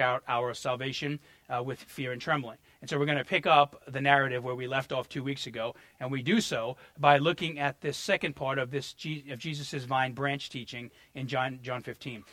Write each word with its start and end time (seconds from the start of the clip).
out 0.00 0.22
our 0.26 0.54
salvation 0.54 1.20
uh, 1.48 1.62
with 1.62 1.78
fear 1.80 2.12
and 2.12 2.20
trembling. 2.20 2.56
And 2.80 2.88
so 2.88 2.98
we're 2.98 3.06
going 3.06 3.18
to 3.18 3.24
pick 3.24 3.46
up 3.46 3.82
the 3.86 4.00
narrative 4.00 4.42
where 4.42 4.54
we 4.54 4.66
left 4.66 4.92
off 4.92 5.08
two 5.08 5.22
weeks 5.22 5.46
ago, 5.46 5.74
and 6.00 6.10
we 6.10 6.22
do 6.22 6.40
so 6.40 6.76
by 6.98 7.18
looking 7.18 7.58
at 7.58 7.80
this 7.80 7.96
second 7.96 8.34
part 8.34 8.58
of 8.58 8.70
this 8.70 8.94
of 9.30 9.38
Jesus' 9.38 9.84
vine 9.84 10.12
branch 10.12 10.50
teaching 10.50 10.90
in 11.14 11.26
John 11.26 11.58
John 11.62 11.82
15. 11.82 12.24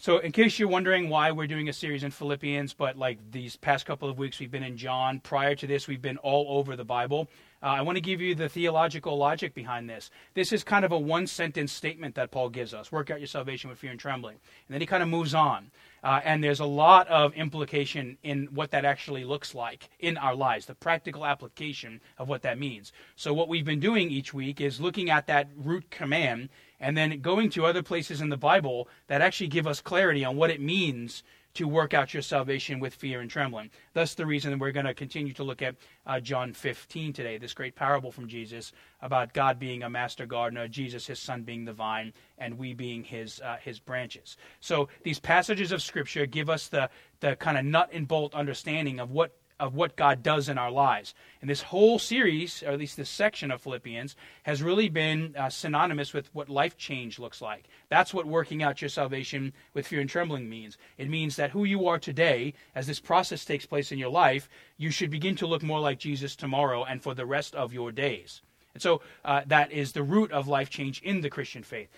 So, 0.00 0.18
in 0.18 0.30
case 0.30 0.60
you're 0.60 0.68
wondering 0.68 1.08
why 1.08 1.32
we're 1.32 1.48
doing 1.48 1.68
a 1.68 1.72
series 1.72 2.04
in 2.04 2.12
Philippians, 2.12 2.72
but 2.72 2.96
like 2.96 3.18
these 3.32 3.56
past 3.56 3.84
couple 3.84 4.08
of 4.08 4.16
weeks 4.16 4.38
we've 4.38 4.50
been 4.50 4.62
in 4.62 4.76
John. 4.76 5.18
Prior 5.18 5.56
to 5.56 5.66
this, 5.66 5.88
we've 5.88 6.00
been 6.00 6.18
all 6.18 6.56
over 6.56 6.76
the 6.76 6.84
Bible. 6.84 7.28
Uh, 7.60 7.66
I 7.66 7.80
want 7.82 7.96
to 7.96 8.00
give 8.00 8.20
you 8.20 8.36
the 8.36 8.48
theological 8.48 9.18
logic 9.18 9.54
behind 9.54 9.90
this. 9.90 10.12
This 10.34 10.52
is 10.52 10.62
kind 10.62 10.84
of 10.84 10.92
a 10.92 10.98
one 10.98 11.26
sentence 11.26 11.72
statement 11.72 12.14
that 12.14 12.30
Paul 12.30 12.48
gives 12.48 12.72
us 12.72 12.92
work 12.92 13.10
out 13.10 13.18
your 13.18 13.26
salvation 13.26 13.68
with 13.70 13.80
fear 13.80 13.90
and 13.90 13.98
trembling. 13.98 14.36
And 14.68 14.74
then 14.74 14.80
he 14.80 14.86
kind 14.86 15.02
of 15.02 15.08
moves 15.08 15.34
on. 15.34 15.72
Uh, 16.02 16.20
and 16.24 16.42
there's 16.42 16.60
a 16.60 16.64
lot 16.64 17.08
of 17.08 17.34
implication 17.34 18.16
in 18.22 18.46
what 18.52 18.70
that 18.70 18.84
actually 18.84 19.24
looks 19.24 19.54
like 19.54 19.90
in 19.98 20.16
our 20.16 20.34
lives, 20.34 20.66
the 20.66 20.74
practical 20.74 21.26
application 21.26 22.00
of 22.18 22.28
what 22.28 22.42
that 22.42 22.58
means. 22.58 22.92
So, 23.16 23.34
what 23.34 23.48
we've 23.48 23.64
been 23.64 23.80
doing 23.80 24.10
each 24.10 24.32
week 24.32 24.60
is 24.60 24.80
looking 24.80 25.10
at 25.10 25.26
that 25.26 25.48
root 25.56 25.90
command 25.90 26.48
and 26.80 26.96
then 26.96 27.20
going 27.20 27.50
to 27.50 27.66
other 27.66 27.82
places 27.82 28.20
in 28.20 28.28
the 28.28 28.36
Bible 28.36 28.88
that 29.08 29.20
actually 29.20 29.48
give 29.48 29.66
us 29.66 29.80
clarity 29.80 30.24
on 30.24 30.36
what 30.36 30.50
it 30.50 30.60
means 30.60 31.22
to 31.58 31.66
work 31.66 31.92
out 31.92 32.14
your 32.14 32.22
salvation 32.22 32.78
with 32.78 32.94
fear 32.94 33.20
and 33.20 33.28
trembling. 33.28 33.68
Thus, 33.92 34.14
the 34.14 34.24
reason 34.24 34.56
we're 34.60 34.70
going 34.70 34.86
to 34.86 34.94
continue 34.94 35.32
to 35.32 35.42
look 35.42 35.60
at 35.60 35.74
uh, 36.06 36.20
John 36.20 36.52
15 36.52 37.12
today, 37.12 37.36
this 37.36 37.52
great 37.52 37.74
parable 37.74 38.12
from 38.12 38.28
Jesus 38.28 38.72
about 39.02 39.34
God 39.34 39.58
being 39.58 39.82
a 39.82 39.90
master 39.90 40.24
gardener, 40.24 40.68
Jesus, 40.68 41.08
his 41.08 41.18
son, 41.18 41.42
being 41.42 41.64
the 41.64 41.72
vine, 41.72 42.12
and 42.38 42.56
we 42.58 42.74
being 42.74 43.02
his 43.02 43.40
uh, 43.40 43.56
his 43.60 43.80
branches. 43.80 44.36
So, 44.60 44.88
these 45.02 45.18
passages 45.18 45.72
of 45.72 45.82
Scripture 45.82 46.26
give 46.26 46.48
us 46.48 46.68
the 46.68 46.90
the 47.18 47.34
kind 47.34 47.58
of 47.58 47.64
nut 47.64 47.90
and 47.92 48.06
bolt 48.06 48.36
understanding 48.36 49.00
of 49.00 49.10
what 49.10 49.36
of 49.60 49.74
what 49.74 49.96
God 49.96 50.22
does 50.22 50.48
in 50.48 50.58
our 50.58 50.70
lives. 50.70 51.14
And 51.40 51.50
this 51.50 51.62
whole 51.62 51.98
series, 51.98 52.62
or 52.62 52.70
at 52.70 52.78
least 52.78 52.96
this 52.96 53.10
section 53.10 53.50
of 53.50 53.60
Philippians, 53.60 54.16
has 54.44 54.62
really 54.62 54.88
been 54.88 55.34
uh, 55.36 55.50
synonymous 55.50 56.12
with 56.12 56.32
what 56.34 56.48
life 56.48 56.76
change 56.76 57.18
looks 57.18 57.40
like. 57.40 57.64
That's 57.88 58.14
what 58.14 58.26
working 58.26 58.62
out 58.62 58.80
your 58.80 58.88
salvation 58.88 59.52
with 59.74 59.86
fear 59.86 60.00
and 60.00 60.10
trembling 60.10 60.48
means. 60.48 60.78
It 60.96 61.08
means 61.08 61.36
that 61.36 61.50
who 61.50 61.64
you 61.64 61.86
are 61.88 61.98
today, 61.98 62.54
as 62.74 62.86
this 62.86 63.00
process 63.00 63.44
takes 63.44 63.66
place 63.66 63.92
in 63.92 63.98
your 63.98 64.10
life, 64.10 64.48
you 64.76 64.90
should 64.90 65.10
begin 65.10 65.36
to 65.36 65.46
look 65.46 65.62
more 65.62 65.80
like 65.80 65.98
Jesus 65.98 66.36
tomorrow 66.36 66.84
and 66.84 67.02
for 67.02 67.14
the 67.14 67.26
rest 67.26 67.54
of 67.54 67.72
your 67.72 67.92
days. 67.92 68.42
And 68.74 68.82
so 68.82 69.00
uh, 69.24 69.42
that 69.46 69.72
is 69.72 69.92
the 69.92 70.02
root 70.02 70.30
of 70.30 70.46
life 70.46 70.70
change 70.70 71.02
in 71.02 71.20
the 71.20 71.30
Christian 71.30 71.62
faith 71.62 71.88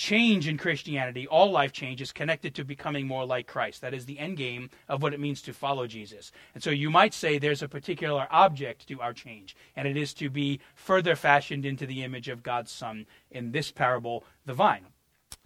change 0.00 0.48
in 0.48 0.56
Christianity, 0.56 1.26
all 1.26 1.50
life 1.50 1.72
change, 1.72 2.00
is 2.00 2.10
connected 2.10 2.54
to 2.54 2.64
becoming 2.64 3.06
more 3.06 3.26
like 3.26 3.46
Christ. 3.46 3.82
That 3.82 3.92
is 3.92 4.06
the 4.06 4.18
end 4.18 4.38
game 4.38 4.70
of 4.88 5.02
what 5.02 5.12
it 5.12 5.20
means 5.20 5.42
to 5.42 5.52
follow 5.52 5.86
Jesus. 5.86 6.32
And 6.54 6.62
so 6.62 6.70
you 6.70 6.88
might 6.88 7.12
say 7.12 7.38
there's 7.38 7.62
a 7.62 7.68
particular 7.68 8.26
object 8.30 8.88
to 8.88 8.98
our 9.02 9.12
change, 9.12 9.54
and 9.76 9.86
it 9.86 9.98
is 9.98 10.14
to 10.14 10.30
be 10.30 10.60
further 10.74 11.14
fashioned 11.16 11.66
into 11.66 11.84
the 11.84 12.02
image 12.02 12.28
of 12.28 12.42
God's 12.42 12.72
Son 12.72 13.04
in 13.30 13.52
this 13.52 13.70
parable, 13.70 14.24
the 14.46 14.54
vine. 14.54 14.86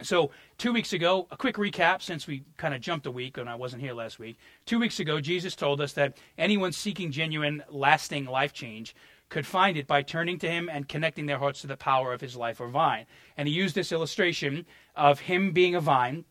So, 0.01 0.31
two 0.57 0.71
weeks 0.71 0.93
ago, 0.93 1.27
a 1.31 1.37
quick 1.37 1.55
recap 1.55 2.01
since 2.01 2.25
we 2.25 2.43
kind 2.57 2.73
of 2.73 2.79
jumped 2.79 3.05
a 3.07 3.11
week 3.11 3.37
and 3.37 3.49
I 3.49 3.55
wasn't 3.55 3.81
here 3.81 3.93
last 3.93 4.19
week. 4.19 4.37
Two 4.65 4.79
weeks 4.79 5.01
ago, 5.01 5.19
Jesus 5.19 5.55
told 5.55 5.81
us 5.81 5.93
that 5.93 6.17
anyone 6.37 6.71
seeking 6.71 7.11
genuine, 7.11 7.61
lasting 7.69 8.25
life 8.25 8.53
change 8.53 8.95
could 9.35 9.45
find 9.45 9.75
it 9.75 9.85
by 9.85 10.01
turning 10.01 10.39
to 10.39 10.49
him 10.49 10.69
and 10.71 10.87
connecting 10.87 11.25
their 11.25 11.37
hearts 11.37 11.59
to 11.59 11.67
the 11.67 11.75
power 11.75 12.13
of 12.13 12.21
his 12.21 12.37
life 12.37 12.61
or 12.61 12.69
vine. 12.69 13.05
And 13.35 13.49
he 13.49 13.53
used 13.53 13.75
this 13.75 13.91
illustration 13.91 14.65
of 14.95 15.19
him 15.19 15.51
being 15.51 15.75
a 15.75 15.81
vine 15.81 16.23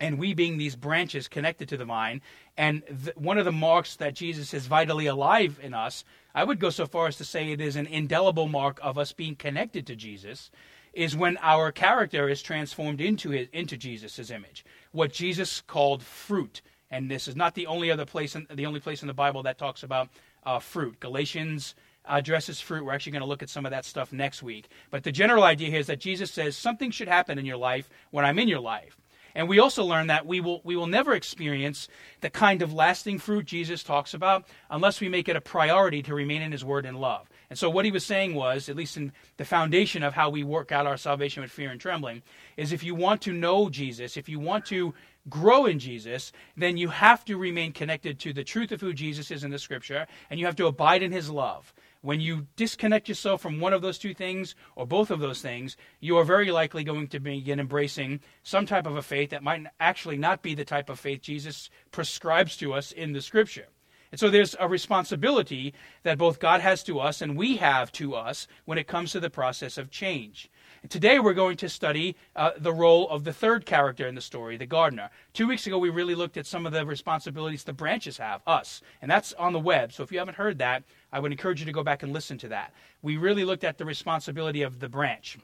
and 0.00 0.18
we 0.18 0.34
being 0.34 0.58
these 0.58 0.74
branches 0.74 1.28
connected 1.28 1.68
to 1.68 1.76
the 1.76 1.84
vine. 1.84 2.20
And 2.56 2.82
th- 3.04 3.14
one 3.14 3.38
of 3.38 3.44
the 3.44 3.52
marks 3.52 3.94
that 3.96 4.14
Jesus 4.14 4.52
is 4.52 4.66
vitally 4.66 5.06
alive 5.06 5.60
in 5.62 5.74
us, 5.74 6.02
I 6.34 6.42
would 6.42 6.58
go 6.58 6.70
so 6.70 6.86
far 6.86 7.06
as 7.06 7.16
to 7.18 7.24
say 7.24 7.52
it 7.52 7.60
is 7.60 7.76
an 7.76 7.86
indelible 7.86 8.48
mark 8.48 8.80
of 8.82 8.98
us 8.98 9.12
being 9.12 9.36
connected 9.36 9.86
to 9.86 9.94
Jesus, 9.94 10.50
is 10.92 11.14
when 11.14 11.38
our 11.42 11.70
character 11.70 12.28
is 12.28 12.42
transformed 12.42 13.00
into 13.00 13.30
his, 13.30 13.46
into 13.52 13.76
Jesus' 13.76 14.28
image. 14.28 14.64
What 14.90 15.12
Jesus 15.12 15.60
called 15.60 16.02
fruit. 16.02 16.62
And 16.90 17.08
this 17.08 17.28
is 17.28 17.36
not 17.36 17.54
the 17.54 17.68
only 17.68 17.92
other 17.92 18.06
place, 18.06 18.34
in, 18.34 18.48
the 18.52 18.66
only 18.66 18.80
place 18.80 19.02
in 19.02 19.06
the 19.06 19.14
Bible 19.14 19.44
that 19.44 19.56
talks 19.56 19.84
about 19.84 20.08
uh, 20.42 20.58
fruit. 20.58 20.98
Galatians 20.98 21.76
addresses 22.10 22.60
fruit. 22.60 22.84
We're 22.84 22.92
actually 22.92 23.12
going 23.12 23.22
to 23.22 23.28
look 23.28 23.42
at 23.42 23.48
some 23.48 23.64
of 23.64 23.70
that 23.70 23.84
stuff 23.84 24.12
next 24.12 24.42
week. 24.42 24.68
But 24.90 25.04
the 25.04 25.12
general 25.12 25.44
idea 25.44 25.70
here 25.70 25.80
is 25.80 25.86
that 25.86 26.00
Jesus 26.00 26.30
says 26.30 26.56
something 26.56 26.90
should 26.90 27.08
happen 27.08 27.38
in 27.38 27.46
your 27.46 27.56
life 27.56 27.88
when 28.10 28.24
I'm 28.24 28.38
in 28.38 28.48
your 28.48 28.60
life. 28.60 28.96
And 29.34 29.48
we 29.48 29.58
also 29.58 29.84
learn 29.84 30.08
that 30.08 30.26
we 30.26 30.40
will, 30.40 30.60
we 30.64 30.76
will 30.76 30.86
never 30.86 31.14
experience 31.14 31.88
the 32.20 32.30
kind 32.30 32.62
of 32.62 32.72
lasting 32.72 33.18
fruit 33.18 33.46
Jesus 33.46 33.82
talks 33.82 34.14
about 34.14 34.44
unless 34.70 35.00
we 35.00 35.08
make 35.08 35.28
it 35.28 35.36
a 35.36 35.40
priority 35.40 36.02
to 36.02 36.14
remain 36.14 36.42
in 36.42 36.52
his 36.52 36.64
word 36.64 36.84
and 36.84 37.00
love. 37.00 37.28
And 37.48 37.58
so, 37.58 37.68
what 37.68 37.84
he 37.84 37.90
was 37.90 38.04
saying 38.04 38.34
was, 38.34 38.68
at 38.68 38.76
least 38.76 38.96
in 38.96 39.12
the 39.36 39.44
foundation 39.44 40.02
of 40.02 40.14
how 40.14 40.30
we 40.30 40.44
work 40.44 40.70
out 40.70 40.86
our 40.86 40.96
salvation 40.96 41.42
with 41.42 41.50
fear 41.50 41.70
and 41.70 41.80
trembling, 41.80 42.22
is 42.56 42.72
if 42.72 42.84
you 42.84 42.94
want 42.94 43.22
to 43.22 43.32
know 43.32 43.68
Jesus, 43.68 44.16
if 44.16 44.28
you 44.28 44.38
want 44.38 44.66
to 44.66 44.94
grow 45.28 45.66
in 45.66 45.78
Jesus, 45.78 46.32
then 46.56 46.76
you 46.76 46.88
have 46.88 47.24
to 47.24 47.36
remain 47.36 47.72
connected 47.72 48.18
to 48.20 48.32
the 48.32 48.44
truth 48.44 48.72
of 48.72 48.80
who 48.80 48.92
Jesus 48.92 49.30
is 49.30 49.42
in 49.42 49.50
the 49.50 49.58
scripture, 49.58 50.06
and 50.30 50.38
you 50.38 50.46
have 50.46 50.56
to 50.56 50.66
abide 50.66 51.02
in 51.02 51.12
his 51.12 51.28
love. 51.28 51.74
When 52.02 52.20
you 52.20 52.46
disconnect 52.56 53.08
yourself 53.08 53.42
from 53.42 53.60
one 53.60 53.74
of 53.74 53.82
those 53.82 53.98
two 53.98 54.14
things 54.14 54.54
or 54.74 54.86
both 54.86 55.10
of 55.10 55.20
those 55.20 55.42
things, 55.42 55.76
you 56.00 56.16
are 56.16 56.24
very 56.24 56.50
likely 56.50 56.82
going 56.82 57.08
to 57.08 57.20
begin 57.20 57.60
embracing 57.60 58.20
some 58.42 58.64
type 58.64 58.86
of 58.86 58.96
a 58.96 59.02
faith 59.02 59.30
that 59.30 59.42
might 59.42 59.66
actually 59.78 60.16
not 60.16 60.42
be 60.42 60.54
the 60.54 60.64
type 60.64 60.88
of 60.88 60.98
faith 60.98 61.20
Jesus 61.20 61.68
prescribes 61.90 62.56
to 62.56 62.72
us 62.72 62.90
in 62.90 63.12
the 63.12 63.20
scripture. 63.20 63.66
And 64.10 64.18
so 64.18 64.30
there's 64.30 64.56
a 64.58 64.66
responsibility 64.66 65.74
that 66.02 66.18
both 66.18 66.40
God 66.40 66.62
has 66.62 66.82
to 66.84 66.98
us 66.98 67.20
and 67.20 67.36
we 67.36 67.58
have 67.58 67.92
to 67.92 68.14
us 68.14 68.48
when 68.64 68.78
it 68.78 68.88
comes 68.88 69.12
to 69.12 69.20
the 69.20 69.30
process 69.30 69.78
of 69.78 69.90
change. 69.90 70.50
Today 70.88 71.18
we're 71.18 71.34
going 71.34 71.58
to 71.58 71.68
study 71.68 72.16
uh, 72.34 72.52
the 72.56 72.72
role 72.72 73.06
of 73.10 73.24
the 73.24 73.34
third 73.34 73.66
character 73.66 74.06
in 74.06 74.14
the 74.14 74.22
story, 74.22 74.56
the 74.56 74.64
gardener. 74.64 75.10
Two 75.34 75.46
weeks 75.46 75.66
ago 75.66 75.78
we 75.78 75.90
really 75.90 76.14
looked 76.14 76.38
at 76.38 76.46
some 76.46 76.64
of 76.64 76.72
the 76.72 76.86
responsibilities 76.86 77.64
the 77.64 77.74
branches 77.74 78.16
have, 78.16 78.40
us, 78.46 78.80
and 79.02 79.10
that's 79.10 79.34
on 79.34 79.52
the 79.52 79.58
web. 79.58 79.92
So 79.92 80.02
if 80.02 80.10
you 80.10 80.18
haven't 80.18 80.38
heard 80.38 80.56
that, 80.58 80.84
I 81.12 81.20
would 81.20 81.32
encourage 81.32 81.60
you 81.60 81.66
to 81.66 81.72
go 81.72 81.84
back 81.84 82.02
and 82.02 82.14
listen 82.14 82.38
to 82.38 82.48
that. 82.48 82.72
We 83.02 83.18
really 83.18 83.44
looked 83.44 83.62
at 83.62 83.76
the 83.76 83.84
responsibility 83.84 84.62
of 84.62 84.80
the 84.80 84.88
branch. 84.88 85.36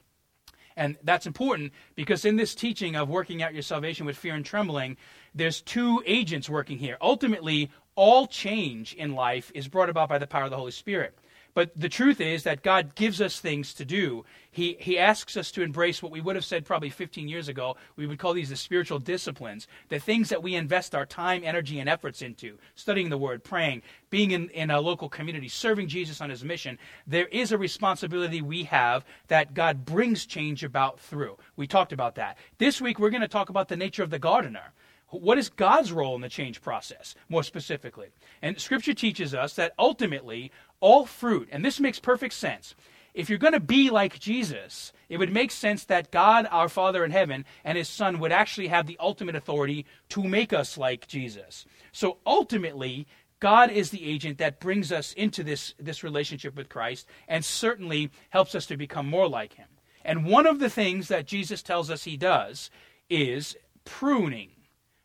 And 0.75 0.97
that's 1.03 1.27
important 1.27 1.71
because 1.93 2.25
in 2.25 2.35
this 2.35 2.55
teaching 2.55 2.95
of 2.95 3.07
working 3.07 3.43
out 3.43 3.53
your 3.53 3.63
salvation 3.63 4.07
with 4.07 4.17
fear 4.17 4.33
and 4.33 4.45
trembling, 4.45 4.97
there's 5.35 5.61
two 5.61 6.01
agents 6.07 6.49
working 6.49 6.79
here. 6.79 6.97
Ultimately, 6.99 7.69
all 7.95 8.25
change 8.25 8.95
in 8.95 9.13
life 9.13 9.51
is 9.53 9.67
brought 9.67 9.89
about 9.89 10.09
by 10.09 10.17
the 10.17 10.27
power 10.27 10.45
of 10.45 10.51
the 10.51 10.57
Holy 10.57 10.71
Spirit. 10.71 11.15
But 11.57 11.71
the 11.75 11.89
truth 11.89 12.21
is 12.21 12.43
that 12.43 12.61
God 12.61 12.93
gives 12.93 13.19
us 13.19 13.39
things 13.39 13.73
to 13.73 13.83
do. 13.83 14.25
He, 14.51 14.77
he 14.79 14.99
asks 14.99 15.35
us 15.35 15.49
to 15.53 15.63
embrace 15.63 16.03
what 16.03 16.11
we 16.11 16.21
would 16.21 16.35
have 16.35 16.45
said 16.45 16.65
probably 16.65 16.91
15 16.91 17.27
years 17.27 17.47
ago. 17.47 17.77
We 17.95 18.05
would 18.05 18.19
call 18.19 18.33
these 18.33 18.49
the 18.49 18.55
spiritual 18.55 18.99
disciplines, 18.99 19.67
the 19.89 19.97
things 19.97 20.29
that 20.29 20.43
we 20.43 20.53
invest 20.53 20.93
our 20.93 21.07
time, 21.07 21.41
energy, 21.43 21.79
and 21.79 21.89
efforts 21.89 22.21
into 22.21 22.59
studying 22.75 23.09
the 23.09 23.17
Word, 23.17 23.43
praying, 23.43 23.81
being 24.11 24.29
in, 24.29 24.49
in 24.49 24.69
a 24.69 24.79
local 24.79 25.09
community, 25.09 25.47
serving 25.47 25.87
Jesus 25.87 26.21
on 26.21 26.29
His 26.29 26.43
mission. 26.43 26.77
There 27.07 27.25
is 27.25 27.51
a 27.51 27.57
responsibility 27.57 28.39
we 28.43 28.65
have 28.65 29.03
that 29.27 29.55
God 29.55 29.83
brings 29.83 30.27
change 30.27 30.63
about 30.63 30.99
through. 30.99 31.39
We 31.55 31.65
talked 31.65 31.91
about 31.91 32.13
that. 32.17 32.37
This 32.59 32.79
week, 32.79 32.99
we're 32.99 33.09
going 33.09 33.21
to 33.21 33.27
talk 33.27 33.49
about 33.49 33.67
the 33.67 33.77
nature 33.77 34.03
of 34.03 34.11
the 34.11 34.19
gardener. 34.19 34.73
What 35.09 35.37
is 35.37 35.47
God's 35.47 35.93
role 35.93 36.15
in 36.15 36.21
the 36.21 36.27
change 36.27 36.61
process, 36.61 37.15
more 37.29 37.41
specifically? 37.41 38.09
And 38.41 38.59
Scripture 38.59 38.93
teaches 38.93 39.33
us 39.33 39.53
that 39.53 39.73
ultimately 39.79 40.51
all 40.79 41.05
fruit, 41.05 41.49
and 41.51 41.63
this 41.63 41.79
makes 41.79 41.99
perfect 41.99 42.33
sense. 42.33 42.75
If 43.13 43.29
you're 43.29 43.39
going 43.39 43.53
to 43.53 43.59
be 43.59 43.89
like 43.89 44.19
Jesus, 44.19 44.93
it 45.09 45.17
would 45.17 45.33
make 45.33 45.49
sense 45.49 45.85
that 45.85 46.11
God, 46.11 46.47
our 46.51 46.69
Father 46.69 47.03
in 47.03 47.09
heaven, 47.09 47.45
and 47.63 47.75
His 47.77 47.89
Son 47.89 48.19
would 48.19 48.31
actually 48.31 48.67
have 48.67 48.85
the 48.85 48.97
ultimate 48.99 49.35
authority 49.35 49.87
to 50.09 50.23
make 50.23 50.53
us 50.53 50.77
like 50.77 51.07
Jesus. 51.07 51.65
So 51.91 52.17
ultimately, 52.27 53.07
God 53.39 53.71
is 53.71 53.89
the 53.89 54.07
agent 54.07 54.37
that 54.37 54.59
brings 54.59 54.91
us 54.91 55.13
into 55.13 55.43
this, 55.43 55.73
this 55.79 56.03
relationship 56.03 56.55
with 56.55 56.69
Christ 56.69 57.07
and 57.27 57.43
certainly 57.43 58.11
helps 58.29 58.53
us 58.53 58.67
to 58.67 58.77
become 58.77 59.07
more 59.07 59.27
like 59.27 59.53
Him. 59.53 59.67
And 60.05 60.25
one 60.25 60.45
of 60.45 60.59
the 60.59 60.69
things 60.69 61.07
that 61.07 61.25
Jesus 61.25 61.63
tells 61.63 61.89
us 61.89 62.03
He 62.03 62.17
does 62.17 62.69
is 63.09 63.55
pruning. 63.83 64.51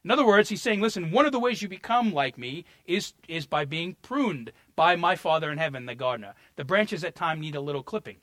In 0.04 0.10
other 0.10 0.26
words, 0.26 0.48
he's 0.48 0.62
saying, 0.62 0.80
listen, 0.80 1.12
one 1.12 1.26
of 1.26 1.32
the 1.32 1.38
ways 1.38 1.62
you 1.62 1.68
become 1.68 2.12
like 2.12 2.36
me 2.36 2.64
is, 2.86 3.12
is 3.28 3.46
by 3.46 3.64
being 3.64 3.96
pruned 4.02 4.52
by 4.74 4.96
my 4.96 5.14
Father 5.14 5.50
in 5.50 5.58
heaven, 5.58 5.86
the 5.86 5.94
gardener. 5.94 6.34
The 6.56 6.64
branches 6.64 7.04
at 7.04 7.14
time 7.14 7.40
need 7.40 7.54
a 7.54 7.60
little 7.60 7.82
clipping. 7.82 8.16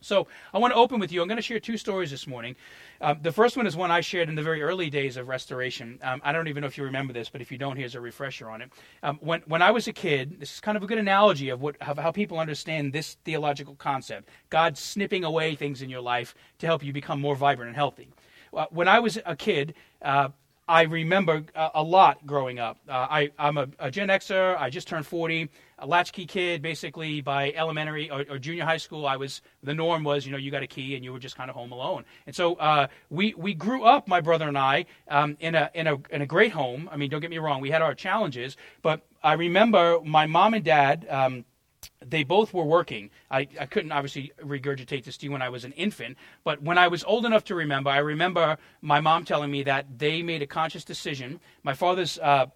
So 0.00 0.28
I 0.54 0.58
want 0.58 0.72
to 0.72 0.78
open 0.78 1.00
with 1.00 1.10
you. 1.10 1.20
I'm 1.20 1.28
going 1.28 1.36
to 1.36 1.42
share 1.42 1.58
two 1.58 1.76
stories 1.76 2.10
this 2.10 2.26
morning. 2.26 2.54
Um, 3.00 3.18
the 3.20 3.32
first 3.32 3.56
one 3.56 3.66
is 3.66 3.76
one 3.76 3.90
I 3.90 4.00
shared 4.00 4.28
in 4.28 4.36
the 4.36 4.42
very 4.42 4.62
early 4.62 4.90
days 4.90 5.16
of 5.16 5.26
restoration. 5.26 5.98
Um, 6.02 6.20
I 6.24 6.32
don't 6.32 6.46
even 6.46 6.60
know 6.60 6.68
if 6.68 6.78
you 6.78 6.84
remember 6.84 7.12
this, 7.12 7.28
but 7.28 7.40
if 7.40 7.50
you 7.50 7.58
don't, 7.58 7.76
here's 7.76 7.96
a 7.96 8.00
refresher 8.00 8.48
on 8.48 8.62
it. 8.62 8.70
Um, 9.02 9.18
when 9.20 9.40
when 9.46 9.60
I 9.60 9.72
was 9.72 9.88
a 9.88 9.92
kid, 9.92 10.38
this 10.38 10.54
is 10.54 10.60
kind 10.60 10.76
of 10.76 10.84
a 10.84 10.86
good 10.86 10.98
analogy 10.98 11.48
of 11.48 11.60
what 11.60 11.76
of 11.82 11.98
how 11.98 12.12
people 12.12 12.38
understand 12.38 12.92
this 12.92 13.16
theological 13.24 13.74
concept: 13.74 14.28
God 14.50 14.78
snipping 14.78 15.24
away 15.24 15.56
things 15.56 15.82
in 15.82 15.90
your 15.90 16.00
life 16.00 16.34
to 16.58 16.66
help 16.66 16.84
you 16.84 16.92
become 16.92 17.20
more 17.20 17.34
vibrant 17.34 17.70
and 17.70 17.76
healthy. 17.76 18.08
Uh, 18.54 18.66
when 18.70 18.88
I 18.88 19.00
was 19.00 19.18
a 19.26 19.34
kid. 19.34 19.74
Uh, 20.00 20.28
I 20.68 20.82
remember 20.82 21.44
a, 21.54 21.70
a 21.76 21.82
lot 21.82 22.26
growing 22.26 22.58
up. 22.58 22.78
Uh, 22.86 22.92
I, 22.92 23.30
I'm 23.38 23.56
a, 23.56 23.68
a, 23.78 23.90
Gen 23.90 24.08
Xer. 24.08 24.56
I 24.58 24.68
just 24.68 24.86
turned 24.86 25.06
40. 25.06 25.48
A 25.80 25.86
latchkey 25.86 26.26
kid, 26.26 26.60
basically 26.60 27.20
by 27.20 27.52
elementary 27.52 28.10
or, 28.10 28.24
or, 28.28 28.38
junior 28.40 28.64
high 28.64 28.78
school. 28.78 29.06
I 29.06 29.16
was 29.16 29.42
the 29.62 29.72
norm 29.72 30.02
was 30.02 30.26
you 30.26 30.32
know 30.32 30.38
you 30.38 30.50
got 30.50 30.64
a 30.64 30.66
key 30.66 30.96
and 30.96 31.04
you 31.04 31.12
were 31.12 31.20
just 31.20 31.36
kind 31.36 31.48
of 31.48 31.54
home 31.54 31.70
alone. 31.70 32.04
And 32.26 32.34
so 32.34 32.56
uh, 32.56 32.88
we 33.10 33.32
we 33.34 33.54
grew 33.54 33.84
up, 33.84 34.08
my 34.08 34.20
brother 34.20 34.48
and 34.48 34.58
I, 34.58 34.86
um, 35.06 35.36
in 35.38 35.54
a 35.54 35.70
in 35.74 35.86
a 35.86 35.96
in 36.10 36.20
a 36.20 36.26
great 36.26 36.50
home. 36.50 36.88
I 36.90 36.96
mean, 36.96 37.10
don't 37.10 37.20
get 37.20 37.30
me 37.30 37.38
wrong, 37.38 37.60
we 37.60 37.70
had 37.70 37.80
our 37.80 37.94
challenges, 37.94 38.56
but 38.82 39.06
I 39.22 39.34
remember 39.34 40.00
my 40.04 40.26
mom 40.26 40.54
and 40.54 40.64
dad. 40.64 41.06
Um, 41.08 41.44
they 42.04 42.24
both 42.24 42.54
were 42.54 42.64
working. 42.64 43.10
I, 43.30 43.48
I 43.60 43.66
couldn't 43.66 43.92
obviously 43.92 44.32
regurgitate 44.42 45.04
this 45.04 45.16
to 45.18 45.26
you 45.26 45.32
when 45.32 45.42
I 45.42 45.48
was 45.48 45.64
an 45.64 45.72
infant, 45.72 46.16
but 46.44 46.62
when 46.62 46.78
I 46.78 46.88
was 46.88 47.04
old 47.04 47.26
enough 47.26 47.44
to 47.44 47.54
remember, 47.54 47.90
I 47.90 47.98
remember 47.98 48.58
my 48.80 49.00
mom 49.00 49.24
telling 49.24 49.50
me 49.50 49.62
that 49.64 49.98
they 49.98 50.22
made 50.22 50.42
a 50.42 50.46
conscious 50.46 50.84
decision. 50.84 51.40
My 51.62 51.74
father's 51.74 52.18
uh, 52.18 52.46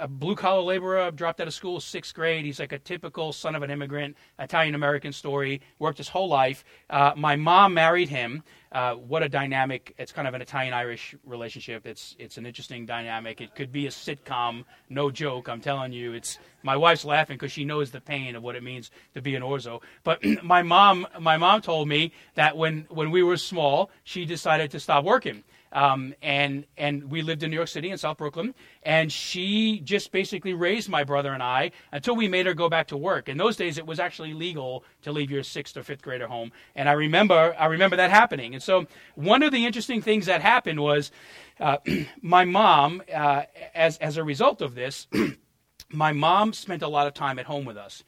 a 0.00 0.08
blue 0.08 0.34
collar 0.34 0.62
laborer, 0.62 1.10
dropped 1.10 1.40
out 1.40 1.46
of 1.46 1.54
school 1.54 1.78
sixth 1.78 2.14
grade. 2.14 2.44
He's 2.44 2.58
like 2.58 2.72
a 2.72 2.78
typical 2.78 3.32
son 3.32 3.54
of 3.54 3.62
an 3.62 3.70
immigrant, 3.70 4.16
Italian 4.38 4.74
American 4.74 5.12
story. 5.12 5.60
Worked 5.78 5.98
his 5.98 6.08
whole 6.08 6.28
life. 6.28 6.64
Uh, 6.88 7.12
my 7.16 7.36
mom 7.36 7.74
married 7.74 8.08
him. 8.08 8.42
Uh, 8.72 8.94
what 8.94 9.22
a 9.22 9.28
dynamic! 9.28 9.94
It's 9.98 10.12
kind 10.12 10.28
of 10.28 10.34
an 10.34 10.40
Italian 10.42 10.72
Irish 10.72 11.14
relationship. 11.24 11.86
It's 11.86 12.16
it's 12.18 12.38
an 12.38 12.46
interesting 12.46 12.86
dynamic. 12.86 13.40
It 13.40 13.54
could 13.54 13.72
be 13.72 13.86
a 13.86 13.90
sitcom, 13.90 14.64
no 14.88 15.10
joke. 15.10 15.48
I'm 15.48 15.60
telling 15.60 15.92
you, 15.92 16.12
it's 16.12 16.38
my 16.62 16.76
wife's 16.76 17.04
laughing 17.04 17.36
because 17.36 17.52
she 17.52 17.64
knows 17.64 17.90
the 17.90 18.00
pain 18.00 18.36
of 18.36 18.42
what 18.42 18.54
it 18.56 18.62
means 18.62 18.90
to 19.14 19.22
be 19.22 19.34
an 19.34 19.42
orzo. 19.42 19.82
But 20.04 20.24
my 20.42 20.62
mom, 20.62 21.06
my 21.18 21.36
mom 21.36 21.62
told 21.62 21.88
me 21.88 22.12
that 22.34 22.56
when 22.56 22.86
when 22.88 23.10
we 23.10 23.22
were 23.22 23.36
small, 23.36 23.90
she 24.04 24.24
decided 24.24 24.70
to 24.70 24.80
stop 24.80 25.04
working. 25.04 25.44
Um, 25.72 26.14
and 26.20 26.66
and 26.76 27.10
we 27.10 27.22
lived 27.22 27.42
in 27.42 27.50
New 27.50 27.56
York 27.56 27.68
City 27.68 27.90
in 27.90 27.98
South 27.98 28.18
Brooklyn, 28.18 28.54
and 28.82 29.12
she 29.12 29.80
just 29.80 30.10
basically 30.10 30.52
raised 30.52 30.88
my 30.88 31.04
brother 31.04 31.32
and 31.32 31.42
I 31.42 31.70
until 31.92 32.16
we 32.16 32.26
made 32.26 32.46
her 32.46 32.54
go 32.54 32.68
back 32.68 32.88
to 32.88 32.96
work. 32.96 33.28
In 33.28 33.36
those 33.36 33.56
days, 33.56 33.78
it 33.78 33.86
was 33.86 34.00
actually 34.00 34.32
legal 34.32 34.84
to 35.02 35.12
leave 35.12 35.30
your 35.30 35.44
sixth 35.44 35.76
or 35.76 35.82
fifth 35.82 36.02
grader 36.02 36.26
home, 36.26 36.50
and 36.74 36.88
I 36.88 36.92
remember 36.92 37.54
I 37.58 37.66
remember 37.66 37.96
that 37.96 38.10
happening. 38.10 38.54
And 38.54 38.62
so 38.62 38.86
one 39.14 39.42
of 39.42 39.52
the 39.52 39.64
interesting 39.64 40.02
things 40.02 40.26
that 40.26 40.40
happened 40.40 40.80
was 40.80 41.12
uh, 41.60 41.76
my 42.20 42.44
mom, 42.44 43.02
uh, 43.12 43.42
as 43.74 43.96
as 43.98 44.16
a 44.16 44.24
result 44.24 44.62
of 44.62 44.74
this, 44.74 45.06
my 45.92 46.12
mom 46.12 46.52
spent 46.52 46.82
a 46.82 46.88
lot 46.88 47.06
of 47.06 47.14
time 47.14 47.38
at 47.38 47.46
home 47.46 47.64
with 47.64 47.76
us. 47.76 48.02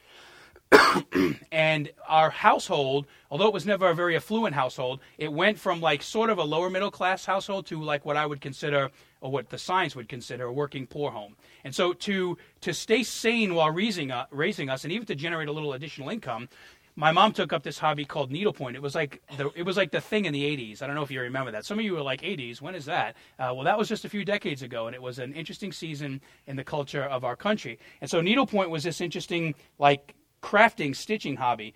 And 1.53 1.91
our 2.09 2.31
household, 2.31 3.07
although 3.31 3.47
it 3.47 3.53
was 3.53 3.67
never 3.67 3.89
a 3.89 3.95
very 3.95 4.17
affluent 4.17 4.55
household, 4.55 5.01
it 5.19 5.33
went 5.33 5.59
from 5.59 5.81
like 5.81 6.03
sort 6.03 6.31
of 6.31 6.39
a 6.39 6.45
lower 6.45 6.71
middle 6.71 6.91
class 6.91 7.25
household 7.25 7.67
to 7.67 7.83
like 7.83 8.05
what 8.05 8.17
I 8.17 8.27
would 8.27 8.41
consider 8.41 8.91
or 9.21 9.31
what 9.31 9.51
the 9.51 9.59
science 9.59 9.95
would 9.97 10.09
consider 10.09 10.45
a 10.45 10.53
working 10.53 10.87
poor 10.87 11.11
home. 11.11 11.37
And 11.65 11.75
so 11.75 11.93
to 11.93 12.39
to 12.63 12.75
stay 12.75 13.03
sane 13.03 13.55
while 13.55 13.71
raising 13.71 14.11
uh, 14.11 14.27
raising 14.31 14.69
us 14.69 14.85
and 14.85 14.93
even 14.93 15.07
to 15.07 15.15
generate 15.15 15.49
a 15.49 15.53
little 15.53 15.73
additional 15.73 16.09
income, 16.09 16.49
my 16.95 17.11
mom 17.11 17.33
took 17.33 17.53
up 17.53 17.63
this 17.63 17.79
hobby 17.79 18.05
called 18.05 18.31
needlepoint. 18.31 18.77
It 18.77 18.83
was 18.83 18.95
like 18.95 19.23
the 19.37 19.51
it 19.55 19.63
was 19.63 19.77
like 19.77 19.91
the 19.91 20.01
thing 20.01 20.27
in 20.27 20.33
the 20.33 20.45
80s. 20.45 20.83
I 20.83 20.87
don't 20.87 20.95
know 20.95 21.03
if 21.03 21.11
you 21.11 21.21
remember 21.21 21.51
that. 21.53 21.65
Some 21.65 21.79
of 21.79 21.85
you 21.85 21.95
were 21.95 22.03
like 22.03 22.21
80s. 22.23 22.61
When 22.61 22.75
is 22.75 22.85
that? 22.87 23.17
Uh, 23.39 23.53
well, 23.55 23.65
that 23.65 23.79
was 23.79 23.89
just 23.89 24.05
a 24.05 24.09
few 24.09 24.25
decades 24.25 24.63
ago, 24.63 24.87
and 24.87 24.95
it 24.95 25.01
was 25.01 25.19
an 25.19 25.33
interesting 25.33 25.73
season 25.73 26.21
in 26.47 26.57
the 26.57 26.65
culture 26.65 27.05
of 27.05 27.25
our 27.25 27.37
country. 27.37 27.79
And 28.01 28.11
so 28.11 28.21
needlepoint 28.21 28.71
was 28.71 28.85
this 28.85 29.01
interesting 29.01 29.55
like 29.79 30.15
crafting, 30.43 30.95
stitching 30.95 31.37
hobby, 31.37 31.75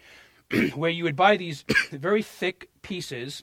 where 0.75 0.91
you 0.91 1.05
would 1.05 1.17
buy 1.17 1.37
these 1.37 1.65
very 1.91 2.23
thick 2.23 2.69
pieces 2.83 3.43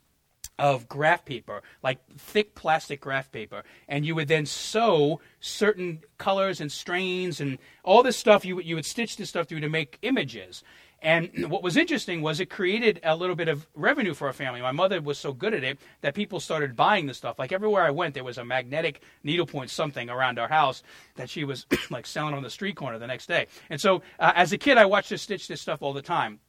of 0.59 0.87
graph 0.87 1.25
paper, 1.25 1.63
like 1.81 1.99
thick 2.17 2.53
plastic 2.55 3.01
graph 3.01 3.31
paper, 3.31 3.63
and 3.87 4.05
you 4.05 4.15
would 4.15 4.27
then 4.27 4.45
sew 4.45 5.19
certain 5.39 6.01
colors 6.17 6.61
and 6.61 6.71
strains 6.71 7.41
and 7.41 7.57
all 7.83 8.03
this 8.03 8.17
stuff. 8.17 8.45
You 8.45 8.57
would, 8.57 8.65
you 8.65 8.75
would 8.75 8.85
stitch 8.85 9.17
this 9.17 9.29
stuff 9.29 9.47
through 9.47 9.61
to 9.61 9.69
make 9.69 9.97
images. 10.03 10.63
And 11.03 11.29
what 11.51 11.61
was 11.61 11.77
interesting 11.77 12.21
was 12.21 12.39
it 12.39 12.49
created 12.49 12.99
a 13.03 13.15
little 13.15 13.35
bit 13.35 13.49
of 13.49 13.67
revenue 13.75 14.13
for 14.13 14.27
our 14.27 14.33
family. 14.33 14.61
My 14.61 14.71
mother 14.71 14.99
was 15.01 15.19
so 15.19 15.33
good 15.33 15.53
at 15.53 15.63
it 15.63 15.77
that 16.01 16.15
people 16.15 16.39
started 16.39 16.75
buying 16.75 17.05
the 17.05 17.13
stuff. 17.13 17.37
Like 17.37 17.51
everywhere 17.51 17.83
I 17.83 17.91
went, 17.91 18.15
there 18.15 18.23
was 18.23 18.37
a 18.39 18.45
magnetic 18.45 19.03
needlepoint 19.23 19.69
something 19.69 20.09
around 20.09 20.39
our 20.39 20.47
house 20.47 20.81
that 21.15 21.29
she 21.29 21.43
was 21.43 21.67
like 21.91 22.07
selling 22.07 22.33
on 22.33 22.41
the 22.41 22.49
street 22.49 22.75
corner 22.75 22.97
the 22.97 23.07
next 23.07 23.27
day. 23.27 23.47
And 23.69 23.79
so 23.79 24.01
uh, 24.19 24.31
as 24.35 24.53
a 24.53 24.57
kid, 24.57 24.77
I 24.77 24.85
watched 24.85 25.09
her 25.11 25.17
stitch 25.17 25.47
this 25.47 25.61
stuff 25.61 25.81
all 25.81 25.93
the 25.93 26.01
time. 26.01 26.39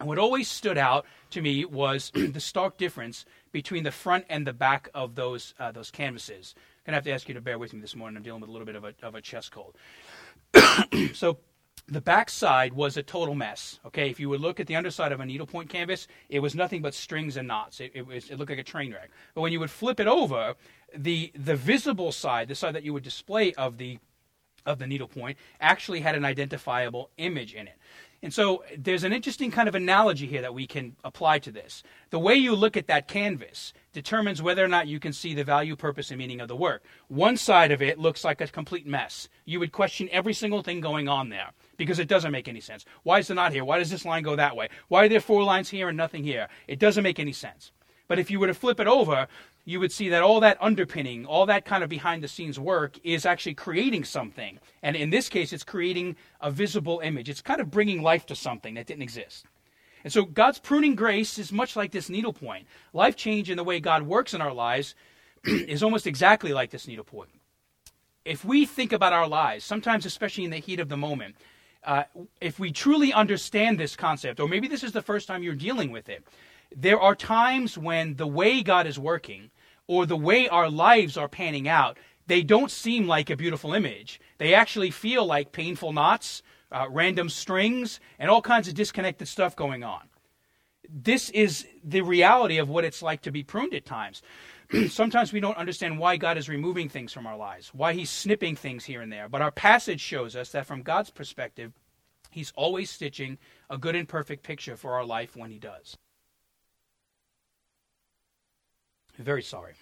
And 0.00 0.08
what 0.08 0.18
always 0.18 0.48
stood 0.48 0.78
out 0.78 1.06
to 1.30 1.42
me 1.42 1.64
was 1.64 2.10
the 2.14 2.40
stark 2.40 2.78
difference 2.78 3.24
between 3.52 3.84
the 3.84 3.90
front 3.90 4.24
and 4.28 4.46
the 4.46 4.52
back 4.52 4.88
of 4.94 5.14
those 5.14 5.54
uh, 5.58 5.72
those 5.72 5.90
canvases. 5.90 6.54
I'm 6.56 6.92
gonna 6.92 6.96
have 6.96 7.04
to 7.04 7.10
ask 7.10 7.28
you 7.28 7.34
to 7.34 7.40
bear 7.40 7.58
with 7.58 7.72
me 7.72 7.80
this 7.80 7.96
morning. 7.96 8.16
I'm 8.16 8.22
dealing 8.22 8.40
with 8.40 8.48
a 8.48 8.52
little 8.52 8.66
bit 8.66 8.76
of 8.76 8.84
a, 8.84 8.94
of 9.02 9.14
a 9.14 9.20
chest 9.20 9.52
cold. 9.52 9.76
so 11.14 11.38
the 11.88 12.00
back 12.00 12.28
side 12.28 12.74
was 12.74 12.96
a 12.96 13.02
total 13.02 13.34
mess. 13.34 13.80
Okay, 13.86 14.10
if 14.10 14.20
you 14.20 14.28
would 14.28 14.40
look 14.40 14.60
at 14.60 14.66
the 14.66 14.76
underside 14.76 15.10
of 15.10 15.20
a 15.20 15.26
needlepoint 15.26 15.70
canvas, 15.70 16.06
it 16.28 16.40
was 16.40 16.54
nothing 16.54 16.82
but 16.82 16.94
strings 16.94 17.36
and 17.36 17.48
knots. 17.48 17.80
It, 17.80 17.92
it, 17.94 18.06
was, 18.06 18.30
it 18.30 18.38
looked 18.38 18.50
like 18.50 18.58
a 18.58 18.64
train 18.64 18.92
wreck. 18.92 19.10
But 19.34 19.40
when 19.40 19.52
you 19.52 19.60
would 19.60 19.70
flip 19.70 19.98
it 19.98 20.06
over, 20.06 20.54
the 20.94 21.32
the 21.34 21.56
visible 21.56 22.12
side, 22.12 22.48
the 22.48 22.54
side 22.54 22.74
that 22.74 22.84
you 22.84 22.92
would 22.92 23.02
display 23.02 23.52
of 23.54 23.78
the 23.78 23.98
of 24.66 24.78
the 24.78 24.86
needlepoint, 24.86 25.38
actually 25.60 26.00
had 26.00 26.14
an 26.14 26.24
identifiable 26.24 27.10
image 27.16 27.54
in 27.54 27.66
it. 27.66 27.74
And 28.22 28.34
so 28.34 28.64
there's 28.76 29.04
an 29.04 29.12
interesting 29.12 29.50
kind 29.50 29.68
of 29.68 29.74
analogy 29.74 30.26
here 30.26 30.42
that 30.42 30.52
we 30.52 30.66
can 30.66 30.96
apply 31.04 31.38
to 31.40 31.52
this. 31.52 31.84
The 32.10 32.18
way 32.18 32.34
you 32.34 32.54
look 32.54 32.76
at 32.76 32.88
that 32.88 33.06
canvas 33.06 33.72
determines 33.92 34.42
whether 34.42 34.62
or 34.64 34.68
not 34.68 34.88
you 34.88 34.98
can 34.98 35.12
see 35.12 35.34
the 35.34 35.44
value, 35.44 35.76
purpose, 35.76 36.10
and 36.10 36.18
meaning 36.18 36.40
of 36.40 36.48
the 36.48 36.56
work. 36.56 36.82
One 37.06 37.36
side 37.36 37.70
of 37.70 37.80
it 37.80 37.98
looks 37.98 38.24
like 38.24 38.40
a 38.40 38.48
complete 38.48 38.86
mess. 38.86 39.28
You 39.44 39.60
would 39.60 39.72
question 39.72 40.08
every 40.10 40.34
single 40.34 40.62
thing 40.62 40.80
going 40.80 41.08
on 41.08 41.28
there 41.28 41.52
because 41.78 41.98
it 41.98 42.08
doesn't 42.08 42.32
make 42.32 42.48
any 42.48 42.60
sense. 42.60 42.84
Why 43.04 43.20
is 43.20 43.30
it 43.30 43.34
not 43.34 43.52
here? 43.52 43.64
Why 43.64 43.78
does 43.78 43.90
this 43.90 44.04
line 44.04 44.22
go 44.22 44.36
that 44.36 44.54
way? 44.54 44.68
Why 44.88 45.06
are 45.06 45.08
there 45.08 45.20
four 45.20 45.42
lines 45.42 45.70
here 45.70 45.88
and 45.88 45.96
nothing 45.96 46.22
here? 46.22 46.48
It 46.66 46.78
doesn't 46.78 47.02
make 47.02 47.18
any 47.18 47.32
sense. 47.32 47.72
But 48.08 48.18
if 48.18 48.30
you 48.30 48.40
were 48.40 48.46
to 48.46 48.54
flip 48.54 48.80
it 48.80 48.86
over, 48.86 49.28
you 49.64 49.80
would 49.80 49.92
see 49.92 50.08
that 50.08 50.22
all 50.22 50.40
that 50.40 50.58
underpinning, 50.60 51.26
all 51.26 51.46
that 51.46 51.64
kind 51.64 51.84
of 51.84 51.90
behind 51.90 52.22
the 52.22 52.28
scenes 52.28 52.58
work 52.58 52.98
is 53.04 53.24
actually 53.24 53.54
creating 53.54 54.04
something. 54.04 54.58
And 54.82 54.96
in 54.96 55.10
this 55.10 55.28
case, 55.28 55.52
it's 55.52 55.64
creating 55.64 56.16
a 56.40 56.50
visible 56.50 57.00
image. 57.00 57.28
It's 57.28 57.42
kind 57.42 57.60
of 57.60 57.70
bringing 57.70 58.02
life 58.02 58.26
to 58.26 58.34
something 58.34 58.74
that 58.74 58.86
didn't 58.86 59.02
exist. 59.02 59.44
And 60.04 60.12
so 60.12 60.24
God's 60.24 60.58
pruning 60.58 60.94
grace 60.94 61.38
is 61.38 61.52
much 61.52 61.76
like 61.76 61.92
this 61.92 62.08
needlepoint. 62.08 62.66
Life 62.92 63.14
change 63.14 63.50
in 63.50 63.56
the 63.56 63.64
way 63.64 63.78
God 63.78 64.04
works 64.04 64.32
in 64.32 64.40
our 64.40 64.54
lives 64.54 64.94
is 65.44 65.82
almost 65.82 66.06
exactly 66.06 66.52
like 66.52 66.70
this 66.70 66.88
needlepoint. 66.88 67.30
If 68.24 68.44
we 68.44 68.64
think 68.64 68.92
about 68.92 69.12
our 69.12 69.28
lives, 69.28 69.64
sometimes 69.64 70.06
especially 70.06 70.44
in 70.44 70.50
the 70.50 70.58
heat 70.58 70.80
of 70.80 70.88
the 70.88 70.96
moment, 70.96 71.36
uh, 71.84 72.04
if 72.40 72.58
we 72.58 72.72
truly 72.72 73.12
understand 73.12 73.78
this 73.78 73.96
concept, 73.96 74.40
or 74.40 74.48
maybe 74.48 74.68
this 74.68 74.84
is 74.84 74.92
the 74.92 75.02
first 75.02 75.26
time 75.26 75.42
you're 75.42 75.54
dealing 75.54 75.90
with 75.90 76.08
it, 76.08 76.24
there 76.74 77.00
are 77.00 77.14
times 77.14 77.78
when 77.78 78.16
the 78.16 78.26
way 78.26 78.62
God 78.62 78.86
is 78.86 78.98
working 78.98 79.50
or 79.86 80.04
the 80.04 80.16
way 80.16 80.48
our 80.48 80.68
lives 80.68 81.16
are 81.16 81.28
panning 81.28 81.66
out, 81.68 81.96
they 82.26 82.42
don't 82.42 82.70
seem 82.70 83.06
like 83.06 83.30
a 83.30 83.36
beautiful 83.36 83.72
image. 83.72 84.20
They 84.36 84.54
actually 84.54 84.90
feel 84.90 85.24
like 85.24 85.50
painful 85.50 85.92
knots, 85.92 86.42
uh, 86.70 86.86
random 86.90 87.30
strings, 87.30 88.00
and 88.18 88.30
all 88.30 88.42
kinds 88.42 88.68
of 88.68 88.74
disconnected 88.74 89.28
stuff 89.28 89.56
going 89.56 89.82
on. 89.82 90.02
This 90.90 91.30
is 91.30 91.66
the 91.82 92.02
reality 92.02 92.58
of 92.58 92.68
what 92.68 92.84
it's 92.84 93.02
like 93.02 93.22
to 93.22 93.32
be 93.32 93.42
pruned 93.42 93.74
at 93.74 93.86
times. 93.86 94.22
Sometimes 94.88 95.32
we 95.32 95.40
don't 95.40 95.56
understand 95.56 95.98
why 95.98 96.16
God 96.16 96.36
is 96.36 96.48
removing 96.48 96.88
things 96.88 97.12
from 97.12 97.26
our 97.26 97.36
lives, 97.36 97.70
why 97.72 97.94
He's 97.94 98.10
snipping 98.10 98.56
things 98.56 98.84
here 98.84 99.00
and 99.00 99.12
there. 99.12 99.28
But 99.28 99.42
our 99.42 99.50
passage 99.50 100.00
shows 100.00 100.36
us 100.36 100.50
that 100.50 100.66
from 100.66 100.82
God's 100.82 101.10
perspective, 101.10 101.72
He's 102.30 102.52
always 102.54 102.90
stitching 102.90 103.38
a 103.70 103.78
good 103.78 103.96
and 103.96 104.06
perfect 104.06 104.42
picture 104.42 104.76
for 104.76 104.94
our 104.94 105.04
life 105.04 105.36
when 105.36 105.50
He 105.50 105.58
does. 105.58 105.96
Very 109.16 109.42
sorry. 109.42 109.74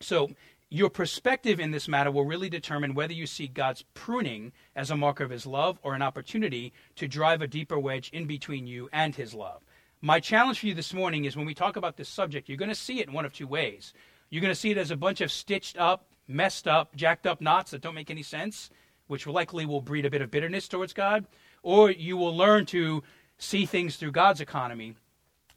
So, 0.00 0.30
your 0.68 0.88
perspective 0.88 1.60
in 1.60 1.70
this 1.70 1.86
matter 1.86 2.10
will 2.10 2.24
really 2.24 2.48
determine 2.48 2.94
whether 2.94 3.12
you 3.12 3.26
see 3.26 3.46
God's 3.46 3.84
pruning 3.92 4.52
as 4.74 4.90
a 4.90 4.96
mark 4.96 5.20
of 5.20 5.28
his 5.28 5.44
love 5.44 5.78
or 5.82 5.94
an 5.94 6.00
opportunity 6.00 6.72
to 6.96 7.06
drive 7.06 7.42
a 7.42 7.46
deeper 7.46 7.78
wedge 7.78 8.08
in 8.10 8.24
between 8.24 8.66
you 8.66 8.88
and 8.90 9.14
his 9.14 9.34
love. 9.34 9.62
My 10.02 10.20
challenge 10.20 10.58
for 10.58 10.66
you 10.66 10.74
this 10.74 10.92
morning 10.92 11.24
is 11.24 11.36
when 11.36 11.46
we 11.46 11.54
talk 11.54 11.76
about 11.76 11.96
this 11.96 12.08
subject, 12.08 12.48
you're 12.48 12.58
going 12.58 12.68
to 12.68 12.74
see 12.74 13.00
it 13.00 13.06
in 13.06 13.14
one 13.14 13.24
of 13.24 13.32
two 13.32 13.46
ways. 13.46 13.94
You're 14.30 14.42
going 14.42 14.52
to 14.52 14.58
see 14.58 14.72
it 14.72 14.78
as 14.78 14.90
a 14.90 14.96
bunch 14.96 15.20
of 15.20 15.30
stitched 15.30 15.78
up, 15.78 16.06
messed 16.26 16.66
up, 16.66 16.94
jacked 16.96 17.26
up 17.26 17.40
knots 17.40 17.70
that 17.70 17.80
don't 17.80 17.94
make 17.94 18.10
any 18.10 18.22
sense, 18.22 18.68
which 19.06 19.26
likely 19.26 19.64
will 19.64 19.80
breed 19.80 20.04
a 20.04 20.10
bit 20.10 20.20
of 20.20 20.30
bitterness 20.30 20.66
towards 20.68 20.92
God, 20.92 21.24
or 21.62 21.90
you 21.90 22.16
will 22.16 22.36
learn 22.36 22.66
to 22.66 23.02
see 23.38 23.64
things 23.64 23.96
through 23.96 24.10
God's 24.10 24.40
economy 24.40 24.96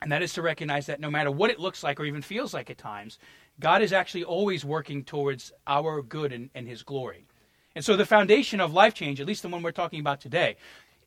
and 0.02 0.12
that 0.12 0.22
is 0.22 0.34
to 0.34 0.42
recognize 0.42 0.86
that 0.86 1.00
no 1.00 1.10
matter 1.10 1.32
what 1.32 1.50
it 1.50 1.60
looks 1.60 1.84
like 1.84 2.00
or 2.00 2.06
even 2.06 2.22
feels 2.22 2.54
like 2.54 2.70
at 2.70 2.78
times, 2.78 3.18
God 3.60 3.82
is 3.82 3.94
actually 3.94 4.24
always 4.24 4.64
working 4.64 5.04
towards 5.04 5.52
our 5.66 6.02
good 6.02 6.32
and, 6.32 6.50
and 6.54 6.68
His 6.68 6.84
glory. 6.84 7.26
And 7.76 7.84
so 7.84 7.96
the 7.96 8.06
foundation 8.06 8.60
of 8.60 8.74
life 8.74 8.94
change, 8.94 9.20
at 9.20 9.28
least 9.28 9.42
the 9.42 9.50
one 9.50 9.64
we're 9.64 9.72
talking 9.72 10.00
about 10.00 10.22
today, 10.22 10.58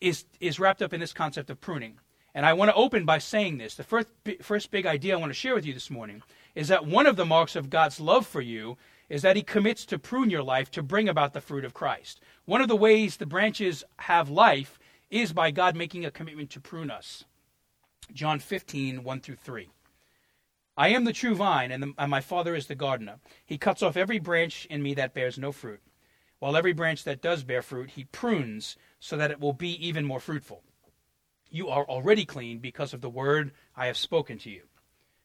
is, 0.00 0.24
is 0.40 0.58
wrapped 0.58 0.82
up 0.82 0.92
in 0.92 1.00
this 1.00 1.12
concept 1.12 1.50
of 1.50 1.60
pruning. 1.60 1.98
And 2.34 2.44
I 2.46 2.52
want 2.52 2.70
to 2.70 2.74
open 2.74 3.04
by 3.04 3.18
saying 3.18 3.58
this. 3.58 3.74
The 3.74 3.82
first, 3.82 4.08
first 4.42 4.70
big 4.70 4.86
idea 4.86 5.14
I 5.14 5.20
want 5.20 5.30
to 5.30 5.34
share 5.34 5.54
with 5.54 5.66
you 5.66 5.74
this 5.74 5.90
morning 5.90 6.22
is 6.54 6.68
that 6.68 6.86
one 6.86 7.06
of 7.06 7.16
the 7.16 7.24
marks 7.24 7.56
of 7.56 7.70
God's 7.70 8.00
love 8.00 8.26
for 8.26 8.40
you 8.40 8.76
is 9.08 9.22
that 9.22 9.36
he 9.36 9.42
commits 9.42 9.86
to 9.86 9.98
prune 9.98 10.30
your 10.30 10.42
life 10.42 10.70
to 10.72 10.82
bring 10.82 11.08
about 11.08 11.32
the 11.32 11.40
fruit 11.40 11.64
of 11.64 11.74
Christ. 11.74 12.20
One 12.44 12.60
of 12.60 12.68
the 12.68 12.76
ways 12.76 13.16
the 13.16 13.26
branches 13.26 13.84
have 13.98 14.28
life 14.28 14.78
is 15.10 15.32
by 15.32 15.50
God 15.50 15.76
making 15.76 16.04
a 16.04 16.10
commitment 16.10 16.50
to 16.50 16.60
prune 16.60 16.90
us. 16.90 17.24
John 18.12 18.38
15, 18.38 19.02
1 19.02 19.20
through 19.20 19.36
3. 19.36 19.68
I 20.76 20.88
am 20.88 21.04
the 21.04 21.12
true 21.12 21.34
vine, 21.34 21.72
and, 21.72 21.82
the, 21.82 21.92
and, 21.98 22.10
my 22.10 22.20
Father 22.20 22.54
is 22.54 22.66
the 22.66 22.74
gardener. 22.74 23.16
He 23.44 23.58
cuts 23.58 23.82
off 23.82 23.96
every 23.96 24.18
branch 24.18 24.66
in 24.70 24.82
me 24.82 24.94
that 24.94 25.12
bears 25.12 25.38
no 25.38 25.50
fruit, 25.50 25.80
while 26.38 26.56
every 26.56 26.72
branch 26.72 27.02
that 27.04 27.20
does 27.20 27.42
bear 27.42 27.62
fruit, 27.62 27.90
he 27.90 28.04
prunes 28.04 28.76
so 29.00 29.16
that 29.16 29.30
it 29.30 29.40
will 29.40 29.52
be 29.52 29.70
even 29.84 30.04
more 30.04 30.20
fruitful. 30.20 30.62
You 31.50 31.68
are 31.68 31.84
already 31.84 32.24
clean 32.24 32.58
because 32.58 32.92
of 32.92 33.00
the 33.00 33.08
word 33.10 33.52
I 33.76 33.86
have 33.86 33.96
spoken 33.96 34.38
to 34.38 34.50
you. 34.50 34.62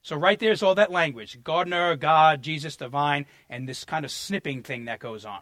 So, 0.02 0.18
right 0.18 0.38
there's 0.38 0.62
all 0.62 0.76
that 0.76 0.92
language 0.92 1.44
gardener, 1.44 1.96
God, 1.96 2.42
Jesus, 2.42 2.76
divine, 2.76 3.26
and 3.50 3.68
this 3.68 3.86
kind 3.86 4.04
of 4.04 4.12
snipping 4.12 4.62
thing 4.62 4.86
that 4.86 5.00
goes 5.00 5.26
on 5.26 5.42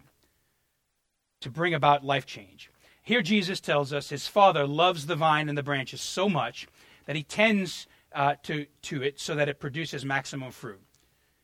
to 1.42 1.50
bring 1.50 1.74
about 1.74 2.06
life 2.06 2.26
change. 2.26 2.70
Here, 3.02 3.24
Jesus 3.24 3.60
tells 3.60 3.92
us 3.92 4.10
his 4.10 4.28
Father 4.28 4.68
loves 4.68 5.08
the 5.08 5.16
vine 5.16 5.50
and 5.50 5.58
the 5.58 5.64
branches 5.64 6.02
so 6.02 6.30
much 6.30 6.68
that 7.06 7.16
he 7.16 7.24
tends 7.24 7.88
uh, 8.14 8.36
to, 8.44 8.68
to 8.84 9.02
it 9.02 9.20
so 9.20 9.34
that 9.36 9.50
it 9.50 9.60
produces 9.60 10.06
maximum 10.06 10.52
fruit. 10.52 10.82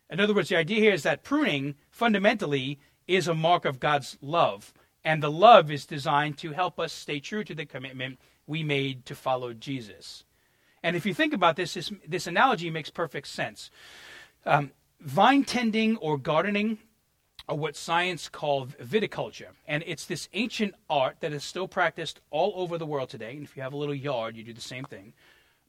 In 0.10 0.20
other 0.20 0.34
words, 0.34 0.50
the 0.50 0.56
idea 0.56 0.80
here 0.80 0.94
is 0.94 1.04
that 1.04 1.24
pruning 1.24 1.76
fundamentally 1.90 2.80
is 3.08 3.28
a 3.28 3.34
mark 3.34 3.66
of 3.66 3.80
God's 3.80 4.18
love, 4.22 4.74
and 5.04 5.24
the 5.24 5.32
love 5.32 5.72
is 5.72 5.86
designed 5.86 6.38
to 6.38 6.52
help 6.52 6.80
us 6.80 6.94
stay 6.94 7.20
true 7.20 7.44
to 7.44 7.56
the 7.56 7.66
commitment 7.66 8.20
we 8.48 8.64
made 8.64 9.06
to 9.06 9.16
follow 9.16 9.54
Jesus. 9.54 10.24
And 10.84 10.96
if 10.96 11.06
you 11.06 11.14
think 11.14 11.34
about 11.34 11.56
this, 11.56 11.74
this, 11.74 11.92
this 12.08 12.28
analogy 12.28 12.70
makes 12.70 12.90
perfect 12.90 13.28
sense. 13.28 13.70
Um, 14.46 14.72
vine 15.02 15.44
tending 15.44 15.98
or 15.98 16.18
gardening 16.18 16.80
are 17.50 17.56
what 17.56 17.76
science 17.76 18.30
calls 18.30 18.72
viticulture. 18.82 19.50
And 19.68 19.84
it's 19.86 20.06
this 20.06 20.28
ancient 20.34 20.76
art 20.90 21.18
that 21.22 21.34
is 21.34 21.44
still 21.44 21.68
practiced 21.68 22.20
all 22.30 22.54
over 22.56 22.78
the 22.78 22.86
world 22.86 23.10
today. 23.10 23.36
And 23.36 23.44
if 23.44 23.56
you 23.56 23.64
have 23.64 23.74
a 23.74 23.78
little 23.78 23.96
yard, 23.96 24.36
you 24.36 24.44
do 24.44 24.54
the 24.54 24.62
same 24.62 24.86
thing. 24.86 25.14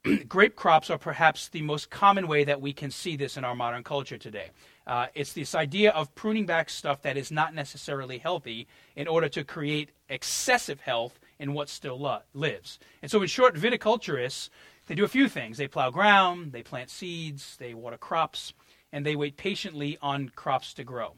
grape 0.28 0.56
crops 0.56 0.90
are 0.90 0.98
perhaps 0.98 1.48
the 1.48 1.62
most 1.62 1.90
common 1.90 2.28
way 2.28 2.44
that 2.44 2.60
we 2.60 2.72
can 2.72 2.90
see 2.90 3.16
this 3.16 3.36
in 3.36 3.44
our 3.44 3.54
modern 3.54 3.82
culture 3.82 4.18
today. 4.18 4.50
Uh, 4.86 5.06
it's 5.14 5.32
this 5.32 5.54
idea 5.54 5.90
of 5.90 6.14
pruning 6.14 6.46
back 6.46 6.70
stuff 6.70 7.02
that 7.02 7.16
is 7.16 7.30
not 7.30 7.54
necessarily 7.54 8.18
healthy 8.18 8.66
in 8.96 9.06
order 9.06 9.28
to 9.28 9.44
create 9.44 9.90
excessive 10.08 10.80
health 10.80 11.18
in 11.38 11.54
what 11.54 11.68
still 11.68 11.98
lo- 11.98 12.22
lives. 12.34 12.78
And 13.02 13.10
so, 13.10 13.22
in 13.22 13.28
short, 13.28 13.54
viticulturists 13.54 14.50
they 14.86 14.94
do 14.94 15.04
a 15.04 15.08
few 15.08 15.28
things. 15.28 15.58
They 15.58 15.68
plow 15.68 15.90
ground, 15.90 16.52
they 16.52 16.62
plant 16.62 16.88
seeds, 16.88 17.56
they 17.58 17.74
water 17.74 17.98
crops, 17.98 18.54
and 18.90 19.04
they 19.04 19.16
wait 19.16 19.36
patiently 19.36 19.98
on 20.00 20.30
crops 20.30 20.72
to 20.74 20.84
grow. 20.84 21.16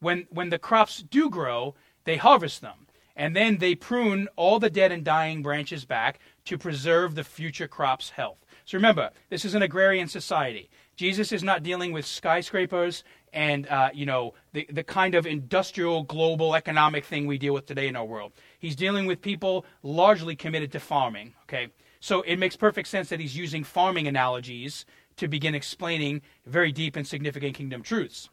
When 0.00 0.26
when 0.30 0.50
the 0.50 0.58
crops 0.58 0.98
do 1.02 1.30
grow, 1.30 1.76
they 2.04 2.16
harvest 2.16 2.60
them 2.60 2.84
and 3.16 3.34
then 3.34 3.58
they 3.58 3.74
prune 3.74 4.28
all 4.36 4.58
the 4.58 4.70
dead 4.70 4.92
and 4.92 5.04
dying 5.04 5.42
branches 5.42 5.84
back 5.84 6.18
to 6.46 6.58
preserve 6.58 7.14
the 7.14 7.24
future 7.24 7.68
crop's 7.68 8.10
health. 8.10 8.44
So 8.64 8.76
remember, 8.76 9.10
this 9.30 9.44
is 9.44 9.54
an 9.54 9.62
agrarian 9.62 10.08
society. 10.08 10.70
Jesus 10.96 11.32
is 11.32 11.42
not 11.42 11.62
dealing 11.62 11.92
with 11.92 12.06
skyscrapers 12.06 13.04
and 13.32 13.66
uh, 13.66 13.90
you 13.92 14.06
know 14.06 14.34
the 14.52 14.66
the 14.70 14.84
kind 14.84 15.16
of 15.16 15.26
industrial 15.26 16.04
global 16.04 16.54
economic 16.54 17.04
thing 17.04 17.26
we 17.26 17.36
deal 17.36 17.52
with 17.52 17.66
today 17.66 17.88
in 17.88 17.96
our 17.96 18.04
world. 18.04 18.32
He's 18.64 18.76
dealing 18.76 19.04
with 19.04 19.20
people 19.20 19.66
largely 19.82 20.34
committed 20.34 20.72
to 20.72 20.80
farming. 20.80 21.34
Okay, 21.42 21.68
so 22.00 22.22
it 22.22 22.36
makes 22.36 22.56
perfect 22.56 22.88
sense 22.88 23.10
that 23.10 23.20
he's 23.20 23.36
using 23.36 23.62
farming 23.62 24.08
analogies 24.08 24.86
to 25.16 25.28
begin 25.28 25.54
explaining 25.54 26.22
very 26.46 26.72
deep 26.72 26.96
and 26.96 27.06
significant 27.06 27.54
kingdom 27.54 27.82
truths 27.82 28.30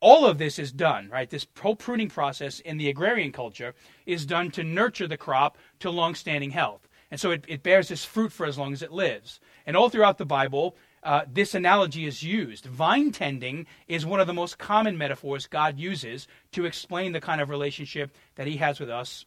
all 0.00 0.24
of 0.24 0.38
this 0.38 0.58
is 0.58 0.72
done, 0.72 1.10
right? 1.10 1.28
This 1.28 1.46
whole 1.60 1.76
pruning 1.76 2.08
process 2.08 2.60
in 2.60 2.78
the 2.78 2.88
agrarian 2.88 3.32
culture 3.32 3.74
is 4.06 4.24
done 4.24 4.50
to 4.52 4.64
nurture 4.64 5.06
the 5.06 5.18
crop 5.18 5.58
to 5.80 5.90
long-standing 5.90 6.52
health. 6.52 6.88
And 7.10 7.20
so 7.20 7.32
it, 7.32 7.44
it 7.46 7.62
bears 7.62 7.88
this 7.88 8.02
fruit 8.02 8.32
for 8.32 8.46
as 8.46 8.56
long 8.56 8.72
as 8.72 8.80
it 8.80 8.92
lives. 8.92 9.40
And 9.66 9.76
all 9.76 9.90
throughout 9.90 10.16
the 10.16 10.24
Bible, 10.24 10.74
uh, 11.02 11.24
this 11.30 11.54
analogy 11.54 12.06
is 12.06 12.22
used. 12.22 12.64
Vine 12.64 13.12
tending 13.12 13.66
is 13.88 14.06
one 14.06 14.20
of 14.20 14.26
the 14.26 14.32
most 14.32 14.56
common 14.56 14.96
metaphors 14.96 15.46
God 15.46 15.78
uses 15.78 16.26
to 16.52 16.64
explain 16.64 17.12
the 17.12 17.20
kind 17.20 17.42
of 17.42 17.50
relationship 17.50 18.10
that 18.36 18.46
He 18.46 18.56
has 18.56 18.80
with 18.80 18.88
us 18.88 19.26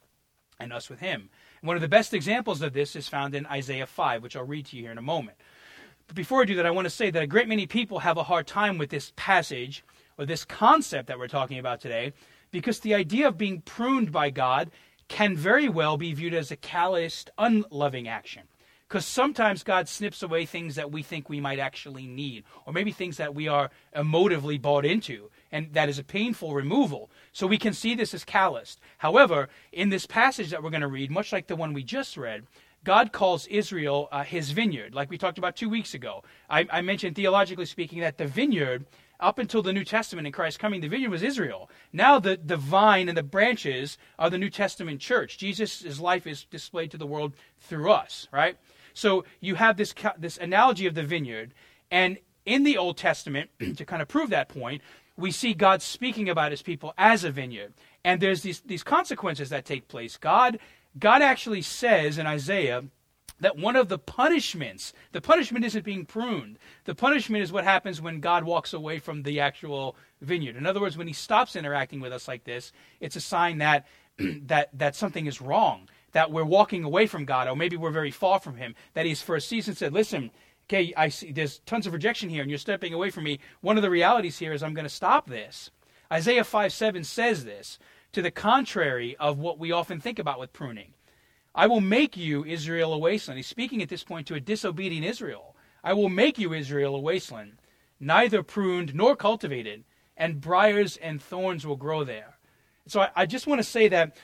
and 0.59 0.73
us 0.73 0.89
with 0.89 0.99
Him. 0.99 1.29
One 1.61 1.75
of 1.75 1.81
the 1.81 1.87
best 1.87 2.13
examples 2.13 2.61
of 2.61 2.73
this 2.73 2.95
is 2.95 3.07
found 3.07 3.35
in 3.35 3.45
Isaiah 3.45 3.87
5, 3.87 4.21
which 4.21 4.35
I'll 4.35 4.43
read 4.43 4.65
to 4.67 4.75
you 4.75 4.83
here 4.83 4.91
in 4.91 4.97
a 4.97 5.01
moment. 5.01 5.37
But 6.07 6.15
before 6.15 6.41
I 6.41 6.45
do 6.45 6.55
that, 6.55 6.65
I 6.65 6.71
want 6.71 6.85
to 6.85 6.89
say 6.89 7.09
that 7.11 7.23
a 7.23 7.27
great 7.27 7.47
many 7.47 7.65
people 7.65 7.99
have 7.99 8.17
a 8.17 8.23
hard 8.23 8.47
time 8.47 8.77
with 8.77 8.89
this 8.89 9.13
passage 9.15 9.83
or 10.17 10.25
this 10.25 10.45
concept 10.45 11.07
that 11.07 11.17
we're 11.17 11.27
talking 11.27 11.59
about 11.59 11.79
today, 11.79 12.13
because 12.51 12.79
the 12.79 12.93
idea 12.93 13.27
of 13.27 13.37
being 13.37 13.61
pruned 13.61 14.11
by 14.11 14.29
God 14.29 14.69
can 15.07 15.35
very 15.35 15.69
well 15.69 15.97
be 15.97 16.13
viewed 16.13 16.33
as 16.33 16.51
a 16.51 16.55
calloused, 16.55 17.29
unloving 17.37 18.07
action. 18.07 18.43
Because 18.87 19.05
sometimes 19.07 19.63
God 19.63 19.89
snips 19.89 20.21
away 20.21 20.45
things 20.45 20.75
that 20.75 20.91
we 20.91 21.01
think 21.01 21.27
we 21.27 21.41
might 21.41 21.57
actually 21.57 22.05
need, 22.05 22.43
or 22.65 22.73
maybe 22.73 22.91
things 22.91 23.17
that 23.17 23.33
we 23.33 23.47
are 23.47 23.71
emotively 23.95 24.61
bought 24.61 24.85
into, 24.85 25.31
and 25.53 25.71
that 25.73 25.87
is 25.87 25.99
a 25.99 26.03
painful 26.03 26.53
removal. 26.53 27.11
So 27.31 27.45
we 27.45 27.59
can 27.59 27.73
see 27.73 27.93
this 27.93 28.13
as 28.13 28.25
calloused. 28.25 28.81
However, 28.97 29.47
in 29.71 29.89
this 29.89 30.07
passage 30.07 30.49
that 30.49 30.63
we're 30.63 30.71
going 30.71 30.81
to 30.81 30.87
read, 30.87 31.11
much 31.11 31.31
like 31.31 31.47
the 31.47 31.55
one 31.55 31.73
we 31.73 31.83
just 31.83 32.17
read, 32.17 32.47
God 32.83 33.13
calls 33.13 33.45
Israel 33.47 34.09
uh, 34.11 34.23
his 34.23 34.49
vineyard, 34.51 34.95
like 34.95 35.09
we 35.09 35.17
talked 35.17 35.37
about 35.37 35.55
two 35.55 35.69
weeks 35.69 35.93
ago. 35.93 36.23
I, 36.49 36.67
I 36.69 36.81
mentioned, 36.81 37.15
theologically 37.15 37.67
speaking, 37.67 37.99
that 38.01 38.17
the 38.17 38.25
vineyard 38.25 38.85
up 39.19 39.37
until 39.37 39.61
the 39.61 39.71
New 39.71 39.85
Testament 39.85 40.25
and 40.25 40.33
Christ 40.33 40.59
coming, 40.59 40.81
the 40.81 40.89
vineyard 40.89 41.11
was 41.11 41.23
Israel. 41.23 41.69
Now 41.93 42.19
the, 42.19 42.37
the 42.43 42.57
vine 42.57 43.07
and 43.07 43.17
the 43.17 43.23
branches 43.23 43.99
are 44.17 44.31
the 44.31 44.39
New 44.39 44.49
Testament 44.49 44.99
church. 44.99 45.37
Jesus' 45.37 45.99
life 45.99 46.25
is 46.25 46.45
displayed 46.45 46.91
to 46.91 46.97
the 46.97 47.07
world 47.07 47.35
through 47.59 47.91
us, 47.91 48.27
right? 48.33 48.57
So 48.95 49.23
you 49.39 49.55
have 49.55 49.77
this, 49.77 49.93
this 50.17 50.37
analogy 50.37 50.87
of 50.87 50.95
the 50.95 51.03
vineyard. 51.03 51.53
And 51.91 52.17
in 52.45 52.63
the 52.63 52.77
Old 52.77 52.97
Testament, 52.97 53.49
to 53.77 53.85
kind 53.85 54.01
of 54.01 54.07
prove 54.07 54.31
that 54.31 54.49
point, 54.49 54.81
we 55.17 55.31
see 55.31 55.53
God 55.53 55.81
speaking 55.81 56.29
about 56.29 56.51
his 56.51 56.61
people 56.61 56.93
as 56.97 57.23
a 57.23 57.31
vineyard. 57.31 57.73
And 58.03 58.21
there's 58.21 58.41
these, 58.41 58.61
these 58.61 58.83
consequences 58.83 59.49
that 59.49 59.65
take 59.65 59.87
place. 59.87 60.17
God, 60.17 60.59
God 60.97 61.21
actually 61.21 61.61
says 61.61 62.17
in 62.17 62.27
Isaiah, 62.27 62.83
that 63.39 63.57
one 63.57 63.75
of 63.75 63.89
the 63.89 63.97
punishments, 63.97 64.93
the 65.11 65.21
punishment 65.21 65.65
isn't 65.65 65.83
being 65.83 66.05
pruned. 66.05 66.57
The 66.85 66.95
punishment 66.95 67.43
is 67.43 67.51
what 67.51 67.65
happens 67.65 68.01
when 68.01 68.21
God 68.21 68.45
walks 68.45 68.73
away 68.73 68.99
from 68.99 69.23
the 69.23 69.39
actual 69.41 69.95
vineyard. 70.21 70.55
In 70.55 70.65
other 70.65 70.79
words, 70.79 70.97
when 70.97 71.07
he 71.07 71.13
stops 71.13 71.55
interacting 71.55 71.99
with 71.99 72.13
us 72.13 72.27
like 72.27 72.45
this, 72.45 72.71
it's 73.01 73.15
a 73.15 73.21
sign 73.21 73.57
that 73.57 73.85
that 74.17 74.69
that 74.73 74.95
something 74.95 75.25
is 75.25 75.41
wrong, 75.41 75.89
that 76.13 76.31
we're 76.31 76.45
walking 76.45 76.83
away 76.83 77.05
from 77.05 77.25
God, 77.25 77.47
or 77.47 77.55
maybe 77.55 77.75
we're 77.75 77.91
very 77.91 78.11
far 78.11 78.39
from 78.39 78.55
him. 78.55 78.75
That 78.93 79.05
he's 79.05 79.21
for 79.21 79.35
a 79.35 79.41
season 79.41 79.75
said, 79.75 79.91
"Listen, 79.91 80.31
okay, 80.65 80.93
I 80.95 81.09
see 81.09 81.31
there's 81.31 81.59
tons 81.59 81.87
of 81.87 81.93
rejection 81.93 82.29
here 82.29 82.41
and 82.41 82.49
you're 82.49 82.57
stepping 82.57 82.93
away 82.93 83.09
from 83.09 83.23
me. 83.23 83.39
One 83.61 83.77
of 83.77 83.83
the 83.83 83.89
realities 83.89 84.39
here 84.39 84.53
is 84.53 84.63
I'm 84.63 84.73
going 84.73 84.85
to 84.85 84.89
stop 84.89 85.27
this." 85.27 85.71
Isaiah 86.11 86.43
5 86.43 86.71
7 86.71 87.03
says 87.03 87.43
this, 87.43 87.79
to 88.13 88.21
the 88.21 88.31
contrary 88.31 89.17
of 89.19 89.39
what 89.39 89.59
we 89.59 89.71
often 89.71 89.99
think 89.99 90.19
about 90.19 90.39
with 90.39 90.53
pruning. 90.53 90.93
I 91.55 91.67
will 91.67 91.81
make 91.81 92.15
you, 92.15 92.45
Israel, 92.45 92.93
a 92.93 92.97
wasteland. 92.97 93.37
He's 93.37 93.47
speaking 93.47 93.81
at 93.81 93.89
this 93.89 94.03
point 94.03 94.27
to 94.27 94.35
a 94.35 94.39
disobedient 94.39 95.05
Israel. 95.05 95.55
I 95.83 95.93
will 95.93 96.09
make 96.09 96.37
you, 96.37 96.53
Israel, 96.53 96.95
a 96.95 96.99
wasteland, 96.99 97.57
neither 97.99 98.41
pruned 98.41 98.95
nor 98.95 99.15
cultivated, 99.15 99.83
and 100.15 100.39
briars 100.39 100.97
and 100.97 101.21
thorns 101.21 101.65
will 101.65 101.75
grow 101.75 102.03
there. 102.03 102.37
So 102.87 103.01
I, 103.01 103.09
I 103.15 103.25
just 103.25 103.47
want 103.47 103.59
to 103.59 103.63
say 103.63 103.87
that 103.89 104.15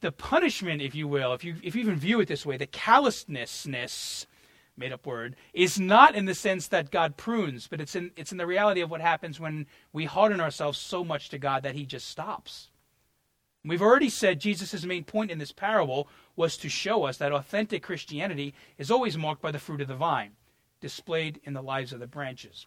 the 0.00 0.12
punishment, 0.12 0.82
if 0.82 0.94
you 0.94 1.06
will, 1.06 1.32
if 1.32 1.44
you 1.44 1.56
if 1.62 1.74
you 1.74 1.82
even 1.82 1.96
view 1.96 2.20
it 2.20 2.28
this 2.28 2.44
way, 2.44 2.56
the 2.56 2.66
callousness, 2.66 4.26
made 4.76 4.92
up 4.92 5.06
word, 5.06 5.36
is 5.52 5.78
not 5.78 6.14
in 6.14 6.24
the 6.24 6.34
sense 6.34 6.68
that 6.68 6.90
God 6.90 7.16
prunes, 7.16 7.66
but 7.66 7.80
it's 7.80 7.94
in 7.94 8.10
it's 8.16 8.32
in 8.32 8.38
the 8.38 8.46
reality 8.46 8.80
of 8.80 8.90
what 8.90 9.00
happens 9.00 9.38
when 9.38 9.66
we 9.92 10.04
harden 10.04 10.40
ourselves 10.40 10.78
so 10.78 11.04
much 11.04 11.28
to 11.28 11.38
God 11.38 11.62
that 11.62 11.74
He 11.74 11.86
just 11.86 12.08
stops. 12.08 12.70
We've 13.64 13.82
already 13.82 14.10
said 14.10 14.40
Jesus' 14.40 14.84
main 14.84 15.04
point 15.04 15.30
in 15.30 15.38
this 15.38 15.52
parable 15.52 16.08
was 16.36 16.56
to 16.58 16.68
show 16.68 17.04
us 17.04 17.16
that 17.16 17.32
authentic 17.32 17.82
Christianity 17.82 18.54
is 18.76 18.90
always 18.90 19.16
marked 19.16 19.40
by 19.40 19.52
the 19.52 19.58
fruit 19.58 19.80
of 19.80 19.88
the 19.88 19.94
vine, 19.94 20.32
displayed 20.80 21.40
in 21.44 21.54
the 21.54 21.62
lives 21.62 21.92
of 21.92 22.00
the 22.00 22.06
branches. 22.06 22.66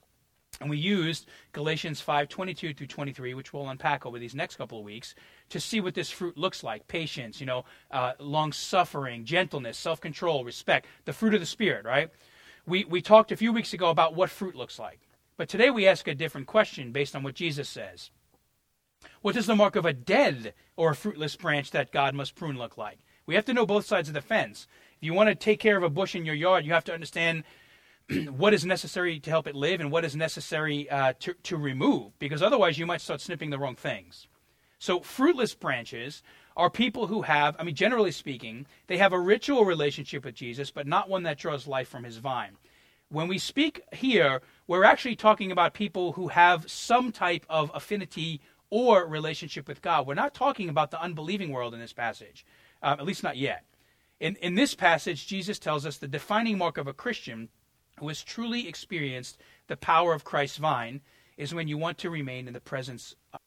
And 0.60 0.70
we 0.70 0.78
used 0.78 1.28
Galatians 1.52 2.02
5:22 2.02 2.74
through 2.74 2.88
23, 2.88 3.34
which 3.34 3.54
we'll 3.54 3.70
unpack 3.70 4.06
over 4.06 4.18
these 4.18 4.34
next 4.34 4.56
couple 4.56 4.80
of 4.80 4.86
weeks, 4.86 5.14
to 5.50 5.60
see 5.60 5.80
what 5.80 5.94
this 5.94 6.10
fruit 6.10 6.38
looks 6.38 6.64
like: 6.64 6.88
patience, 6.88 7.40
you 7.40 7.46
know, 7.46 7.66
uh, 7.92 8.14
long 8.20 8.52
suffering, 8.52 9.24
gentleness, 9.24 9.78
self-control, 9.78 10.44
respect, 10.44 10.88
the 11.06 11.14
fruit 11.14 11.36
of 11.36 11.40
the 11.40 11.46
spirit. 11.46 11.86
Right? 11.86 12.10
We 12.66 12.86
we 12.86 13.02
talked 13.02 13.32
a 13.32 13.38
few 13.38 13.54
weeks 13.54 13.74
ago 13.74 13.90
about 13.90 14.16
what 14.16 14.32
fruit 14.32 14.56
looks 14.56 14.80
like, 14.80 15.00
but 15.38 15.48
today 15.48 15.70
we 15.70 15.88
ask 15.88 16.08
a 16.08 16.16
different 16.16 16.48
question 16.48 16.92
based 16.92 17.16
on 17.16 17.22
what 17.22 17.36
Jesus 17.36 17.70
says. 17.70 18.10
What 19.22 19.36
does 19.36 19.46
the 19.46 19.56
mark 19.56 19.76
of 19.76 19.86
a 19.86 19.94
dead 19.94 20.54
or 20.76 20.92
a 20.92 20.96
fruitless 20.96 21.36
branch 21.36 21.70
that 21.72 21.92
God 21.92 22.16
must 22.16 22.36
prune 22.36 22.58
look 22.58 22.78
like? 22.78 22.98
We 23.28 23.36
have 23.36 23.46
to 23.46 23.54
know 23.54 23.66
both 23.66 23.86
sides 23.86 24.08
of 24.08 24.16
the 24.16 24.22
fence. 24.22 24.68
If 24.96 25.04
you 25.04 25.14
want 25.14 25.30
to 25.30 25.36
take 25.36 25.60
care 25.60 25.78
of 25.78 25.84
a 25.84 25.90
bush 25.90 26.16
in 26.16 26.26
your 26.26 26.34
yard, 26.34 26.66
you 26.66 26.74
have 26.74 26.86
to 26.86 26.94
understand 26.94 27.44
what 28.30 28.54
is 28.54 28.66
necessary 28.66 29.20
to 29.20 29.30
help 29.30 29.48
it 29.48 29.56
live 29.56 29.82
and 29.82 29.92
what 29.92 30.06
is 30.06 30.16
necessary 30.16 30.90
uh, 30.90 31.14
to, 31.20 31.34
to 31.44 31.58
remove, 31.58 32.18
because 32.20 32.42
otherwise 32.42 32.78
you 32.78 32.86
might 32.86 33.02
start 33.02 33.22
snipping 33.22 33.50
the 33.50 33.60
wrong 33.60 33.76
things. 33.76 34.28
So, 34.80 35.02
fruitless 35.02 35.56
branches 35.56 36.22
are 36.56 36.70
people 36.70 37.08
who 37.08 37.24
have, 37.24 37.56
I 37.60 37.64
mean, 37.64 37.76
generally 37.76 38.12
speaking, 38.12 38.66
they 38.88 38.98
have 38.98 39.14
a 39.14 39.20
ritual 39.20 39.66
relationship 39.66 40.24
with 40.26 40.36
Jesus, 40.36 40.72
but 40.72 40.88
not 40.88 41.10
one 41.10 41.24
that 41.24 41.38
draws 41.38 41.68
life 41.68 41.88
from 41.88 42.04
his 42.04 42.18
vine. 42.18 42.58
When 43.10 43.28
we 43.28 43.40
speak 43.40 43.82
here, 43.94 44.42
we're 44.68 44.84
actually 44.84 45.16
talking 45.16 45.52
about 45.52 45.74
people 45.74 46.14
who 46.14 46.28
have 46.28 46.70
some 46.70 47.12
type 47.12 47.46
of 47.50 47.72
affinity 47.74 48.42
or 48.70 49.06
relationship 49.06 49.68
with 49.68 49.82
God. 49.82 50.06
We're 50.06 50.14
not 50.14 50.34
talking 50.34 50.70
about 50.70 50.92
the 50.92 51.02
unbelieving 51.02 51.52
world 51.52 51.74
in 51.74 51.80
this 51.80 51.94
passage, 51.94 52.46
um, 52.84 53.00
at 53.00 53.06
least 53.06 53.24
not 53.24 53.38
yet. 53.38 53.64
In, 54.20 54.36
in 54.38 54.56
this 54.56 54.76
passage, 54.76 55.28
Jesus 55.28 55.60
tells 55.60 55.86
us 55.86 55.98
the 55.98 56.08
defining 56.08 56.58
mark 56.58 56.78
of 56.78 56.88
a 56.88 56.94
Christian 56.94 57.50
who 58.00 58.08
has 58.08 58.24
truly 58.24 58.68
experienced 58.68 59.38
the 59.68 59.78
power 59.78 60.14
of 60.14 60.24
Christ's 60.24 60.58
vine 60.58 61.02
is 61.38 61.54
when 61.54 61.68
you 61.68 61.78
want 61.78 61.98
to 62.00 62.10
remain 62.10 62.48
in 62.48 62.54
the 62.54 62.60
presence 62.60 63.16
of. 63.34 63.40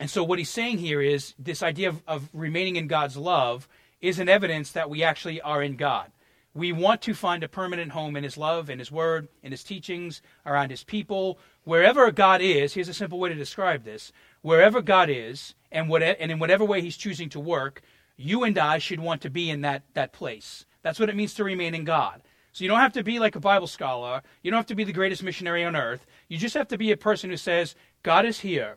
And 0.00 0.08
so, 0.08 0.22
what 0.22 0.38
he's 0.38 0.50
saying 0.50 0.78
here 0.78 1.00
is 1.00 1.34
this 1.38 1.62
idea 1.62 1.88
of, 1.88 2.02
of 2.06 2.28
remaining 2.32 2.76
in 2.76 2.86
God's 2.86 3.16
love 3.16 3.68
is 4.00 4.18
an 4.18 4.28
evidence 4.28 4.72
that 4.72 4.88
we 4.88 5.02
actually 5.02 5.40
are 5.40 5.62
in 5.62 5.76
God. 5.76 6.12
We 6.54 6.72
want 6.72 7.02
to 7.02 7.14
find 7.14 7.42
a 7.44 7.48
permanent 7.48 7.92
home 7.92 8.16
in 8.16 8.24
His 8.24 8.36
love, 8.36 8.70
in 8.70 8.78
His 8.78 8.90
Word, 8.90 9.28
in 9.42 9.52
His 9.52 9.62
teachings, 9.62 10.22
around 10.46 10.70
His 10.70 10.82
people. 10.82 11.38
Wherever 11.64 12.10
God 12.10 12.40
is, 12.40 12.74
here's 12.74 12.88
a 12.88 12.94
simple 12.94 13.18
way 13.18 13.28
to 13.28 13.34
describe 13.34 13.84
this 13.84 14.12
wherever 14.42 14.80
God 14.80 15.10
is, 15.10 15.54
and, 15.70 15.88
what, 15.88 16.02
and 16.02 16.32
in 16.32 16.38
whatever 16.38 16.64
way 16.64 16.80
He's 16.80 16.96
choosing 16.96 17.28
to 17.30 17.40
work, 17.40 17.82
you 18.16 18.44
and 18.44 18.58
I 18.58 18.78
should 18.78 19.00
want 19.00 19.22
to 19.22 19.30
be 19.30 19.50
in 19.50 19.60
that, 19.60 19.82
that 19.94 20.12
place. 20.12 20.64
That's 20.82 21.00
what 21.00 21.08
it 21.08 21.16
means 21.16 21.34
to 21.34 21.44
remain 21.44 21.74
in 21.74 21.84
God. 21.84 22.22
So 22.52 22.64
you 22.64 22.68
don't 22.68 22.80
have 22.80 22.94
to 22.94 23.04
be 23.04 23.18
like 23.18 23.36
a 23.36 23.40
Bible 23.40 23.66
scholar. 23.66 24.22
You 24.42 24.50
don't 24.50 24.58
have 24.58 24.66
to 24.66 24.74
be 24.74 24.84
the 24.84 24.92
greatest 24.92 25.22
missionary 25.22 25.64
on 25.64 25.76
earth. 25.76 26.04
You 26.28 26.38
just 26.38 26.54
have 26.54 26.68
to 26.68 26.78
be 26.78 26.90
a 26.90 26.96
person 26.96 27.30
who 27.30 27.36
says, 27.36 27.74
God 28.02 28.24
is 28.24 28.40
here, 28.40 28.76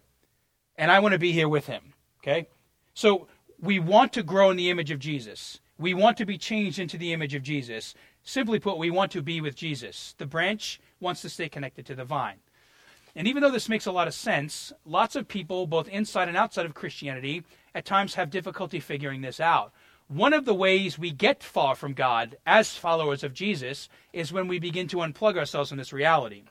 and 0.75 0.91
I 0.91 0.99
want 0.99 1.13
to 1.13 1.19
be 1.19 1.31
here 1.31 1.49
with 1.49 1.67
him. 1.67 1.93
Okay? 2.19 2.47
So 2.93 3.27
we 3.59 3.79
want 3.79 4.13
to 4.13 4.23
grow 4.23 4.49
in 4.51 4.57
the 4.57 4.69
image 4.69 4.91
of 4.91 4.99
Jesus. 4.99 5.59
We 5.77 5.93
want 5.93 6.17
to 6.17 6.25
be 6.25 6.37
changed 6.37 6.79
into 6.79 6.97
the 6.97 7.13
image 7.13 7.33
of 7.33 7.43
Jesus. 7.43 7.95
Simply 8.23 8.59
put, 8.59 8.77
we 8.77 8.91
want 8.91 9.11
to 9.13 9.21
be 9.21 9.41
with 9.41 9.55
Jesus. 9.55 10.13
The 10.17 10.27
branch 10.27 10.79
wants 10.99 11.21
to 11.21 11.29
stay 11.29 11.49
connected 11.49 11.85
to 11.87 11.95
the 11.95 12.05
vine. 12.05 12.37
And 13.15 13.27
even 13.27 13.41
though 13.41 13.51
this 13.51 13.67
makes 13.67 13.87
a 13.87 13.91
lot 13.91 14.07
of 14.07 14.13
sense, 14.13 14.71
lots 14.85 15.15
of 15.15 15.27
people, 15.27 15.67
both 15.67 15.87
inside 15.89 16.27
and 16.27 16.37
outside 16.37 16.65
of 16.65 16.73
Christianity, 16.73 17.43
at 17.73 17.85
times 17.85 18.15
have 18.15 18.29
difficulty 18.29 18.79
figuring 18.79 19.21
this 19.21 19.39
out. 19.39 19.73
One 20.11 20.33
of 20.33 20.43
the 20.43 20.53
ways 20.53 20.99
we 20.99 21.11
get 21.11 21.41
far 21.41 21.73
from 21.73 21.93
God 21.93 22.35
as 22.45 22.75
followers 22.75 23.23
of 23.23 23.33
Jesus 23.33 23.87
is 24.11 24.33
when 24.33 24.49
we 24.49 24.59
begin 24.59 24.89
to 24.89 24.97
unplug 24.97 25.37
ourselves 25.37 25.69
from 25.69 25.77
this 25.77 25.93
reality. 25.93 26.43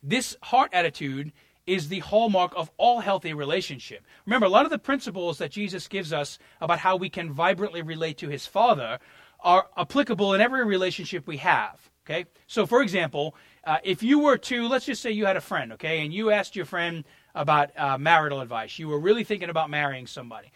This 0.00 0.36
heart 0.44 0.70
attitude 0.72 1.32
is 1.66 1.88
the 1.88 1.98
hallmark 1.98 2.52
of 2.54 2.70
all 2.76 3.00
healthy 3.00 3.34
relationship. 3.34 4.06
Remember, 4.26 4.46
a 4.46 4.48
lot 4.48 4.64
of 4.64 4.70
the 4.70 4.78
principles 4.78 5.38
that 5.38 5.50
Jesus 5.50 5.88
gives 5.88 6.12
us 6.12 6.38
about 6.60 6.78
how 6.78 6.94
we 6.94 7.10
can 7.10 7.32
vibrantly 7.32 7.82
relate 7.82 8.16
to 8.18 8.28
his 8.28 8.46
Father 8.46 9.00
are 9.40 9.66
applicable 9.76 10.32
in 10.32 10.40
every 10.40 10.64
relationship 10.64 11.26
we 11.26 11.38
have. 11.38 11.90
Okay? 12.06 12.26
So, 12.46 12.64
for 12.64 12.80
example, 12.80 13.34
uh, 13.64 13.78
if 13.82 14.04
you 14.04 14.20
were 14.20 14.38
to, 14.38 14.68
let's 14.68 14.86
just 14.86 15.02
say 15.02 15.10
you 15.10 15.26
had 15.26 15.36
a 15.36 15.40
friend, 15.40 15.72
okay, 15.72 16.04
and 16.04 16.14
you 16.14 16.30
asked 16.30 16.54
your 16.54 16.66
friend 16.66 17.02
about 17.34 17.76
uh, 17.76 17.98
marital 17.98 18.40
advice, 18.40 18.78
you 18.78 18.86
were 18.86 19.00
really 19.00 19.24
thinking 19.24 19.50
about 19.50 19.68
marrying 19.68 20.06
somebody. 20.06 20.52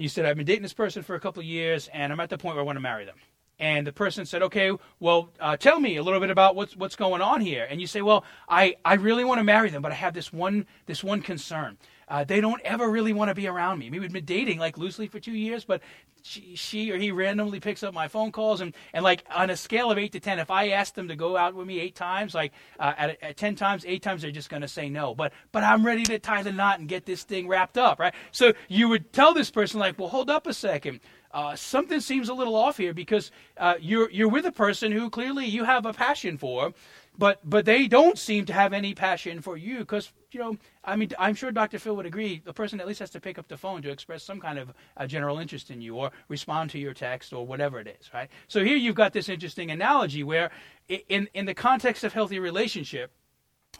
You 0.00 0.08
said, 0.08 0.24
I've 0.24 0.36
been 0.36 0.46
dating 0.46 0.62
this 0.62 0.72
person 0.72 1.02
for 1.02 1.14
a 1.14 1.20
couple 1.20 1.40
of 1.40 1.46
years, 1.46 1.90
and 1.92 2.10
I'm 2.10 2.20
at 2.20 2.30
the 2.30 2.38
point 2.38 2.54
where 2.54 2.62
I 2.62 2.64
want 2.64 2.76
to 2.76 2.80
marry 2.80 3.04
them. 3.04 3.16
And 3.58 3.86
the 3.86 3.92
person 3.92 4.24
said, 4.24 4.42
okay, 4.44 4.72
well, 4.98 5.28
uh, 5.38 5.58
tell 5.58 5.78
me 5.78 5.98
a 5.98 6.02
little 6.02 6.20
bit 6.20 6.30
about 6.30 6.56
what's 6.56 6.74
what's 6.74 6.96
going 6.96 7.20
on 7.20 7.42
here. 7.42 7.66
And 7.68 7.82
you 7.82 7.86
say, 7.86 8.00
well, 8.00 8.24
I, 8.48 8.76
I 8.82 8.94
really 8.94 9.24
want 9.24 9.40
to 9.40 9.44
marry 9.44 9.68
them, 9.68 9.82
but 9.82 9.92
I 9.92 9.96
have 9.96 10.14
this 10.14 10.32
one 10.32 10.66
this 10.86 11.04
one 11.04 11.20
concern. 11.20 11.76
Uh, 12.10 12.24
they 12.24 12.40
don't 12.40 12.60
ever 12.62 12.90
really 12.90 13.12
want 13.12 13.28
to 13.28 13.34
be 13.34 13.46
around 13.46 13.78
me. 13.78 13.86
I 13.86 13.90
mean, 13.90 14.00
we've 14.00 14.12
been 14.12 14.24
dating 14.24 14.58
like 14.58 14.76
loosely 14.76 15.06
for 15.06 15.20
two 15.20 15.32
years, 15.32 15.64
but 15.64 15.80
she, 16.22 16.56
she 16.56 16.90
or 16.90 16.98
he 16.98 17.12
randomly 17.12 17.60
picks 17.60 17.84
up 17.84 17.94
my 17.94 18.08
phone 18.08 18.32
calls 18.32 18.60
and, 18.60 18.74
and 18.92 19.04
like 19.04 19.24
on 19.34 19.48
a 19.48 19.56
scale 19.56 19.92
of 19.92 19.96
eight 19.96 20.12
to 20.12 20.20
ten, 20.20 20.40
if 20.40 20.50
I 20.50 20.70
ask 20.70 20.94
them 20.94 21.08
to 21.08 21.16
go 21.16 21.36
out 21.36 21.54
with 21.54 21.66
me 21.68 21.78
eight 21.78 21.94
times, 21.94 22.34
like 22.34 22.52
uh, 22.80 22.92
at, 22.98 23.22
at 23.22 23.36
ten 23.36 23.54
times, 23.54 23.84
eight 23.86 24.02
times 24.02 24.22
they're 24.22 24.32
just 24.32 24.50
going 24.50 24.62
to 24.62 24.68
say 24.68 24.88
no. 24.88 25.14
But 25.14 25.32
but 25.52 25.62
I'm 25.62 25.86
ready 25.86 26.02
to 26.04 26.18
tie 26.18 26.42
the 26.42 26.52
knot 26.52 26.80
and 26.80 26.88
get 26.88 27.06
this 27.06 27.22
thing 27.22 27.46
wrapped 27.46 27.78
up, 27.78 28.00
right? 28.00 28.14
So 28.32 28.52
you 28.68 28.88
would 28.88 29.12
tell 29.12 29.32
this 29.32 29.50
person 29.50 29.78
like, 29.78 29.96
well, 29.98 30.08
hold 30.08 30.30
up 30.30 30.48
a 30.48 30.52
second. 30.52 31.00
Uh, 31.32 31.54
something 31.54 32.00
seems 32.00 32.28
a 32.28 32.34
little 32.34 32.56
off 32.56 32.76
here 32.76 32.92
because 32.92 33.30
uh, 33.56 33.74
you're 33.80 34.10
you're 34.10 34.28
with 34.28 34.44
a 34.46 34.52
person 34.52 34.90
who 34.90 35.08
clearly 35.08 35.46
you 35.46 35.62
have 35.62 35.86
a 35.86 35.92
passion 35.92 36.36
for, 36.36 36.74
but 37.18 37.38
but 37.44 37.64
they 37.64 37.86
don't 37.86 38.18
seem 38.18 38.46
to 38.46 38.52
have 38.52 38.72
any 38.72 38.94
passion 38.94 39.40
for 39.40 39.56
you 39.56 39.80
because 39.80 40.12
you 40.32 40.40
know 40.40 40.56
I 40.84 40.96
mean 40.96 41.10
I'm 41.18 41.34
sure 41.34 41.50
Dr. 41.52 41.78
Phil 41.78 41.96
would 41.96 42.06
agree 42.06 42.40
the 42.44 42.52
person 42.52 42.80
at 42.80 42.86
least 42.86 43.00
has 43.00 43.10
to 43.10 43.20
pick 43.20 43.38
up 43.38 43.48
the 43.48 43.56
phone 43.56 43.82
to 43.82 43.90
express 43.90 44.22
some 44.22 44.40
kind 44.40 44.58
of 44.58 44.72
general 45.06 45.38
interest 45.38 45.70
in 45.70 45.80
you 45.80 45.96
or 45.96 46.10
respond 46.28 46.70
to 46.70 46.78
your 46.78 46.94
text 46.94 47.32
or 47.32 47.46
whatever 47.46 47.80
it 47.80 47.96
is 48.00 48.10
right? 48.14 48.30
So 48.48 48.64
here 48.64 48.76
you've 48.76 48.94
got 48.94 49.12
this 49.12 49.28
interesting 49.28 49.70
analogy 49.70 50.24
where 50.24 50.50
in 50.88 51.28
in 51.34 51.46
the 51.46 51.54
context 51.54 52.04
of 52.04 52.12
healthy 52.12 52.38
relationship 52.38 53.12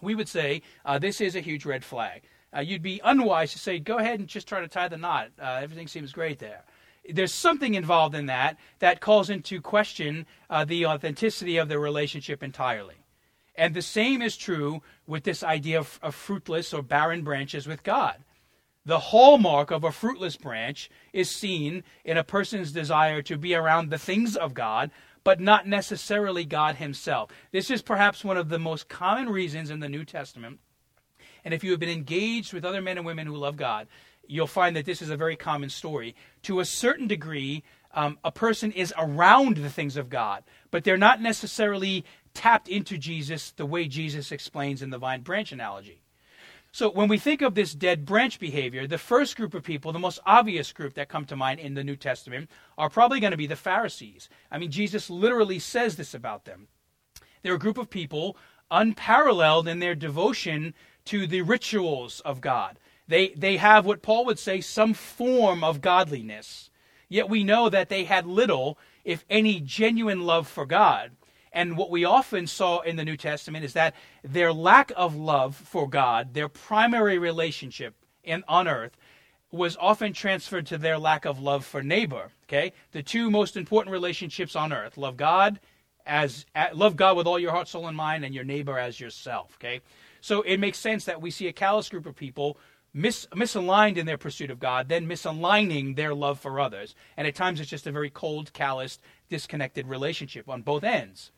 we 0.01 0.14
would 0.14 0.29
say 0.29 0.62
uh, 0.85 0.99
this 0.99 1.21
is 1.21 1.35
a 1.35 1.40
huge 1.40 1.64
red 1.64 1.85
flag. 1.85 2.23
Uh, 2.55 2.61
you'd 2.61 2.83
be 2.83 3.01
unwise 3.05 3.53
to 3.53 3.59
say 3.59 3.79
go 3.79 3.99
ahead 3.99 4.21
and 4.21 4.29
just 4.29 4.49
try 4.49 4.61
to 4.61 4.69
tie 4.69 4.88
the 4.88 4.99
knot. 4.99 5.31
Uh, 5.40 5.61
everything 5.62 5.87
seems 5.87 6.12
great 6.12 6.38
there. 6.38 6.64
There's 7.09 7.33
something 7.33 7.75
involved 7.75 8.14
in 8.14 8.27
that 8.27 8.59
that 8.81 9.01
calls 9.01 9.31
into 9.31 9.61
question 9.61 10.27
uh, 10.51 10.64
the 10.64 10.87
authenticity 10.87 11.57
of 11.57 11.69
the 11.69 11.79
relationship 11.79 12.43
entirely 12.43 12.99
and 13.61 13.75
the 13.75 13.83
same 13.83 14.23
is 14.23 14.38
true 14.38 14.81
with 15.07 15.25
this 15.25 15.42
idea 15.42 15.79
of, 15.79 16.01
of, 16.03 16.14
fruitless 16.14 16.73
or 16.73 16.81
barren 16.81 17.23
branches 17.23 17.66
with 17.66 17.83
God. 17.83 18.25
The 18.87 18.99
hallmark 18.99 19.70
of 19.70 19.85
a 19.85 19.92
fruitless 19.92 20.38
branch 20.38 20.88
is 21.12 21.31
seen 21.31 21.85
in 22.03 22.16
a 22.16 22.25
person's 22.25 22.73
desire 22.73 23.20
to 23.20 23.37
be 23.37 23.55
around 23.55 23.90
the 23.90 23.99
things 23.99 24.35
of 24.35 24.55
God, 24.55 24.90
but 25.25 25.40
not 25.40 25.66
necessarily 25.66 26.46
God 26.46 26.77
Himself. 26.77 27.31
This 27.53 27.70
is 27.70 27.83
perhaps 27.83 28.25
one 28.25 28.38
of 28.38 28.49
the 28.49 28.59
most 28.59 28.88
common 28.88 29.29
reasons 29.29 29.68
in 29.68 29.81
the 29.81 29.90
New 29.90 30.07
Testament. 30.07 30.59
And 31.44 31.53
if 31.53 31.62
you 31.62 31.70
have 31.73 31.81
been 31.81 31.90
engaged 31.90 32.55
with 32.55 32.64
other 32.64 32.81
men 32.81 32.96
and 32.96 33.05
women 33.05 33.27
who 33.27 33.37
love 33.37 33.59
God, 33.59 33.88
you'll 34.27 34.46
find 34.46 34.75
that 34.75 34.87
this 34.87 35.03
is 35.03 35.11
a 35.11 35.18
very 35.18 35.37
common 35.37 35.68
story. 35.68 36.16
To 36.44 36.61
a 36.61 36.64
certain 36.64 37.09
degree, 37.09 37.62
um, 37.92 38.18
a 38.25 38.31
person 38.31 38.73
is 38.73 38.94
around 38.96 39.57
the 39.57 39.70
things 39.70 39.96
of 39.96 40.09
God, 40.09 40.44
but 40.70 40.85
they're 40.85 40.96
not 40.96 41.20
necessarily 41.20 42.05
tapped 42.35 42.69
into 42.69 42.97
Jesus 42.97 43.51
the 43.53 43.66
way 43.66 43.87
Jesus 43.87 44.33
explains 44.33 44.83
in 44.83 44.90
the 44.90 44.99
vine 44.99 45.23
branch 45.23 45.53
analogy. 45.53 46.03
So 46.73 46.88
when 46.88 47.09
we 47.09 47.19
think 47.19 47.43
of 47.43 47.55
this 47.55 47.75
dead 47.75 48.07
branch 48.07 48.38
behavior, 48.38 48.87
the 48.87 48.97
first 48.97 49.37
group 49.37 49.55
of 49.55 49.64
people, 49.64 49.93
the 49.93 49.99
most 49.99 50.21
obvious 50.25 50.73
group 50.73 50.95
that 50.95 51.09
come 51.09 51.25
to 51.25 51.35
mind 51.35 51.59
in 51.59 51.75
the 51.75 51.83
New 51.83 51.97
Testament, 51.97 52.49
are 52.79 52.88
probably 52.88 53.19
going 53.19 53.33
to 53.33 53.37
be 53.37 53.49
the 53.49 53.57
Pharisees. 53.57 54.29
I 54.53 54.59
mean, 54.59 54.71
Jesus 54.71 55.11
literally 55.11 55.59
says 55.59 55.97
this 55.97 56.14
about 56.14 56.45
them. 56.45 56.69
They're 57.43 57.55
a 57.55 57.59
group 57.59 57.79
of 57.79 57.90
people 57.90 58.37
unparalleled 58.71 59.66
in 59.66 59.81
their 59.81 59.97
devotion 59.97 60.75
to 61.07 61.27
the 61.27 61.43
rituals 61.43 62.21
of 62.21 62.40
God. 62.40 62.79
They, 63.09 63.31
they 63.31 63.57
have 63.57 63.85
what 63.85 64.03
Paul 64.03 64.25
would 64.27 64.38
say 64.38 64.61
some 64.61 64.95
form 64.95 65.64
of 65.64 65.81
godliness. 65.81 66.71
Yet 67.09 67.29
we 67.29 67.43
know 67.43 67.69
that 67.69 67.88
they 67.88 68.05
had 68.05 68.27
little, 68.27 68.79
if 69.05 69.25
any, 69.29 69.59
genuine 69.59 70.21
love 70.21 70.47
for 70.47 70.64
God. 70.64 71.11
And 71.52 71.76
what 71.76 71.90
we 71.90 72.04
often 72.04 72.46
saw 72.46 72.80
in 72.80 72.96
the 72.96 73.04
New 73.04 73.16
Testament 73.16 73.64
is 73.64 73.72
that 73.72 73.94
their 74.22 74.52
lack 74.52 74.92
of 74.96 75.16
love 75.16 75.56
for 75.56 75.88
God, 75.88 76.34
their 76.34 76.48
primary 76.48 77.18
relationship 77.18 77.94
in, 78.22 78.44
on 78.46 78.68
earth, 78.68 78.96
was 79.52 79.76
often 79.80 80.12
transferred 80.12 80.66
to 80.66 80.78
their 80.78 80.98
lack 80.98 81.24
of 81.24 81.40
love 81.40 81.64
for 81.64 81.82
neighbor. 81.82 82.30
Okay, 82.44 82.72
the 82.92 83.02
two 83.02 83.30
most 83.30 83.56
important 83.56 83.92
relationships 83.92 84.54
on 84.54 84.72
earth: 84.72 84.96
love 84.96 85.16
God 85.16 85.60
as 86.06 86.46
love 86.72 86.96
God 86.96 87.16
with 87.16 87.26
all 87.26 87.38
your 87.38 87.50
heart, 87.50 87.68
soul, 87.68 87.88
and 87.88 87.96
mind, 87.96 88.24
and 88.24 88.34
your 88.34 88.44
neighbor 88.44 88.78
as 88.78 89.00
yourself. 89.00 89.56
Okay, 89.60 89.80
so 90.20 90.42
it 90.42 90.58
makes 90.58 90.78
sense 90.78 91.04
that 91.06 91.20
we 91.20 91.30
see 91.30 91.48
a 91.48 91.52
callous 91.52 91.88
group 91.88 92.06
of 92.06 92.14
people 92.14 92.58
mis- 92.92 93.26
misaligned 93.32 93.96
in 93.96 94.06
their 94.06 94.18
pursuit 94.18 94.50
of 94.50 94.60
God, 94.60 94.88
then 94.88 95.08
misaligning 95.08 95.96
their 95.96 96.14
love 96.14 96.38
for 96.38 96.60
others, 96.60 96.94
and 97.16 97.26
at 97.26 97.34
times 97.34 97.60
it's 97.60 97.70
just 97.70 97.86
a 97.86 97.92
very 97.92 98.10
cold, 98.10 98.52
calloused, 98.52 99.00
disconnected 99.28 99.88
relationship 99.88 100.48
on 100.48 100.62
both 100.62 100.84
ends. 100.84 101.32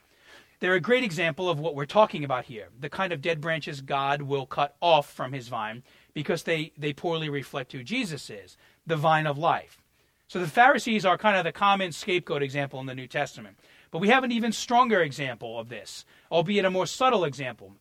They're 0.63 0.75
a 0.75 0.81
great 0.81 1.03
example 1.03 1.51
of 1.51 1.59
what 1.59 1.75
we're 1.75 1.87
talking 1.87 2.23
about 2.23 2.45
here 2.45 2.69
the 2.79 2.89
kind 2.89 3.13
of 3.13 3.21
dead 3.21 3.41
branches 3.41 3.81
God 3.81 4.23
will 4.23 4.47
cut 4.47 4.77
off 4.81 5.13
from 5.13 5.33
his 5.33 5.49
vine 5.49 5.83
because 6.15 6.45
they, 6.45 6.73
they 6.79 6.93
poorly 6.93 7.29
reflect 7.29 7.73
who 7.73 7.83
Jesus 7.83 8.31
is, 8.31 8.57
the 8.87 8.97
vine 8.97 9.27
of 9.27 9.37
life. 9.37 9.83
So 10.29 10.39
the 10.39 10.47
Pharisees 10.47 11.05
are 11.05 11.19
kind 11.19 11.37
of 11.37 11.43
the 11.43 11.51
common 11.51 11.91
scapegoat 11.91 12.45
example 12.45 12.79
in 12.79 12.87
the 12.87 12.95
New 12.95 13.09
Testament. 13.09 13.59
But 13.91 13.99
we 13.99 14.11
have 14.11 14.23
an 14.23 14.31
even 14.31 14.53
stronger 14.53 15.01
example 15.01 15.59
of 15.59 15.69
this, 15.69 16.05
albeit 16.31 16.65
a 16.65 16.71
more 16.71 16.87
subtle 16.87 17.25
example. 17.25 17.75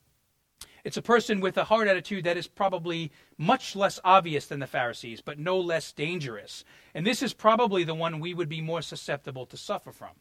It's 0.83 0.97
a 0.97 1.03
person 1.03 1.39
with 1.39 1.57
a 1.57 1.65
hard 1.65 1.87
attitude 1.87 2.23
that 2.23 2.35
is 2.35 2.47
probably 2.47 3.11
much 3.37 3.75
less 3.75 3.99
obvious 4.03 4.47
than 4.47 4.59
the 4.59 4.65
Pharisees, 4.65 5.21
but 5.21 5.37
no 5.37 5.59
less 5.59 5.91
dangerous. 5.91 6.65
And 6.95 7.05
this 7.05 7.21
is 7.21 7.31
probably 7.31 7.83
the 7.83 7.93
one 7.93 8.19
we 8.19 8.33
would 8.33 8.49
be 8.49 8.59
more 8.59 8.81
susceptible 8.81 9.45
to 9.45 9.55
suffer 9.55 9.91
from. 9.91 10.15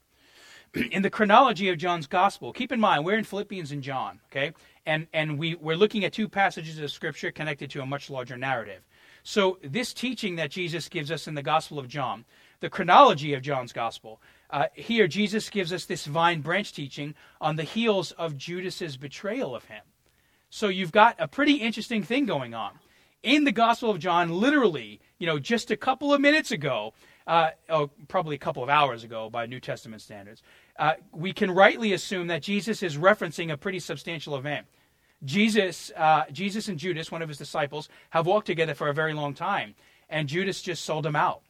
in 0.90 1.02
the 1.02 1.10
chronology 1.10 1.68
of 1.68 1.78
John's 1.78 2.06
gospel, 2.06 2.52
keep 2.52 2.72
in 2.72 2.80
mind 2.80 3.04
we're 3.04 3.18
in 3.18 3.24
Philippians 3.24 3.72
and 3.72 3.82
John, 3.82 4.20
okay? 4.30 4.52
And 4.86 5.06
and 5.12 5.38
we, 5.38 5.54
we're 5.56 5.76
looking 5.76 6.04
at 6.04 6.12
two 6.12 6.28
passages 6.28 6.78
of 6.78 6.90
scripture 6.90 7.30
connected 7.30 7.70
to 7.70 7.82
a 7.82 7.86
much 7.86 8.10
larger 8.10 8.36
narrative. 8.36 8.82
So 9.22 9.58
this 9.62 9.92
teaching 9.92 10.36
that 10.36 10.50
Jesus 10.50 10.88
gives 10.88 11.10
us 11.10 11.28
in 11.28 11.34
the 11.34 11.42
Gospel 11.42 11.78
of 11.78 11.88
John, 11.88 12.24
the 12.60 12.70
chronology 12.70 13.34
of 13.34 13.42
John's 13.42 13.72
gospel, 13.72 14.20
uh, 14.50 14.66
here 14.74 15.06
Jesus 15.06 15.50
gives 15.50 15.72
us 15.72 15.84
this 15.84 16.06
vine 16.06 16.40
branch 16.40 16.72
teaching 16.72 17.14
on 17.40 17.56
the 17.56 17.62
heels 17.62 18.12
of 18.12 18.36
Judas's 18.36 18.96
betrayal 18.96 19.54
of 19.54 19.64
him. 19.64 19.82
So 20.48 20.68
you've 20.68 20.92
got 20.92 21.16
a 21.18 21.28
pretty 21.28 21.54
interesting 21.54 22.02
thing 22.02 22.26
going 22.26 22.54
on. 22.54 22.72
In 23.22 23.44
the 23.44 23.52
Gospel 23.52 23.90
of 23.90 23.98
John, 23.98 24.30
literally, 24.30 25.00
you 25.18 25.26
know, 25.26 25.38
just 25.38 25.70
a 25.70 25.76
couple 25.76 26.12
of 26.12 26.20
minutes 26.20 26.50
ago, 26.50 26.94
uh, 27.26 27.50
oh, 27.68 27.90
probably 28.08 28.34
a 28.34 28.38
couple 28.38 28.62
of 28.62 28.68
hours 28.68 29.04
ago 29.04 29.30
by 29.30 29.46
New 29.46 29.60
Testament 29.60 30.02
standards, 30.02 30.42
uh, 30.78 30.94
we 31.12 31.32
can 31.32 31.50
rightly 31.50 31.92
assume 31.92 32.28
that 32.28 32.42
Jesus 32.42 32.82
is 32.82 32.96
referencing 32.96 33.52
a 33.52 33.56
pretty 33.56 33.80
substantial 33.80 34.36
event. 34.36 34.66
Jesus, 35.24 35.92
uh, 35.96 36.24
Jesus 36.32 36.68
and 36.68 36.78
Judas, 36.78 37.10
one 37.10 37.22
of 37.22 37.28
his 37.28 37.38
disciples, 37.38 37.88
have 38.10 38.26
walked 38.26 38.46
together 38.46 38.74
for 38.74 38.88
a 38.88 38.94
very 38.94 39.12
long 39.12 39.34
time, 39.34 39.74
and 40.08 40.28
Judas 40.28 40.62
just 40.62 40.84
sold 40.84 41.04
him 41.04 41.16
out. 41.16 41.42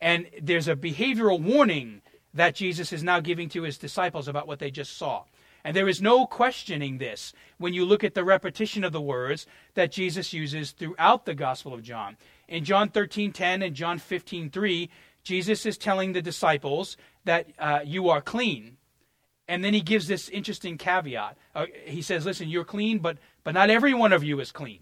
And 0.00 0.26
there's 0.42 0.68
a 0.68 0.76
behavioral 0.76 1.40
warning 1.40 2.02
that 2.34 2.56
Jesus 2.56 2.92
is 2.92 3.02
now 3.02 3.20
giving 3.20 3.48
to 3.50 3.62
his 3.62 3.78
disciples 3.78 4.26
about 4.26 4.48
what 4.48 4.58
they 4.58 4.70
just 4.70 4.96
saw. 4.96 5.24
And 5.64 5.74
there 5.74 5.88
is 5.88 6.02
no 6.02 6.26
questioning 6.26 6.98
this 6.98 7.32
when 7.56 7.72
you 7.72 7.86
look 7.86 8.04
at 8.04 8.14
the 8.14 8.24
repetition 8.24 8.84
of 8.84 8.92
the 8.92 9.00
words 9.00 9.46
that 9.74 9.90
Jesus 9.90 10.32
uses 10.32 10.72
throughout 10.72 11.24
the 11.24 11.34
Gospel 11.34 11.72
of 11.72 11.82
John. 11.82 12.18
In 12.48 12.64
John 12.64 12.90
13:10 12.90 13.62
and 13.62 13.74
John 13.74 13.98
15:3, 13.98 14.90
Jesus 15.24 15.66
is 15.66 15.76
telling 15.76 16.12
the 16.12 16.22
disciples 16.22 16.96
that 17.24 17.48
uh, 17.58 17.80
you 17.84 18.08
are 18.10 18.20
clean. 18.20 18.76
And 19.48 19.64
then 19.64 19.74
he 19.74 19.80
gives 19.80 20.06
this 20.06 20.28
interesting 20.28 20.78
caveat. 20.78 21.36
Uh, 21.54 21.66
he 21.84 22.00
says, 22.00 22.24
"Listen, 22.24 22.48
you're 22.48 22.64
clean, 22.64 22.98
but 22.98 23.18
but 23.42 23.52
not 23.52 23.68
every 23.68 23.92
one 23.92 24.12
of 24.12 24.22
you 24.22 24.40
is 24.40 24.52
clean." 24.52 24.80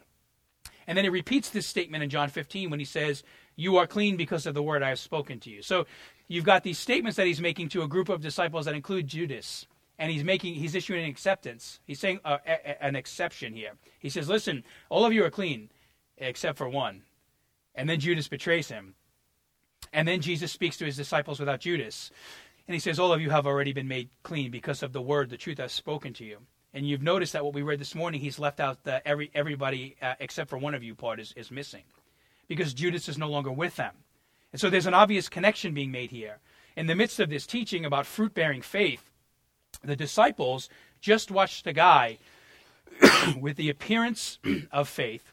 And 0.86 0.96
then 0.96 1.04
he 1.04 1.10
repeats 1.10 1.48
this 1.48 1.66
statement 1.66 2.02
in 2.04 2.10
John 2.10 2.28
15 2.28 2.70
when 2.70 2.78
he 2.78 2.84
says, 2.84 3.24
"You 3.56 3.76
are 3.78 3.86
clean 3.86 4.16
because 4.16 4.46
of 4.46 4.54
the 4.54 4.62
word 4.62 4.82
I 4.82 4.90
have 4.90 4.98
spoken 4.98 5.40
to 5.40 5.50
you." 5.50 5.62
So 5.62 5.86
you've 6.28 6.44
got 6.44 6.62
these 6.62 6.78
statements 6.78 7.16
that 7.16 7.26
he's 7.26 7.40
making 7.40 7.70
to 7.70 7.82
a 7.82 7.88
group 7.88 8.08
of 8.08 8.20
disciples 8.20 8.66
that 8.66 8.74
include 8.74 9.08
Judas 9.08 9.66
and 9.98 10.10
he's 10.10 10.24
making 10.24 10.54
he's 10.54 10.74
issuing 10.74 11.04
an 11.04 11.10
acceptance. 11.10 11.80
He's 11.84 12.00
saying 12.00 12.20
uh, 12.24 12.38
a, 12.46 12.52
a, 12.52 12.84
an 12.84 12.96
exception 12.96 13.54
here. 13.54 13.72
He 13.98 14.08
says, 14.10 14.28
"Listen, 14.28 14.64
all 14.90 15.04
of 15.04 15.12
you 15.12 15.24
are 15.24 15.30
clean 15.30 15.70
except 16.18 16.58
for 16.58 16.68
one." 16.68 17.02
And 17.74 17.88
then 17.88 18.00
Judas 18.00 18.28
betrays 18.28 18.68
him. 18.68 18.94
And 19.92 20.08
then 20.08 20.20
Jesus 20.20 20.52
speaks 20.52 20.76
to 20.78 20.84
his 20.84 20.96
disciples 20.96 21.38
without 21.38 21.60
Judas. 21.60 22.10
And 22.66 22.74
he 22.74 22.80
says, 22.80 22.98
All 22.98 23.12
of 23.12 23.20
you 23.20 23.30
have 23.30 23.46
already 23.46 23.72
been 23.72 23.88
made 23.88 24.08
clean 24.22 24.50
because 24.50 24.82
of 24.82 24.92
the 24.92 25.02
word, 25.02 25.30
the 25.30 25.36
truth 25.36 25.60
I've 25.60 25.72
spoken 25.72 26.12
to 26.14 26.24
you. 26.24 26.38
And 26.74 26.88
you've 26.88 27.02
noticed 27.02 27.34
that 27.34 27.44
what 27.44 27.54
we 27.54 27.62
read 27.62 27.80
this 27.80 27.94
morning, 27.94 28.20
he's 28.20 28.38
left 28.38 28.58
out 28.58 28.84
the 28.84 29.06
every, 29.06 29.30
everybody 29.34 29.96
uh, 30.00 30.14
except 30.20 30.48
for 30.48 30.56
one 30.56 30.74
of 30.74 30.82
you 30.82 30.94
part 30.94 31.20
is, 31.20 31.32
is 31.36 31.50
missing 31.50 31.82
because 32.48 32.72
Judas 32.72 33.08
is 33.08 33.18
no 33.18 33.28
longer 33.28 33.52
with 33.52 33.76
them. 33.76 33.94
And 34.52 34.60
so 34.60 34.70
there's 34.70 34.86
an 34.86 34.94
obvious 34.94 35.28
connection 35.28 35.74
being 35.74 35.90
made 35.90 36.10
here. 36.10 36.38
In 36.76 36.86
the 36.86 36.94
midst 36.94 37.20
of 37.20 37.28
this 37.28 37.46
teaching 37.46 37.84
about 37.84 38.06
fruit 38.06 38.34
bearing 38.34 38.62
faith, 38.62 39.10
the 39.84 39.96
disciples 39.96 40.68
just 41.00 41.30
watched 41.30 41.66
a 41.66 41.72
guy 41.72 42.18
with 43.40 43.56
the 43.56 43.68
appearance 43.68 44.38
of 44.72 44.88
faith 44.88 45.32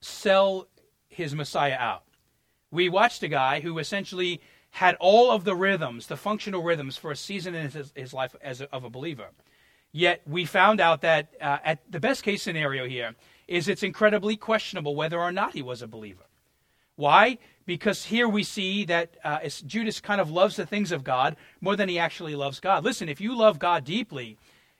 sell 0.00 0.68
his 1.08 1.34
Messiah 1.34 1.76
out. 1.78 2.02
We 2.70 2.88
watched 2.88 3.22
a 3.22 3.28
guy 3.28 3.60
who 3.60 3.78
essentially 3.78 4.40
had 4.70 4.96
all 5.00 5.30
of 5.30 5.44
the 5.44 5.54
rhythms, 5.54 6.06
the 6.06 6.16
functional 6.16 6.62
rhythms 6.62 6.96
for 6.96 7.10
a 7.10 7.16
season 7.16 7.54
in 7.54 7.70
his, 7.70 7.92
his 7.94 8.12
life 8.12 8.34
as 8.42 8.60
a, 8.60 8.72
of 8.74 8.84
a 8.84 8.90
believer. 8.90 9.28
Yet 9.92 10.22
we 10.26 10.44
found 10.44 10.80
out 10.80 11.00
that 11.00 11.28
uh, 11.40 11.58
at 11.64 11.90
the 11.90 12.00
best 12.00 12.22
case 12.22 12.42
scenario 12.42 12.86
here 12.86 13.14
is 13.46 13.68
it's 13.68 13.82
incredibly 13.82 14.36
questionable 14.36 14.94
whether 14.94 15.18
or 15.18 15.32
not 15.32 15.54
he 15.54 15.62
was 15.62 15.80
a 15.80 15.88
believer. 15.88 16.24
Why? 16.96 17.38
Because 17.64 18.04
here 18.04 18.28
we 18.28 18.42
see 18.42 18.84
that 18.86 19.16
uh, 19.24 19.38
Judas 19.66 20.00
kind 20.00 20.20
of 20.20 20.30
loves 20.30 20.56
the 20.56 20.66
things 20.66 20.92
of 20.92 21.04
God 21.04 21.36
more 21.60 21.76
than 21.76 21.88
he 21.88 21.98
actually 21.98 22.34
loves 22.34 22.60
God. 22.60 22.84
Listen, 22.84 23.08
if 23.08 23.20
you 23.20 23.36
love 23.36 23.58
God 23.58 23.84
deeply, 23.84 24.36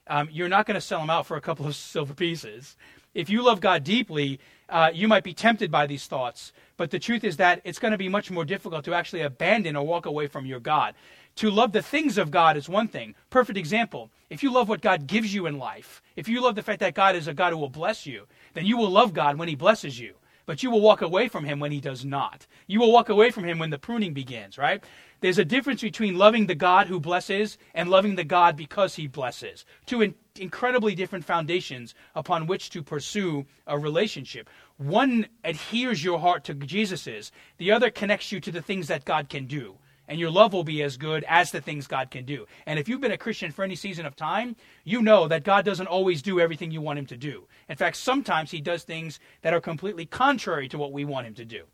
um, 0.08 0.28
you're 0.30 0.48
not 0.48 0.66
going 0.66 0.74
to 0.74 0.80
sell 0.80 1.00
him 1.00 1.10
out 1.10 1.26
for 1.26 1.36
a 1.36 1.40
couple 1.40 1.66
of 1.66 1.76
silver 1.76 2.14
pieces. 2.14 2.76
If 3.14 3.30
you 3.30 3.42
love 3.42 3.60
God 3.60 3.84
deeply, 3.84 4.40
uh, 4.68 4.90
you 4.92 5.08
might 5.08 5.24
be 5.24 5.34
tempted 5.34 5.70
by 5.70 5.86
these 5.86 6.06
thoughts. 6.06 6.52
But 6.76 6.90
the 6.90 6.98
truth 6.98 7.24
is 7.24 7.36
that 7.38 7.60
it's 7.64 7.78
going 7.78 7.92
to 7.92 7.98
be 7.98 8.08
much 8.08 8.30
more 8.30 8.44
difficult 8.44 8.84
to 8.84 8.94
actually 8.94 9.22
abandon 9.22 9.76
or 9.76 9.86
walk 9.86 10.06
away 10.06 10.26
from 10.26 10.46
your 10.46 10.60
God. 10.60 10.94
To 11.36 11.50
love 11.50 11.72
the 11.72 11.82
things 11.82 12.18
of 12.18 12.30
God 12.30 12.56
is 12.56 12.68
one 12.68 12.88
thing. 12.88 13.14
Perfect 13.30 13.58
example. 13.58 14.10
If 14.28 14.42
you 14.42 14.52
love 14.52 14.68
what 14.68 14.80
God 14.80 15.06
gives 15.06 15.32
you 15.32 15.46
in 15.46 15.58
life, 15.58 16.02
if 16.16 16.28
you 16.28 16.42
love 16.42 16.54
the 16.54 16.62
fact 16.62 16.80
that 16.80 16.94
God 16.94 17.16
is 17.16 17.28
a 17.28 17.34
God 17.34 17.52
who 17.52 17.58
will 17.58 17.68
bless 17.68 18.06
you, 18.06 18.26
then 18.54 18.66
you 18.66 18.76
will 18.76 18.90
love 18.90 19.14
God 19.14 19.38
when 19.38 19.48
He 19.48 19.54
blesses 19.54 19.98
you 19.98 20.14
but 20.48 20.62
you 20.62 20.70
will 20.70 20.80
walk 20.80 21.02
away 21.02 21.28
from 21.28 21.44
him 21.44 21.60
when 21.60 21.72
he 21.72 21.78
does 21.78 22.06
not. 22.06 22.46
You 22.66 22.80
will 22.80 22.90
walk 22.90 23.10
away 23.10 23.30
from 23.30 23.44
him 23.44 23.58
when 23.58 23.68
the 23.68 23.78
pruning 23.78 24.14
begins, 24.14 24.56
right? 24.56 24.82
There's 25.20 25.36
a 25.36 25.44
difference 25.44 25.82
between 25.82 26.16
loving 26.16 26.46
the 26.46 26.54
God 26.54 26.86
who 26.86 26.98
blesses 27.00 27.58
and 27.74 27.90
loving 27.90 28.14
the 28.14 28.24
God 28.24 28.56
because 28.56 28.94
he 28.94 29.08
blesses. 29.08 29.66
Two 29.84 30.00
in- 30.00 30.14
incredibly 30.36 30.94
different 30.94 31.26
foundations 31.26 31.94
upon 32.14 32.46
which 32.46 32.70
to 32.70 32.82
pursue 32.82 33.44
a 33.66 33.78
relationship. 33.78 34.48
One 34.78 35.26
adheres 35.44 36.02
your 36.02 36.18
heart 36.18 36.44
to 36.44 36.54
Jesus's, 36.54 37.30
the 37.58 37.70
other 37.70 37.90
connects 37.90 38.32
you 38.32 38.40
to 38.40 38.50
the 38.50 38.62
things 38.62 38.88
that 38.88 39.04
God 39.04 39.28
can 39.28 39.44
do 39.44 39.76
and 40.08 40.18
your 40.18 40.30
love 40.30 40.52
will 40.52 40.64
be 40.64 40.82
as 40.82 40.96
good 40.96 41.24
as 41.28 41.50
the 41.50 41.60
things 41.60 41.86
God 41.86 42.10
can 42.10 42.24
do. 42.24 42.46
And 42.66 42.78
if 42.78 42.88
you've 42.88 43.00
been 43.00 43.12
a 43.12 43.18
Christian 43.18 43.52
for 43.52 43.62
any 43.62 43.76
season 43.76 44.06
of 44.06 44.16
time, 44.16 44.56
you 44.82 45.02
know 45.02 45.28
that 45.28 45.44
God 45.44 45.64
doesn't 45.64 45.86
always 45.86 46.22
do 46.22 46.40
everything 46.40 46.70
you 46.70 46.80
want 46.80 46.98
him 46.98 47.06
to 47.06 47.16
do. 47.16 47.46
In 47.68 47.76
fact, 47.76 47.96
sometimes 47.96 48.50
he 48.50 48.60
does 48.60 48.82
things 48.82 49.20
that 49.42 49.54
are 49.54 49.60
completely 49.60 50.06
contrary 50.06 50.68
to 50.68 50.78
what 50.78 50.92
we 50.92 51.04
want 51.04 51.26
him 51.26 51.34
to 51.34 51.44
do. 51.44 51.64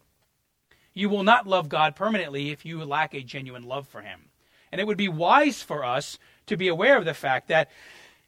You 0.92 1.08
will 1.08 1.22
not 1.22 1.46
love 1.46 1.68
God 1.68 1.96
permanently 1.96 2.50
if 2.50 2.66
you 2.66 2.84
lack 2.84 3.14
a 3.14 3.22
genuine 3.22 3.62
love 3.62 3.88
for 3.88 4.02
him. 4.02 4.26
And 4.70 4.80
it 4.80 4.86
would 4.86 4.96
be 4.96 5.08
wise 5.08 5.62
for 5.62 5.84
us 5.84 6.18
to 6.46 6.56
be 6.56 6.68
aware 6.68 6.98
of 6.98 7.04
the 7.04 7.14
fact 7.14 7.48
that 7.48 7.70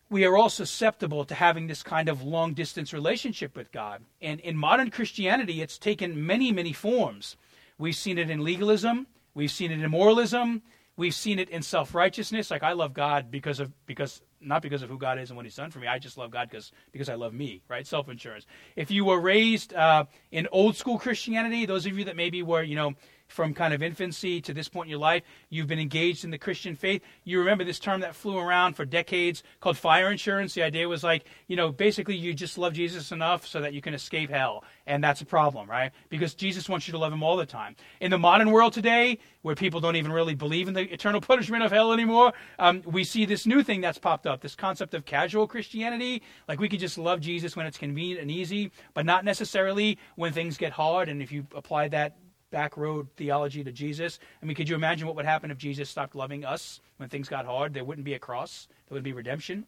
we 0.09 0.25
are 0.25 0.37
all 0.37 0.49
susceptible 0.49 1.25
to 1.25 1.35
having 1.35 1.67
this 1.67 1.83
kind 1.83 2.09
of 2.09 2.23
long 2.23 2.55
distance 2.55 2.93
relationship 2.93 3.57
with 3.57 3.73
God. 3.73 4.03
And 4.23 4.39
in 4.41 4.57
modern 4.57 4.91
Christianity, 4.91 5.61
it's 5.61 5.79
taken 5.79 6.27
many, 6.27 6.53
many 6.53 6.73
forms. 6.73 7.37
We've 7.79 7.97
seen 7.97 8.19
it 8.19 8.31
in 8.31 8.45
legalism. 8.45 9.09
We've 9.37 9.51
seen 9.51 9.71
it 9.71 9.83
in 9.83 9.91
moralism. 9.91 10.63
We've 10.97 11.15
seen 11.15 11.39
it 11.39 11.51
in 11.51 11.61
self 11.61 11.95
righteousness. 11.95 12.51
Like 12.51 12.63
I 12.63 12.73
love 12.73 12.95
God 12.95 13.31
because 13.31 13.61
of 13.61 13.71
because 13.85 14.23
not 14.41 14.63
because 14.63 14.81
of 14.81 14.89
who 14.89 14.97
God 14.97 15.19
is 15.19 15.29
and 15.29 15.37
what 15.37 15.45
He's 15.45 15.55
done 15.55 15.71
for 15.71 15.79
me. 15.79 15.87
I 15.87 15.99
just 15.99 16.17
love 16.17 16.31
God 16.31 16.49
because 16.49 16.73
because 16.91 17.11
I 17.11 17.17
love 17.17 17.35
me. 17.35 17.63
Right? 17.69 17.87
Self 17.87 18.09
insurance. 18.09 18.47
If 18.77 18.91
you 18.91 19.05
were 19.05 19.21
raised 19.21 19.75
uh, 19.75 20.07
in 20.33 20.49
old 20.53 20.75
school 20.75 20.99
Christianity, 20.99 21.67
those 21.67 21.85
of 21.85 21.99
you 21.99 22.05
that 22.05 22.17
maybe 22.17 22.43
were 22.43 22.63
you 22.63 22.77
know 22.77 22.95
from 23.29 23.53
kind 23.53 23.75
of 23.75 23.83
infancy 23.83 24.41
to 24.41 24.55
this 24.55 24.69
point 24.69 24.87
in 24.87 24.91
your 24.91 25.01
life, 25.01 25.23
you've 25.51 25.67
been 25.67 25.81
engaged 25.81 26.25
in 26.25 26.31
the 26.31 26.39
Christian 26.39 26.75
faith. 26.75 27.03
You 27.25 27.41
remember 27.41 27.65
this 27.65 27.79
term 27.79 28.01
that 28.01 28.15
flew 28.15 28.39
around 28.39 28.75
for 28.75 28.87
decades 28.87 29.43
called 29.61 29.77
fire 29.77 30.11
insurance. 30.11 30.55
The 30.55 30.63
idea 30.63 30.89
was 30.89 31.05
like, 31.05 31.27
you 31.47 31.57
know, 31.57 31.73
basically 31.73 32.17
you 32.17 32.33
just 32.33 32.57
love 32.57 32.73
Jesus 32.73 33.13
enough 33.13 33.47
so 33.47 33.61
that 33.61 33.75
you 33.75 33.83
can 33.83 33.93
escape 33.93 34.31
hell. 34.31 34.65
And 34.87 35.03
that's 35.03 35.21
a 35.21 35.27
problem, 35.27 35.69
right? 35.69 35.91
Because 36.11 36.35
Jesus 36.35 36.69
wants 36.69 36.87
you 36.87 36.93
to 36.93 36.99
love 36.99 37.13
him 37.13 37.23
all 37.23 37.37
the 37.37 37.47
time. 37.47 37.75
In 38.01 38.13
the 38.13 38.19
modern 38.19 38.53
world 38.53 38.73
today, 38.73 39.19
where 39.43 39.57
people 39.57 39.81
don't 39.81 39.97
even 39.97 40.13
really 40.13 40.35
believe 40.35 40.69
in 40.69 40.75
the 40.75 40.83
eternal 40.93 41.21
punishment 41.33 41.65
of 41.65 41.73
hell 41.73 41.93
anymore, 41.93 42.33
um, 42.59 42.83
we 42.85 43.03
see 43.03 43.25
this 43.25 43.47
new 43.47 43.63
thing 43.63 43.81
that's 43.81 43.99
popped 43.99 44.27
up 44.27 44.41
this 44.41 44.55
concept 44.55 44.95
of 44.95 45.05
casual 45.05 45.49
Christianity. 45.49 46.23
Like 46.47 46.61
we 46.61 46.69
could 46.69 46.81
just 46.81 46.99
love 46.99 47.21
Jesus 47.21 47.57
when 47.57 47.67
it's 47.67 47.79
convenient 47.79 48.21
and 48.21 48.31
easy, 48.31 48.71
but 48.95 49.05
not 49.05 49.25
necessarily 49.25 49.99
when 50.15 50.33
things 50.33 50.57
get 50.57 50.73
hard. 50.73 51.09
And 51.09 51.21
if 51.21 51.33
you 51.33 51.47
apply 51.55 51.89
that 51.89 52.17
back 52.51 52.77
road 52.77 53.09
theology 53.17 53.65
to 53.65 53.73
Jesus. 53.73 54.19
I 54.43 54.47
mean, 54.47 54.55
could 54.55 54.69
you 54.69 54.77
imagine 54.77 55.07
what 55.07 55.17
would 55.17 55.27
happen 55.27 55.51
if 55.51 55.59
Jesus 55.59 55.91
stopped 55.91 56.15
loving 56.15 56.45
us 56.45 56.81
when 56.97 57.09
things 57.09 57.29
got 57.29 57.45
hard? 57.45 57.75
There 57.75 57.85
wouldn't 57.85 58.05
be 58.05 58.15
a 58.15 58.19
cross, 58.19 58.69
there 58.89 58.95
would 58.95 59.03
be 59.03 59.13
redemption. 59.13 59.67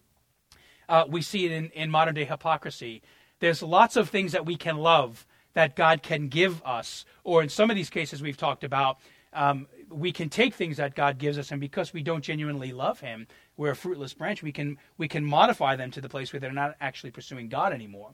Uh, 0.88 1.04
we 1.06 1.20
see 1.20 1.44
it 1.44 1.52
in, 1.52 1.66
in 1.70 1.90
modern 1.90 2.14
day 2.14 2.24
hypocrisy. 2.24 3.02
There's 3.40 3.62
lots 3.62 3.96
of 3.96 4.08
things 4.08 4.32
that 4.32 4.46
we 4.46 4.56
can 4.56 4.78
love 4.78 5.26
that 5.54 5.76
God 5.76 6.02
can 6.02 6.28
give 6.28 6.62
us, 6.64 7.04
or 7.24 7.42
in 7.42 7.48
some 7.48 7.70
of 7.70 7.76
these 7.76 7.90
cases 7.90 8.22
we've 8.22 8.36
talked 8.36 8.64
about, 8.64 8.98
um, 9.32 9.66
we 9.90 10.12
can 10.12 10.28
take 10.28 10.54
things 10.54 10.76
that 10.76 10.94
God 10.94 11.18
gives 11.18 11.38
us, 11.38 11.50
and 11.50 11.60
because 11.60 11.92
we 11.92 12.02
don't 12.02 12.24
genuinely 12.24 12.72
love 12.72 13.00
Him, 13.00 13.26
we're 13.56 13.70
a 13.70 13.76
fruitless 13.76 14.14
branch. 14.14 14.42
We 14.42 14.52
can 14.52 14.78
we 14.96 15.08
can 15.08 15.24
modify 15.24 15.76
them 15.76 15.90
to 15.92 16.00
the 16.00 16.08
place 16.08 16.32
where 16.32 16.40
they're 16.40 16.52
not 16.52 16.76
actually 16.80 17.10
pursuing 17.10 17.48
God 17.48 17.72
anymore. 17.72 18.12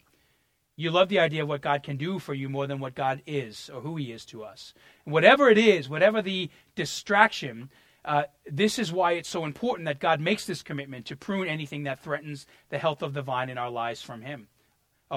You 0.76 0.90
love 0.90 1.08
the 1.08 1.20
idea 1.20 1.42
of 1.42 1.48
what 1.48 1.60
God 1.60 1.82
can 1.82 1.96
do 1.96 2.18
for 2.18 2.34
you 2.34 2.48
more 2.48 2.66
than 2.66 2.80
what 2.80 2.96
God 2.96 3.22
is 3.26 3.70
or 3.72 3.80
who 3.80 3.96
He 3.96 4.10
is 4.10 4.24
to 4.26 4.42
us. 4.42 4.74
whatever 5.04 5.48
it 5.48 5.58
is, 5.58 5.88
whatever 5.88 6.20
the 6.20 6.50
distraction, 6.74 7.70
uh, 8.04 8.24
this 8.50 8.78
is 8.78 8.92
why 8.92 9.12
it's 9.12 9.28
so 9.28 9.44
important 9.44 9.87
that 9.87 10.00
God 10.00 10.20
makes 10.20 10.46
this 10.46 10.62
commitment 10.62 11.06
to 11.06 11.16
prune 11.16 11.46
anything 11.46 11.84
that 11.84 12.02
threatens 12.02 12.46
the 12.70 12.78
health 12.78 13.02
of 13.02 13.14
the 13.14 13.22
vine 13.22 13.50
in 13.50 13.58
our 13.58 13.70
lives 13.70 14.02
from 14.02 14.22
Him 14.22 14.48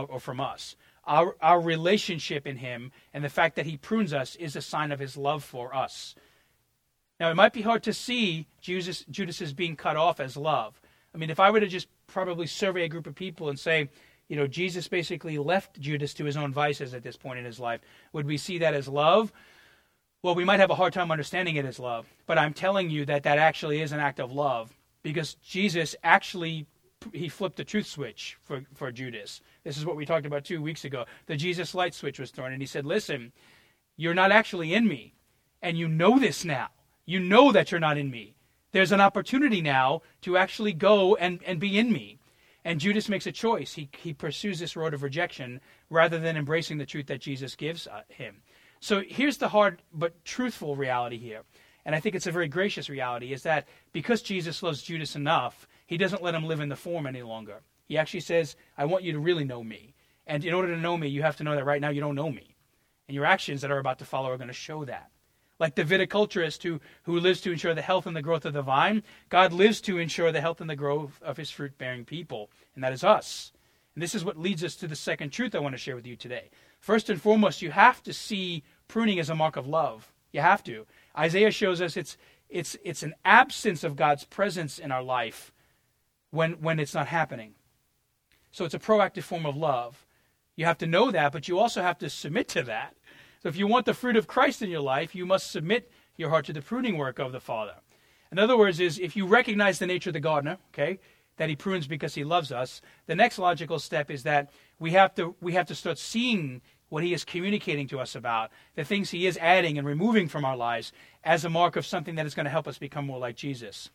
or, 0.05 0.19
from 0.19 0.39
us. 0.39 0.75
Our, 1.05 1.35
our 1.41 1.59
relationship 1.59 2.45
in 2.45 2.57
Him 2.57 2.91
and 3.13 3.23
the 3.23 3.29
fact 3.29 3.55
that 3.55 3.65
He 3.65 3.77
prunes 3.77 4.13
us 4.13 4.35
is 4.35 4.55
a 4.55 4.61
sign 4.61 4.91
of 4.91 4.99
His 4.99 5.17
love 5.17 5.43
for 5.43 5.75
us. 5.75 6.15
Now, 7.19 7.31
it 7.31 7.35
might 7.35 7.53
be 7.53 7.61
hard 7.61 7.83
to 7.83 7.93
see 7.93 8.45
Judas, 8.61 9.03
Judas 9.09 9.53
being 9.53 9.75
cut 9.75 9.97
off 9.97 10.19
as 10.19 10.37
love. 10.37 10.79
I 11.13 11.17
mean, 11.17 11.29
if 11.29 11.39
I 11.39 11.49
were 11.49 11.59
to 11.59 11.67
just 11.67 11.87
probably 12.05 12.45
survey 12.45 12.83
a 12.83 12.89
group 12.89 13.07
of 13.07 13.15
people 13.15 13.49
and 13.49 13.59
say, 13.59 13.89
you 14.27 14.35
know, 14.35 14.47
Jesus 14.47 14.87
basically 14.87 15.37
left 15.37 15.79
Judas 15.79 16.13
to 16.15 16.25
his 16.25 16.37
own 16.37 16.53
vices 16.53 16.93
at 16.93 17.03
this 17.03 17.17
point 17.17 17.39
in 17.39 17.45
his 17.45 17.59
life, 17.59 17.81
would 18.13 18.25
we 18.25 18.37
see 18.37 18.59
that 18.59 18.73
as 18.73 18.87
love? 18.87 19.31
Well, 20.21 20.35
we 20.35 20.45
might 20.45 20.59
have 20.59 20.69
a 20.69 20.75
hard 20.75 20.93
time 20.93 21.11
understanding 21.11 21.55
it 21.55 21.65
as 21.65 21.79
love, 21.79 22.05
but 22.25 22.37
I'm 22.37 22.53
telling 22.53 22.89
you 22.89 23.05
that 23.05 23.23
that 23.23 23.37
actually 23.37 23.81
is 23.81 23.91
an 23.91 23.99
act 23.99 24.19
of 24.19 24.31
love 24.31 24.75
because 25.01 25.35
Jesus 25.35 25.95
actually 26.03 26.65
he 27.13 27.29
flipped 27.29 27.57
the 27.57 27.63
truth 27.63 27.87
switch 27.87 28.37
for, 28.43 28.63
for 28.73 28.91
Judas. 28.91 29.41
This 29.63 29.77
is 29.77 29.85
what 29.85 29.95
we 29.95 30.05
talked 30.05 30.25
about 30.25 30.43
two 30.43 30.61
weeks 30.61 30.85
ago. 30.85 31.05
The 31.27 31.35
Jesus 31.35 31.75
light 31.75 31.93
switch 31.93 32.19
was 32.19 32.31
thrown, 32.31 32.51
and 32.51 32.61
he 32.61 32.67
said, 32.67 32.85
Listen, 32.85 33.31
you're 33.95 34.13
not 34.13 34.31
actually 34.31 34.73
in 34.73 34.87
me, 34.87 35.13
and 35.61 35.77
you 35.77 35.87
know 35.87 36.19
this 36.19 36.45
now. 36.45 36.69
You 37.05 37.19
know 37.19 37.51
that 37.51 37.71
you're 37.71 37.79
not 37.79 37.97
in 37.97 38.11
me. 38.11 38.35
There's 38.71 38.91
an 38.91 39.01
opportunity 39.01 39.61
now 39.61 40.01
to 40.21 40.37
actually 40.37 40.73
go 40.73 41.15
and, 41.15 41.39
and 41.45 41.59
be 41.59 41.79
in 41.79 41.91
me. 41.91 42.19
And 42.65 42.81
Judas 42.81 43.07
makes 43.07 43.25
a 43.25 43.31
choice. 43.31 43.73
He, 43.73 43.89
he 43.97 44.13
pursues 44.13 44.59
this 44.59 44.75
road 44.75 44.93
of 44.93 45.03
rejection 45.03 45.61
rather 45.89 46.19
than 46.19 46.35
embracing 46.35 46.77
the 46.77 46.85
truth 46.85 47.07
that 47.07 47.21
Jesus 47.21 47.55
gives 47.55 47.87
uh, 47.87 48.01
him. 48.09 48.41
So 48.81 49.01
here's 49.07 49.37
the 49.37 49.47
hard 49.47 49.81
but 49.93 50.23
truthful 50.25 50.75
reality 50.75 51.17
here. 51.17 51.43
And 51.85 51.95
I 51.95 52.01
think 52.01 52.15
it's 52.15 52.27
a 52.27 52.31
very 52.31 52.49
gracious 52.49 52.89
reality 52.89 53.31
is 53.31 53.43
that 53.43 53.67
because 53.93 54.21
Jesus 54.21 54.61
loves 54.61 54.83
Judas 54.83 55.15
enough, 55.15 55.65
he 55.87 55.97
doesn't 55.97 56.21
let 56.21 56.35
him 56.35 56.45
live 56.45 56.59
in 56.59 56.69
the 56.69 56.75
form 56.75 57.07
any 57.07 57.23
longer. 57.23 57.61
He 57.85 57.97
actually 57.97 58.19
says, 58.19 58.55
I 58.77 58.85
want 58.85 59.03
you 59.03 59.13
to 59.13 59.19
really 59.19 59.45
know 59.45 59.63
me. 59.63 59.95
And 60.27 60.45
in 60.45 60.53
order 60.53 60.75
to 60.75 60.79
know 60.79 60.97
me, 60.97 61.07
you 61.07 61.23
have 61.23 61.37
to 61.37 61.43
know 61.43 61.55
that 61.55 61.65
right 61.65 61.81
now 61.81 61.89
you 61.89 62.01
don't 62.01 62.15
know 62.15 62.29
me. 62.29 62.55
And 63.07 63.15
your 63.15 63.25
actions 63.25 63.61
that 63.61 63.71
are 63.71 63.79
about 63.79 63.97
to 63.99 64.05
follow 64.05 64.29
are 64.29 64.37
going 64.37 64.49
to 64.49 64.53
show 64.53 64.85
that 64.85 65.09
like 65.59 65.75
the 65.75 65.83
viticulturist 65.83 66.63
who, 66.63 66.79
who 67.03 67.19
lives 67.19 67.41
to 67.41 67.51
ensure 67.51 67.73
the 67.73 67.81
health 67.81 68.05
and 68.05 68.15
the 68.15 68.21
growth 68.21 68.45
of 68.45 68.53
the 68.53 68.61
vine, 68.61 69.03
God 69.29 69.53
lives 69.53 69.81
to 69.81 69.97
ensure 69.97 70.31
the 70.31 70.41
health 70.41 70.61
and 70.61 70.69
the 70.69 70.75
growth 70.75 71.19
of 71.21 71.37
his 71.37 71.49
fruit 71.49 71.77
bearing 71.77 72.05
people, 72.05 72.49
and 72.75 72.83
that 72.83 72.93
is 72.93 73.03
us. 73.03 73.51
And 73.95 74.03
this 74.03 74.13
is 74.13 74.23
what 74.23 74.37
leads 74.37 74.63
us 74.63 74.75
to 74.77 74.87
the 74.87 74.95
second 74.95 75.31
truth 75.31 75.55
I 75.55 75.59
want 75.59 75.73
to 75.73 75.79
share 75.79 75.95
with 75.95 76.05
you 76.05 76.15
today. 76.15 76.49
First 76.79 77.09
and 77.09 77.19
foremost, 77.19 77.61
you 77.61 77.71
have 77.71 78.03
to 78.03 78.13
see 78.13 78.63
pruning 78.87 79.19
as 79.19 79.29
a 79.29 79.35
mark 79.35 79.55
of 79.55 79.67
love. 79.67 80.13
You 80.31 80.41
have 80.41 80.63
to. 80.65 80.85
Isaiah 81.17 81.51
shows 81.51 81.81
us 81.81 81.97
it's 81.97 82.17
it's 82.49 82.77
it's 82.83 83.03
an 83.03 83.15
absence 83.25 83.83
of 83.83 83.95
God's 83.95 84.23
presence 84.23 84.77
in 84.77 84.91
our 84.91 85.01
life 85.01 85.51
when 86.31 86.53
when 86.53 86.79
it's 86.79 86.93
not 86.93 87.07
happening. 87.07 87.53
So 88.51 88.65
it's 88.65 88.73
a 88.73 88.79
proactive 88.79 89.23
form 89.23 89.45
of 89.45 89.55
love. 89.55 90.05
You 90.55 90.65
have 90.65 90.77
to 90.79 90.87
know 90.87 91.11
that, 91.11 91.31
but 91.31 91.47
you 91.47 91.59
also 91.59 91.81
have 91.81 91.99
to 91.99 92.09
submit 92.09 92.47
to 92.49 92.63
that. 92.63 92.95
So 93.43 93.49
if 93.49 93.57
you 93.57 93.67
want 93.67 93.85
the 93.85 93.93
fruit 93.93 94.15
of 94.15 94.27
Christ 94.27 94.61
in 94.61 94.69
your 94.69 94.81
life, 94.81 95.13
you 95.13 95.25
must 95.25 95.51
submit 95.51 95.91
your 96.17 96.29
heart 96.29 96.45
to 96.45 96.53
the 96.53 96.61
pruning 96.61 96.97
work 96.97 97.19
of 97.19 97.31
the 97.31 97.39
Father. 97.39 97.75
In 98.31 98.39
other 98.39 98.57
words, 98.57 98.79
is 98.79 98.99
if 98.99 99.15
you 99.15 99.25
recognize 99.25 99.79
the 99.79 99.85
nature 99.85 100.09
of 100.09 100.15
the 100.15 100.19
gardener, 100.19 100.57
okay, 100.73 100.99
that 101.37 101.49
he 101.49 101.55
prunes 101.55 101.87
because 101.87 102.15
he 102.15 102.23
loves 102.23 102.51
us, 102.51 102.81
the 103.05 103.15
next 103.15 103.37
logical 103.37 103.79
step 103.79 104.09
is 104.09 104.23
that 104.23 104.49
we 104.79 104.91
have 104.91 105.13
to 105.15 105.35
we 105.39 105.53
have 105.53 105.67
to 105.67 105.75
start 105.75 105.97
seeing 105.97 106.61
what 106.89 107.03
he 107.03 107.13
is 107.13 107.25
communicating 107.25 107.87
to 107.89 107.99
us 107.99 108.15
about, 108.15 108.49
the 108.75 108.83
things 108.83 109.09
he 109.09 109.27
is 109.27 109.37
adding 109.37 109.77
and 109.77 109.85
removing 109.85 110.27
from 110.27 110.45
our 110.45 110.55
lives 110.55 110.93
as 111.23 111.43
a 111.43 111.49
mark 111.49 111.75
of 111.75 111.85
something 111.85 112.15
that 112.15 112.25
is 112.25 112.33
going 112.33 112.45
to 112.45 112.49
help 112.49 112.67
us 112.67 112.77
become 112.77 113.05
more 113.05 113.19
like 113.19 113.35
Jesus. 113.35 113.89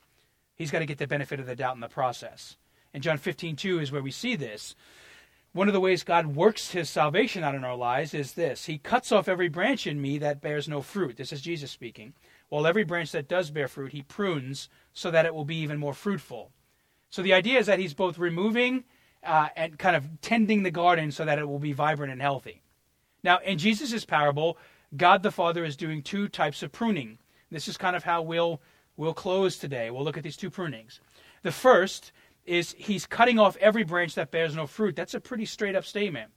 He's 0.56 0.70
got 0.70 0.80
to 0.80 0.86
get 0.86 0.98
the 0.98 1.06
benefit 1.06 1.40
of 1.40 1.46
the 1.46 1.56
doubt 1.56 1.74
in 1.74 1.80
the 1.80 1.88
process. 1.88 2.56
And 2.94 3.02
John 3.02 3.18
15, 3.18 3.56
2 3.56 3.80
is 3.80 3.92
where 3.92 4.02
we 4.02 4.10
see 4.10 4.36
this 4.36 4.74
one 5.52 5.68
of 5.68 5.74
the 5.74 5.80
ways 5.80 6.02
God 6.02 6.34
works 6.34 6.70
his 6.70 6.88
salvation 6.88 7.44
out 7.44 7.54
in 7.54 7.62
our 7.62 7.76
lives 7.76 8.14
is 8.14 8.32
this 8.32 8.64
He 8.64 8.78
cuts 8.78 9.12
off 9.12 9.28
every 9.28 9.48
branch 9.48 9.86
in 9.86 10.00
me 10.00 10.18
that 10.18 10.40
bears 10.40 10.66
no 10.66 10.80
fruit. 10.80 11.16
This 11.16 11.32
is 11.32 11.42
Jesus 11.42 11.70
speaking. 11.70 12.14
While 12.48 12.66
every 12.66 12.84
branch 12.84 13.12
that 13.12 13.28
does 13.28 13.50
bear 13.50 13.68
fruit, 13.68 13.92
he 13.92 14.02
prunes 14.02 14.68
so 14.92 15.10
that 15.10 15.26
it 15.26 15.34
will 15.34 15.44
be 15.44 15.56
even 15.56 15.78
more 15.78 15.94
fruitful. 15.94 16.52
So 17.10 17.22
the 17.22 17.34
idea 17.34 17.58
is 17.58 17.66
that 17.66 17.78
he's 17.78 17.94
both 17.94 18.18
removing 18.18 18.84
uh, 19.22 19.48
and 19.54 19.78
kind 19.78 19.94
of 19.94 20.20
tending 20.22 20.62
the 20.62 20.70
garden 20.70 21.12
so 21.12 21.24
that 21.24 21.38
it 21.38 21.48
will 21.48 21.58
be 21.58 21.72
vibrant 21.72 22.12
and 22.12 22.22
healthy. 22.22 22.62
Now, 23.22 23.38
in 23.38 23.58
Jesus' 23.58 24.04
parable, 24.04 24.58
God 24.96 25.22
the 25.22 25.30
Father 25.30 25.64
is 25.64 25.76
doing 25.76 26.02
two 26.02 26.28
types 26.28 26.62
of 26.62 26.72
pruning. 26.72 27.18
This 27.50 27.68
is 27.68 27.76
kind 27.76 27.94
of 27.94 28.04
how 28.04 28.22
we'll, 28.22 28.60
we'll 28.96 29.14
close 29.14 29.56
today. 29.56 29.90
We'll 29.90 30.04
look 30.04 30.16
at 30.16 30.22
these 30.22 30.36
two 30.36 30.50
prunings. 30.50 31.00
The 31.42 31.52
first 31.52 32.12
is 32.44 32.74
he's 32.78 33.06
cutting 33.06 33.38
off 33.38 33.56
every 33.58 33.84
branch 33.84 34.14
that 34.14 34.30
bears 34.30 34.54
no 34.54 34.66
fruit. 34.66 34.96
That's 34.96 35.14
a 35.14 35.20
pretty 35.20 35.44
straight 35.44 35.76
up 35.76 35.84
statement. 35.84 36.30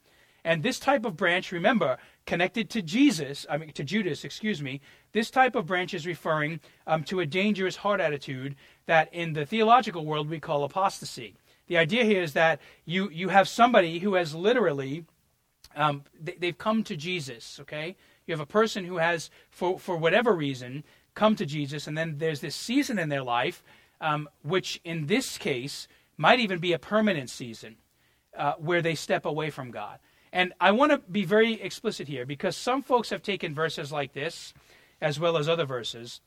And 0.43 0.61
this 0.61 0.79
type 0.79 1.05
of 1.05 1.17
branch, 1.17 1.51
remember, 1.51 1.97
connected 2.27 2.69
to 2.69 2.83
Jesus, 2.83 3.47
I 3.49 3.57
mean 3.57 3.71
to 3.71 3.83
Judas, 3.83 4.23
excuse 4.23 4.61
me, 4.61 4.79
this 5.11 5.31
type 5.31 5.55
of 5.55 5.65
branch 5.65 5.95
is 5.95 6.05
referring 6.05 6.59
um, 6.85 7.03
to 7.05 7.19
a 7.19 7.25
dangerous 7.25 7.77
heart 7.77 7.99
attitude 7.99 8.55
that 8.85 9.11
in 9.11 9.33
the 9.33 9.45
theological 9.45 10.05
world 10.05 10.29
we 10.29 10.39
call 10.39 10.63
apostasy. 10.63 11.35
The 11.67 11.77
idea 11.77 12.03
here 12.03 12.21
is 12.21 12.33
that 12.33 12.61
you 12.85 13.09
you 13.09 13.29
have 13.29 13.47
somebody 13.47 13.97
who 13.97 14.13
has 14.13 14.35
literally 14.35 15.05
um, 15.75 16.03
they, 16.19 16.35
they've 16.39 16.57
come 16.57 16.83
to 16.83 16.95
Jesus. 16.95 17.59
Okay, 17.61 17.95
you 18.27 18.33
have 18.33 18.39
a 18.39 18.45
person 18.45 18.85
who 18.85 18.97
has, 18.97 19.31
for 19.49 19.79
for 19.79 19.97
whatever 19.97 20.33
reason, 20.33 20.83
come 21.15 21.35
to 21.37 21.45
Jesus, 21.45 21.87
and 21.87 21.97
then 21.97 22.17
there's 22.17 22.41
this 22.41 22.55
season 22.55 22.99
in 22.99 23.09
their 23.09 23.23
life 23.23 23.63
um, 24.01 24.29
which 24.43 24.79
in 24.83 25.07
this 25.07 25.37
case 25.37 25.87
might 26.17 26.39
even 26.39 26.59
be 26.59 26.73
a 26.73 26.79
permanent 26.79 27.29
season 27.29 27.77
uh, 28.37 28.53
where 28.57 28.81
they 28.81 28.95
step 28.95 29.25
away 29.25 29.49
from 29.49 29.71
God. 29.71 29.99
And 30.31 30.53
I 30.59 30.71
want 30.71 30.91
to 30.91 30.97
be 30.97 31.23
very 31.23 31.53
explicit 31.61 32.07
here 32.07 32.25
because 32.25 32.57
some 32.57 32.83
folks 32.83 33.09
have 33.09 33.23
taken 33.23 33.55
verses 33.55 33.91
like 33.91 34.13
this, 34.13 34.53
as 35.01 35.19
well 35.19 35.37
as 35.37 35.47
other 35.47 35.65
verses 35.65 36.21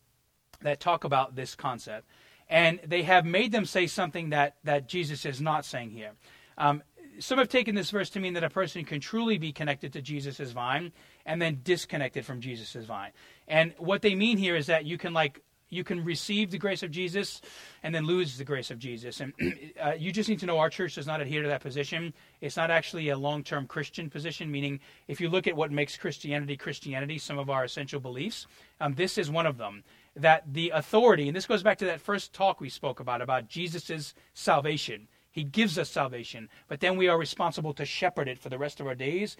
that 0.63 0.81
talk 0.81 1.05
about 1.05 1.37
this 1.37 1.55
concept, 1.55 2.09
and 2.49 2.81
they 2.87 3.03
have 3.03 3.27
made 3.27 3.53
them 3.53 3.67
say 3.67 3.87
something 3.87 4.31
that, 4.31 4.57
that 4.65 4.89
Jesus 4.89 5.27
is 5.27 5.41
not 5.41 5.65
saying 5.65 5.91
here. 5.91 6.13
Um, 6.57 6.83
some 7.21 7.39
have 7.39 7.49
taken 7.49 7.75
this 7.75 7.91
verse 7.91 8.11
to 8.11 8.21
mean 8.21 8.35
that 8.35 8.45
a 8.45 8.51
person 8.51 8.85
can 8.85 9.01
truly 9.01 9.39
be 9.39 9.53
connected 9.53 9.93
to 9.93 10.03
Jesus' 10.03 10.53
vine 10.53 10.93
and 11.27 11.43
then 11.43 11.61
disconnected 11.63 12.25
from 12.25 12.41
Jesus' 12.41 12.85
vine. 12.85 13.11
And 13.49 13.75
what 13.79 14.03
they 14.03 14.15
mean 14.15 14.39
here 14.39 14.55
is 14.55 14.67
that 14.67 14.85
you 14.85 14.99
can 14.99 15.13
like 15.13 15.43
you 15.71 15.85
can 15.85 16.05
receive 16.05 16.51
the 16.51 16.59
grace 16.59 16.83
of 16.83 16.91
Jesus 16.91 17.41
and 17.83 17.95
then 17.95 18.07
lose 18.07 18.39
the 18.39 18.45
grace 18.45 18.71
of 18.71 18.79
Jesus. 18.79 19.21
And 19.21 19.33
uh, 19.83 19.93
you 19.99 20.13
just 20.13 20.29
need 20.29 20.39
to 20.41 20.47
know 20.47 20.59
our 20.59 20.71
church 20.71 20.95
does 20.95 21.07
not 21.07 21.21
adhere 21.21 21.43
to 21.43 21.49
that 21.49 21.61
position. 21.61 22.15
It's 22.41 22.57
not 22.57 22.71
actually 22.71 23.11
a 23.11 23.19
long 23.19 23.43
term 23.43 23.67
Christian 23.67 24.09
position, 24.09 24.51
meaning 24.51 24.81
if 25.09 25.21
you 25.21 25.29
look 25.29 25.47
at 25.47 25.57
what 25.57 25.71
makes 25.71 25.97
Christianity 25.97 26.57
Christianity, 26.57 27.19
some 27.19 27.39
of 27.39 27.51
our 27.51 27.65
essential 27.65 28.01
beliefs, 28.01 28.47
um, 28.81 28.95
this 28.95 29.19
is 29.19 29.31
one 29.31 29.47
of 29.47 29.59
them. 29.59 29.85
That 30.17 30.53
the 30.53 30.71
authority, 30.71 31.29
and 31.29 31.37
this 31.37 31.47
goes 31.47 31.63
back 31.63 31.79
to 31.79 31.85
that 31.85 32.01
first 32.01 32.33
talk 32.33 32.61
we 32.61 32.71
spoke 32.71 32.99
about, 32.99 33.21
about 33.21 33.49
Jesus' 33.49 34.15
salvation. 34.35 35.07
He 35.31 35.45
gives 35.45 35.79
us 35.79 35.89
salvation, 35.89 36.49
but 36.67 36.81
then 36.81 36.97
we 36.97 37.07
are 37.07 37.17
responsible 37.17 37.73
to 37.75 37.85
shepherd 37.85 38.27
it 38.27 38.41
for 38.41 38.49
the 38.49 38.59
rest 38.59 38.81
of 38.81 38.89
our 38.89 38.97
days. 38.97 39.37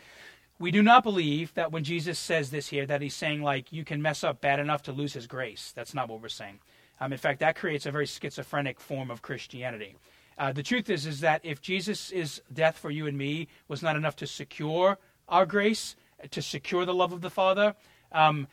We 0.59 0.71
do 0.71 0.83
not 0.83 1.05
believe 1.05 1.55
that 1.55 1.71
when 1.71 1.85
Jesus 1.85 2.19
says 2.19 2.51
this 2.51 2.69
here, 2.69 2.85
that 2.87 3.01
he's 3.01 3.15
saying, 3.15 3.43
like, 3.43 3.73
you 3.73 3.85
can 3.85 4.03
mess 4.03 4.25
up 4.25 4.41
bad 4.41 4.59
enough 4.59 4.83
to 4.85 4.93
lose 4.93 5.13
his 5.13 5.27
grace. 5.27 5.73
That's 5.75 5.95
not 5.95 6.09
what 6.09 6.21
we're 6.21 6.29
saying. 6.29 6.59
Um, 7.01 7.13
in 7.13 7.19
fact, 7.19 7.41
that 7.41 7.55
creates 7.55 7.87
a 7.87 7.93
very 7.93 8.07
schizophrenic 8.07 8.81
form 8.81 9.11
of 9.11 9.23
Christianity. 9.23 9.97
Uh, 10.37 10.53
the 10.53 10.63
truth 10.63 10.91
is, 10.91 11.07
is 11.07 11.21
that 11.21 11.41
if 11.45 11.61
Jesus' 11.61 12.41
death 12.53 12.77
for 12.79 12.91
you 12.91 13.07
and 13.07 13.17
me 13.17 13.49
was 13.69 13.83
not 13.83 13.97
enough 13.97 14.17
to 14.17 14.27
secure 14.27 14.99
our 15.29 15.47
grace, 15.47 15.95
to 16.31 16.43
secure 16.43 16.85
the 16.85 16.95
love 16.95 17.13
of 17.13 17.21
the 17.21 17.31
Father, 17.31 17.75
um, 18.11 18.49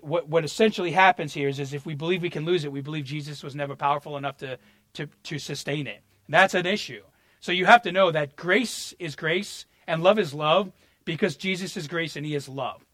what, 0.00 0.28
what 0.28 0.44
essentially 0.44 0.92
happens 0.92 1.32
here 1.32 1.48
is, 1.48 1.58
is 1.58 1.72
if 1.72 1.86
we 1.86 1.94
believe 1.94 2.22
we 2.22 2.30
can 2.30 2.44
lose 2.44 2.64
it, 2.64 2.72
we 2.72 2.80
believe 2.80 3.04
Jesus 3.04 3.42
was 3.42 3.54
never 3.54 3.74
powerful 3.74 4.16
enough 4.16 4.36
to, 4.38 4.58
to, 4.94 5.08
to 5.24 5.38
sustain 5.38 5.86
it. 5.86 6.02
That's 6.28 6.54
an 6.54 6.66
issue. 6.66 7.02
So 7.40 7.50
you 7.52 7.66
have 7.66 7.82
to 7.82 7.92
know 7.92 8.10
that 8.10 8.36
grace 8.36 8.94
is 8.98 9.16
grace 9.16 9.66
and 9.86 10.02
love 10.02 10.18
is 10.18 10.32
love, 10.32 10.72
because 11.04 11.36
Jesus 11.36 11.76
is 11.76 11.88
grace 11.88 12.16
and 12.16 12.24
he 12.24 12.34
is 12.34 12.48
love. 12.48 12.84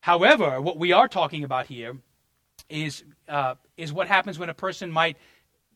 However, 0.00 0.60
what 0.60 0.78
we 0.78 0.92
are 0.92 1.08
talking 1.08 1.44
about 1.44 1.66
here 1.66 1.96
is, 2.68 3.04
uh, 3.28 3.54
is 3.76 3.92
what 3.92 4.08
happens 4.08 4.38
when 4.38 4.48
a 4.48 4.54
person 4.54 4.90
might 4.90 5.16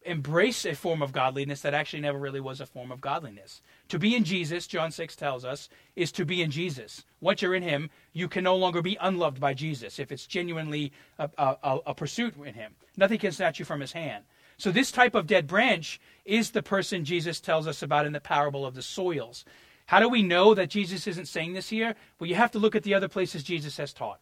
embrace 0.05 0.65
a 0.65 0.75
form 0.75 1.03
of 1.03 1.13
godliness 1.13 1.61
that 1.61 1.75
actually 1.75 2.01
never 2.01 2.19
really 2.19 2.41
was 2.41 2.61
a 2.61 2.67
form 2.67 2.91
of 2.91 3.01
godliness. 3.01 3.63
To 3.89 3.99
be 3.99 4.15
in 4.15 4.25
Jesus, 4.25 4.67
John 4.67 4.91
6 4.91 5.17
tells 5.17 5.45
us, 5.45 5.69
is 5.97 6.13
to 6.13 6.25
be 6.25 6.43
in 6.43 6.51
Jesus. 6.51 7.05
Once 7.21 7.43
you're 7.43 7.55
in 7.55 7.63
Him, 7.63 7.91
you 8.13 8.29
can 8.29 8.45
no 8.45 8.57
longer 8.57 8.83
be 8.83 8.99
unloved 9.01 9.41
by 9.41 9.55
Jesus 9.55 9.99
if 9.99 10.11
it's 10.11 10.27
genuinely 10.27 10.93
a, 11.19 11.31
a, 11.39 11.79
a 11.87 11.95
pursuit 11.95 12.35
in 12.45 12.55
Him. 12.55 12.75
Nothing 12.97 13.19
can 13.19 13.33
snatch 13.33 13.59
you 13.59 13.65
from 13.65 13.81
His 13.81 13.93
hand. 13.93 14.25
So, 14.57 14.71
this 14.71 14.93
type 14.93 15.15
of 15.15 15.27
dead 15.27 15.47
branch 15.47 16.01
is 16.25 16.51
the 16.51 16.63
person 16.63 17.05
Jesus 17.05 17.41
tells 17.41 17.67
us 17.67 17.83
about 17.83 18.07
in 18.07 18.13
the 18.13 18.21
parable 18.21 18.67
of 18.67 18.75
the 18.75 18.83
soils. 18.83 19.45
How 19.93 20.01
do 20.01 20.09
we 20.09 20.23
know 20.23 20.55
that 20.55 20.71
Jesus 20.71 21.07
isn't 21.07 21.29
saying 21.29 21.53
this 21.53 21.69
here? 21.69 21.95
Well, 22.19 22.27
you 22.27 22.35
have 22.35 22.53
to 22.53 22.59
look 22.59 22.75
at 22.75 22.83
the 22.83 22.95
other 22.95 23.09
places 23.09 23.43
Jesus 23.43 23.77
has 23.77 23.93
taught. 23.93 24.21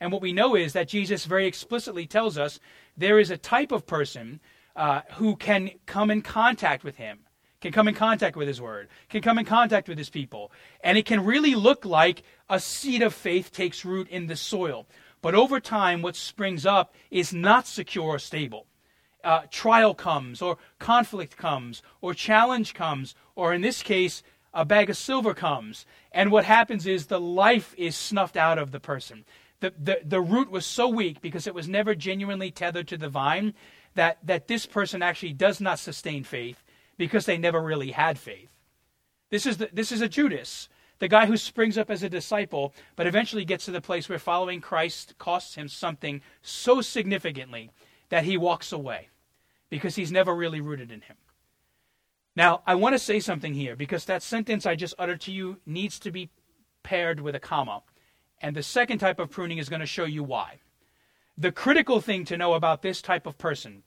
And 0.00 0.10
what 0.10 0.20
we 0.20 0.32
know 0.32 0.56
is 0.56 0.72
that 0.72 0.88
Jesus 0.88 1.24
very 1.24 1.46
explicitly 1.46 2.04
tells 2.04 2.36
us 2.36 2.58
there 2.96 3.20
is 3.20 3.30
a 3.30 3.36
type 3.36 3.70
of 3.70 3.86
person 3.86 4.40
uh, 4.74 5.02
who 5.12 5.36
can 5.36 5.70
come 5.86 6.10
in 6.10 6.20
contact 6.20 6.82
with 6.82 6.96
him, 6.96 7.20
can 7.60 7.70
come 7.70 7.86
in 7.86 7.94
contact 7.94 8.34
with 8.34 8.48
his 8.48 8.60
word, 8.60 8.88
can 9.08 9.22
come 9.22 9.38
in 9.38 9.44
contact 9.44 9.88
with 9.88 9.98
his 9.98 10.10
people. 10.10 10.50
And 10.82 10.98
it 10.98 11.06
can 11.06 11.24
really 11.24 11.54
look 11.54 11.84
like 11.84 12.24
a 12.50 12.58
seed 12.58 13.00
of 13.00 13.14
faith 13.14 13.52
takes 13.52 13.84
root 13.84 14.08
in 14.08 14.26
the 14.26 14.34
soil. 14.34 14.84
But 15.22 15.36
over 15.36 15.60
time, 15.60 16.02
what 16.02 16.16
springs 16.16 16.66
up 16.66 16.92
is 17.12 17.32
not 17.32 17.68
secure 17.68 18.16
or 18.16 18.18
stable. 18.18 18.66
Uh, 19.22 19.42
trial 19.48 19.94
comes, 19.94 20.42
or 20.42 20.58
conflict 20.80 21.36
comes, 21.36 21.82
or 22.00 22.14
challenge 22.14 22.74
comes, 22.74 23.14
or 23.36 23.54
in 23.54 23.62
this 23.62 23.82
case, 23.82 24.22
a 24.54 24.64
bag 24.64 24.88
of 24.88 24.96
silver 24.96 25.34
comes. 25.34 25.84
And 26.12 26.30
what 26.30 26.44
happens 26.44 26.86
is 26.86 27.06
the 27.06 27.20
life 27.20 27.74
is 27.76 27.96
snuffed 27.96 28.36
out 28.36 28.58
of 28.58 28.70
the 28.70 28.80
person. 28.80 29.24
The, 29.60 29.74
the, 29.78 30.00
the 30.04 30.20
root 30.20 30.50
was 30.50 30.64
so 30.64 30.88
weak 30.88 31.20
because 31.20 31.46
it 31.46 31.54
was 31.54 31.68
never 31.68 31.94
genuinely 31.94 32.50
tethered 32.50 32.88
to 32.88 32.96
the 32.96 33.08
vine 33.08 33.54
that, 33.94 34.18
that 34.24 34.48
this 34.48 34.66
person 34.66 35.02
actually 35.02 35.32
does 35.32 35.60
not 35.60 35.78
sustain 35.78 36.24
faith 36.24 36.62
because 36.96 37.26
they 37.26 37.38
never 37.38 37.60
really 37.60 37.90
had 37.90 38.18
faith. 38.18 38.50
This 39.30 39.46
is, 39.46 39.56
the, 39.56 39.68
this 39.72 39.90
is 39.90 40.00
a 40.00 40.08
Judas 40.08 40.68
the 40.98 41.08
guy 41.08 41.26
who 41.26 41.36
springs 41.36 41.76
up 41.76 41.90
as 41.90 42.02
a 42.02 42.08
disciple, 42.08 42.72
but 42.96 43.06
eventually 43.06 43.44
gets 43.44 43.64
to 43.64 43.70
the 43.70 43.80
place 43.80 44.08
where 44.08 44.18
following 44.18 44.60
Christ 44.60 45.14
costs 45.18 45.54
him 45.54 45.68
something 45.68 46.22
so 46.42 46.80
significantly 46.80 47.70
that 48.08 48.24
he 48.24 48.36
walks 48.36 48.72
away 48.72 49.08
because 49.70 49.96
he's 49.96 50.12
never 50.12 50.34
really 50.34 50.60
rooted 50.60 50.90
in 50.90 51.00
him. 51.02 51.16
Now, 52.36 52.62
I 52.66 52.74
want 52.74 52.94
to 52.94 52.98
say 52.98 53.20
something 53.20 53.54
here 53.54 53.76
because 53.76 54.04
that 54.06 54.22
sentence 54.22 54.66
I 54.66 54.74
just 54.74 54.94
uttered 54.98 55.20
to 55.22 55.32
you 55.32 55.58
needs 55.66 55.98
to 56.00 56.10
be 56.10 56.30
paired 56.82 57.20
with 57.20 57.34
a 57.34 57.40
comma. 57.40 57.82
And 58.40 58.56
the 58.56 58.62
second 58.62 58.98
type 58.98 59.18
of 59.18 59.30
pruning 59.30 59.58
is 59.58 59.68
going 59.68 59.80
to 59.80 59.86
show 59.86 60.04
you 60.04 60.24
why. 60.24 60.58
The 61.38 61.52
critical 61.52 62.00
thing 62.00 62.24
to 62.26 62.36
know 62.36 62.54
about 62.54 62.82
this 62.82 63.00
type 63.00 63.26
of 63.26 63.38
person 63.38 63.82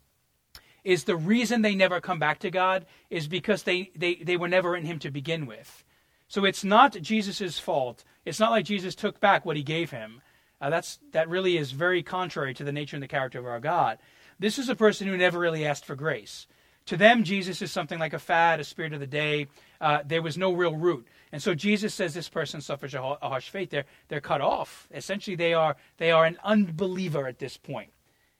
is 0.83 1.03
the 1.03 1.15
reason 1.15 1.61
they 1.61 1.75
never 1.75 1.99
come 1.99 2.19
back 2.19 2.39
to 2.39 2.51
God 2.51 2.85
is 3.09 3.27
because 3.27 3.63
they, 3.63 3.91
they, 3.95 4.15
they 4.15 4.37
were 4.37 4.47
never 4.47 4.75
in 4.75 4.85
Him 4.85 4.99
to 4.99 5.11
begin 5.11 5.45
with. 5.45 5.83
So 6.27 6.45
it's 6.45 6.63
not 6.63 7.01
Jesus' 7.01 7.59
fault. 7.59 8.03
It's 8.25 8.39
not 8.39 8.51
like 8.51 8.65
Jesus 8.65 8.95
took 8.95 9.19
back 9.19 9.45
what 9.45 9.55
he 9.55 9.63
gave 9.63 9.91
him. 9.91 10.21
Uh, 10.59 10.69
that's 10.69 10.99
that 11.11 11.29
really 11.29 11.57
is 11.57 11.71
very 11.71 12.03
contrary 12.03 12.53
to 12.55 12.63
the 12.63 12.71
nature 12.71 12.95
and 12.95 13.03
the 13.03 13.07
character 13.07 13.39
of 13.39 13.45
our 13.45 13.59
God. 13.59 13.99
This 14.39 14.59
is 14.59 14.69
a 14.69 14.75
person 14.75 15.07
who 15.07 15.15
never 15.15 15.39
really 15.39 15.65
asked 15.65 15.85
for 15.85 15.95
grace. 15.95 16.47
To 16.87 16.97
them, 16.97 17.23
Jesus 17.23 17.61
is 17.61 17.71
something 17.71 17.99
like 17.99 18.13
a 18.13 18.19
fad, 18.19 18.59
a 18.59 18.63
spirit 18.63 18.93
of 18.93 18.99
the 18.99 19.07
day. 19.07 19.47
Uh, 19.79 19.99
there 20.05 20.21
was 20.21 20.37
no 20.37 20.53
real 20.53 20.75
root, 20.75 21.05
and 21.31 21.41
so 21.41 21.53
Jesus 21.53 21.93
says 21.93 22.13
this 22.13 22.29
person 22.29 22.61
suffers 22.61 22.93
a, 22.93 22.99
a 22.99 23.29
harsh 23.29 23.49
fate. 23.49 23.69
They're 23.69 23.85
they're 24.07 24.21
cut 24.21 24.41
off. 24.41 24.87
Essentially, 24.93 25.35
they 25.35 25.53
are 25.53 25.75
they 25.97 26.11
are 26.11 26.25
an 26.25 26.37
unbeliever 26.43 27.27
at 27.27 27.39
this 27.39 27.57
point, 27.57 27.91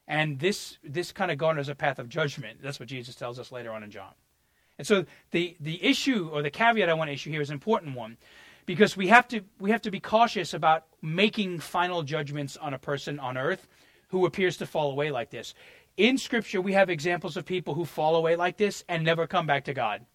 and 0.07 0.39
this 0.39 0.77
this 0.83 1.12
kind 1.12 1.29
of 1.29 1.38
garners 1.38 1.69
a 1.69 1.75
path 1.75 1.99
of 1.99 2.10
judgment. 2.10 2.62
That's 2.62 2.79
what 2.79 2.89
Jesus 2.89 3.15
tells 3.15 3.38
us 3.38 3.51
later 3.51 3.71
on 3.71 3.83
in 3.83 3.91
John. 3.91 4.13
And 4.77 4.86
so 4.86 5.05
the, 5.31 5.55
the 5.60 5.83
issue 5.83 6.29
or 6.31 6.41
the 6.41 6.51
caveat 6.51 6.89
I 6.89 6.93
want 6.93 7.10
to 7.10 7.13
issue 7.13 7.31
here 7.31 7.41
is 7.41 7.49
an 7.49 7.55
important 7.55 7.95
one 7.95 8.17
because 8.65 8.95
we 8.95 9.07
have 9.07 9.27
to 9.29 9.41
we 9.60 9.71
have 9.71 9.81
to 9.83 9.91
be 9.91 9.99
cautious 9.99 10.53
about 10.53 10.86
making 11.01 11.60
final 11.60 12.03
judgments 12.03 12.57
on 12.57 12.73
a 12.73 12.79
person 12.79 13.19
on 13.19 13.38
earth 13.38 13.67
who 14.10 14.25
appears 14.25 14.57
to 14.57 14.65
fall 14.65 14.91
away 14.91 15.12
like 15.12 15.31
this. 15.31 15.53
In 15.97 16.19
scripture 16.19 16.62
we 16.62 16.73
have 16.73 16.91
examples 16.91 17.38
of 17.38 17.45
people 17.45 17.73
who 17.73 17.83
fall 17.83 18.15
away 18.15 18.36
like 18.36 18.57
this 18.57 18.83
and 18.88 19.03
never 19.03 19.25
come 19.25 19.47
back 19.47 19.65
to 19.65 19.73
God. 19.73 20.05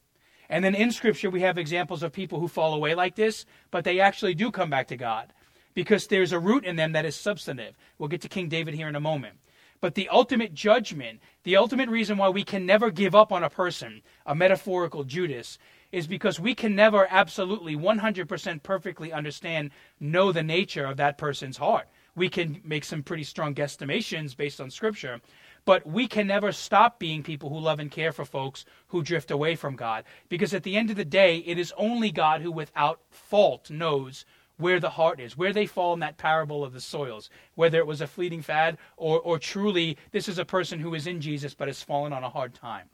And 0.48 0.64
then 0.64 0.76
in 0.76 0.92
scripture 0.92 1.28
we 1.28 1.40
have 1.40 1.58
examples 1.58 2.04
of 2.04 2.12
people 2.12 2.38
who 2.38 2.46
fall 2.46 2.74
away 2.74 2.94
like 2.94 3.16
this, 3.16 3.44
but 3.72 3.82
they 3.82 3.98
actually 3.98 4.34
do 4.34 4.52
come 4.52 4.70
back 4.70 4.86
to 4.88 4.96
God 4.96 5.32
because 5.74 6.06
there's 6.06 6.30
a 6.30 6.38
root 6.38 6.64
in 6.64 6.76
them 6.76 6.92
that 6.92 7.04
is 7.04 7.16
substantive. 7.16 7.76
We'll 7.98 8.08
get 8.08 8.20
to 8.20 8.28
King 8.28 8.48
David 8.48 8.74
here 8.74 8.86
in 8.86 8.94
a 8.94 9.00
moment. 9.00 9.38
But 9.80 9.96
the 9.96 10.08
ultimate 10.10 10.54
judgment, 10.54 11.20
the 11.42 11.56
ultimate 11.56 11.88
reason 11.88 12.16
why 12.16 12.28
we 12.28 12.44
can 12.44 12.64
never 12.64 12.92
give 12.92 13.16
up 13.16 13.32
on 13.32 13.42
a 13.42 13.50
person, 13.50 14.02
a 14.24 14.36
metaphorical 14.36 15.02
Judas, 15.02 15.58
is 15.90 16.06
because 16.06 16.38
we 16.38 16.54
can 16.54 16.76
never 16.76 17.08
absolutely 17.10 17.74
100% 17.74 18.62
perfectly 18.62 19.12
understand, 19.12 19.72
know 19.98 20.30
the 20.30 20.44
nature 20.44 20.84
of 20.86 20.98
that 20.98 21.18
person's 21.18 21.56
heart. 21.56 21.88
We 22.14 22.28
can 22.28 22.60
make 22.62 22.84
some 22.84 23.02
pretty 23.02 23.24
strong 23.24 23.56
guesstimations 23.56 24.36
based 24.36 24.60
on 24.60 24.70
scripture, 24.70 25.20
but 25.64 25.86
we 25.86 26.06
can 26.06 26.26
never 26.26 26.52
stop 26.52 26.98
being 26.98 27.22
people 27.22 27.48
who 27.48 27.58
love 27.58 27.78
and 27.78 27.90
care 27.90 28.12
for 28.12 28.24
folks 28.24 28.64
who 28.88 29.02
drift 29.02 29.30
away 29.30 29.54
from 29.54 29.76
God. 29.76 30.04
Because 30.28 30.54
at 30.54 30.62
the 30.62 30.76
end 30.76 30.90
of 30.90 30.96
the 30.96 31.04
day, 31.04 31.38
it 31.38 31.58
is 31.58 31.72
only 31.76 32.10
God 32.10 32.40
who, 32.40 32.50
without 32.50 33.00
fault, 33.10 33.70
knows 33.70 34.24
where 34.56 34.80
the 34.80 34.90
heart 34.90 35.20
is, 35.20 35.36
where 35.36 35.52
they 35.52 35.66
fall 35.66 35.92
in 35.94 36.00
that 36.00 36.18
parable 36.18 36.64
of 36.64 36.72
the 36.72 36.80
soils, 36.80 37.30
whether 37.54 37.78
it 37.78 37.86
was 37.86 38.00
a 38.00 38.06
fleeting 38.06 38.42
fad 38.42 38.78
or, 38.96 39.20
or 39.20 39.38
truly 39.38 39.96
this 40.12 40.28
is 40.28 40.38
a 40.38 40.44
person 40.44 40.78
who 40.78 40.94
is 40.94 41.06
in 41.06 41.20
Jesus 41.20 41.54
but 41.54 41.68
has 41.68 41.82
fallen 41.82 42.12
on 42.12 42.24
a 42.24 42.30
hard 42.30 42.54
time. 42.54 42.88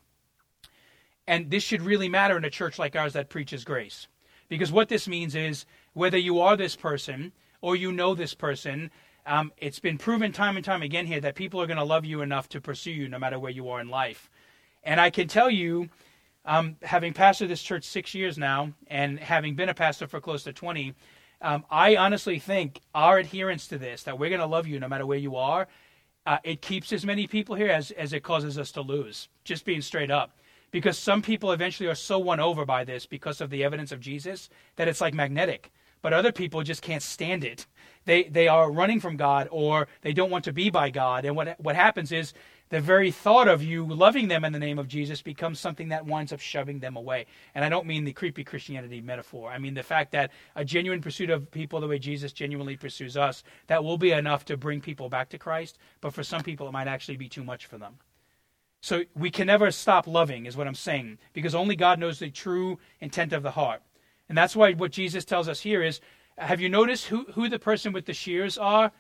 And 1.27 1.51
this 1.51 1.63
should 1.63 1.83
really 1.83 2.09
matter 2.09 2.37
in 2.37 2.45
a 2.45 2.51
church 2.51 2.79
like 2.79 2.97
ours 2.97 3.13
that 3.13 3.29
preaches 3.29 3.65
grace. 3.65 4.09
Because 4.49 4.73
what 4.73 4.89
this 4.89 5.07
means 5.07 5.35
is 5.35 5.67
whether 5.93 6.17
you 6.17 6.41
are 6.41 6.57
this 6.57 6.75
person 6.75 7.33
or 7.61 7.77
you 7.77 7.93
know 7.93 8.15
this 8.15 8.35
person, 8.35 8.91
um, 9.29 9.53
it's 9.59 9.79
been 9.79 9.99
proven 9.99 10.33
time 10.33 10.57
and 10.57 10.65
time 10.65 10.83
again 10.83 11.07
here 11.07 11.21
that 11.21 11.35
people 11.35 11.61
are 11.61 11.67
going 11.67 11.77
to 11.77 11.85
love 11.85 12.07
you 12.07 12.23
enough 12.23 12.49
to 12.49 12.61
pursue 12.61 12.91
you 12.91 13.09
no 13.09 13.19
matter 13.19 13.39
where 13.39 13.53
you 13.53 13.69
are 13.69 13.81
in 13.81 13.89
life. 13.89 14.31
And 14.83 14.99
I 14.99 15.11
can 15.11 15.29
tell 15.29 15.51
you, 15.51 15.91
um, 16.47 16.77
having 16.83 17.13
pastored 17.13 17.49
this 17.49 17.63
church 17.63 17.85
six 17.85 18.15
years 18.15 18.39
now 18.39 18.73
and 18.87 19.21
having 19.21 19.55
been 19.55 19.69
a 19.69 19.75
pastor 19.75 20.07
for 20.07 20.19
close 20.19 20.45
to 20.45 20.53
20, 20.55 20.95
um, 21.43 21.65
I 21.71 21.97
honestly 21.97 22.39
think 22.39 22.81
our 22.95 23.19
adherence 23.19 23.67
to 23.69 23.77
this, 23.77 24.05
that 24.05 24.19
we're 24.19 24.31
going 24.31 24.41
to 24.41 24.47
love 24.47 24.67
you 24.67 24.81
no 24.81 24.89
matter 24.89 25.05
where 25.05 25.19
you 25.19 25.37
are, 25.37 25.69
uh, 26.25 26.39
it 26.43 26.63
keeps 26.63 26.91
as 26.93 27.05
many 27.05 27.27
people 27.27 27.55
here 27.55 27.71
as, 27.71 27.91
as 27.93 28.15
it 28.15 28.23
causes 28.23 28.59
us 28.59 28.73
to 28.73 28.81
lose, 28.81 29.29
just 29.45 29.67
being 29.67 29.83
straight 29.83 30.11
up. 30.11 30.39
Because 30.71 30.99
some 30.99 31.21
people 31.21 31.53
eventually 31.53 31.89
are 31.89 31.95
so 31.95 32.19
won 32.19 32.41
over 32.41 32.65
by 32.65 32.85
this 32.85 33.05
because 33.05 33.43
of 33.43 33.51
the 33.51 33.63
evidence 33.63 33.93
of 33.93 34.01
Jesus 34.01 34.49
that 34.77 34.89
it's 34.89 35.01
like 35.03 35.15
magnetic. 35.15 35.71
But 36.01 36.13
other 36.13 36.33
people 36.33 36.63
just 36.63 36.83
can't 36.83 37.03
stand 37.03 37.45
it. 37.45 37.67
They, 38.09 38.23
they 38.23 38.49
are 38.49 38.73
running 38.73 39.01
from 39.01 39.19
God 39.19 39.49
or 39.51 39.87
they 40.01 40.15
don't 40.15 40.31
want 40.31 40.45
to 40.45 40.53
be 40.55 40.71
by 40.71 40.89
God. 40.89 41.27
And 41.27 41.37
what, 41.37 41.61
what 41.61 41.77
happens 41.77 42.11
is 42.11 42.33
the 42.71 42.81
very 42.81 43.11
thought 43.11 43.49
of 43.49 43.63
you 43.63 43.87
loving 43.87 44.29
them 44.29 44.47
in 44.47 44.55
the 44.55 44.59
name 44.59 44.79
of 44.79 44.89
Jesus 44.89 45.21
becomes 45.21 45.61
something 45.61 45.91
that 45.91 46.07
winds 46.07 46.33
up 46.33 46.41
shoving 46.41 46.79
them 46.79 46.97
away. 46.97 47.27
And 47.55 47.67
I 47.67 47.69
don't 47.69 47.87
mean 47.87 48.05
the 48.05 48.15
creepy 48.15 48.45
Christianity 48.45 49.03
metaphor. 49.03 49.51
I 49.51 49.59
mean 49.59 49.75
the 49.75 49.83
fact 49.83 50.13
that 50.13 50.31
a 50.57 50.65
genuine 50.65 51.03
pursuit 51.03 51.29
of 51.29 51.51
people 51.51 51.83
the 51.83 51.87
way 51.87 51.99
Jesus 51.99 52.33
genuinely 52.33 52.79
pursues 52.79 53.15
us, 53.15 53.45
that 53.67 53.85
will 53.85 53.99
be 53.99 54.13
enough 54.13 54.47
to 54.47 54.57
bring 54.57 54.81
people 54.81 55.11
back 55.11 55.29
to 55.29 55.39
Christ. 55.39 55.77
But 56.01 56.15
for 56.15 56.23
some 56.23 56.43
people, 56.43 56.67
it 56.67 56.73
might 56.73 56.89
actually 56.89 57.19
be 57.19 57.29
too 57.29 57.45
much 57.45 57.67
for 57.67 57.77
them. 57.77 57.99
So 58.81 59.03
we 59.15 59.31
can 59.31 59.49
never 59.49 59.71
stop 59.71 60.07
loving, 60.07 60.47
is 60.47 60.57
what 60.57 60.67
I'm 60.67 60.75
saying, 60.75 61.19
because 61.35 61.55
only 61.55 61.77
God 61.77 61.99
knows 61.99 62.21
the 62.21 62.31
true 62.31 62.79
intent 63.03 63.35
of 63.35 63.43
the 63.43 63.51
heart. 63.51 63.83
And 64.31 64.39
that's 64.39 64.57
why 64.57 64.73
what 64.73 64.93
Jesus 64.93 65.27
tells 65.27 65.47
us 65.47 65.61
here 65.61 65.83
is 65.83 66.01
have 66.39 66.61
you 66.61 66.69
noticed 66.69 67.07
who, 67.07 67.25
who 67.33 67.49
the 67.49 67.59
person 67.59 67.93
with 67.93 68.07
the 68.07 68.15
shears 68.15 68.57
are? 68.57 68.93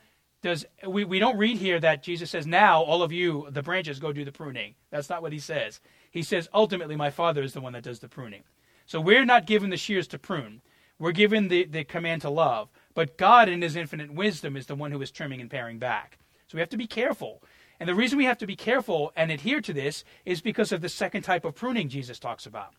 does 0.42 0.64
we, 0.86 1.04
we 1.04 1.18
don't 1.18 1.36
read 1.36 1.56
here 1.56 1.80
that 1.80 2.02
Jesus 2.02 2.30
says, 2.30 2.46
Now 2.46 2.82
all 2.82 3.02
of 3.02 3.12
you, 3.12 3.48
the 3.50 3.62
branches, 3.62 3.98
go 3.98 4.12
do 4.12 4.24
the 4.24 4.32
pruning. 4.32 4.74
That's 4.90 5.10
not 5.10 5.22
what 5.22 5.32
he 5.32 5.38
says. 5.38 5.80
He 6.10 6.22
says, 6.22 6.48
ultimately, 6.54 6.96
my 6.96 7.10
father 7.10 7.42
is 7.42 7.52
the 7.52 7.60
one 7.60 7.72
that 7.72 7.82
does 7.82 7.98
the 7.98 8.08
pruning. 8.08 8.42
So 8.86 9.00
we're 9.00 9.24
not 9.24 9.46
given 9.46 9.70
the 9.70 9.76
shears 9.76 10.06
to 10.08 10.18
prune. 10.18 10.62
We're 10.98 11.12
given 11.12 11.48
the, 11.48 11.64
the 11.64 11.84
command 11.84 12.22
to 12.22 12.30
love. 12.30 12.70
But 12.94 13.18
God, 13.18 13.48
in 13.48 13.62
his 13.62 13.76
infinite 13.76 14.12
wisdom, 14.12 14.56
is 14.56 14.66
the 14.66 14.74
one 14.74 14.90
who 14.90 15.02
is 15.02 15.10
trimming 15.10 15.40
and 15.40 15.50
paring 15.50 15.78
back. 15.78 16.18
So 16.46 16.56
we 16.56 16.60
have 16.60 16.70
to 16.70 16.78
be 16.78 16.86
careful. 16.86 17.42
And 17.78 17.88
the 17.88 17.94
reason 17.94 18.18
we 18.18 18.24
have 18.24 18.38
to 18.38 18.46
be 18.46 18.56
careful 18.56 19.12
and 19.14 19.30
adhere 19.30 19.60
to 19.60 19.72
this 19.72 20.02
is 20.24 20.40
because 20.40 20.72
of 20.72 20.80
the 20.80 20.88
second 20.88 21.22
type 21.22 21.44
of 21.44 21.54
pruning 21.54 21.88
Jesus 21.88 22.18
talks 22.18 22.46
about. 22.46 22.74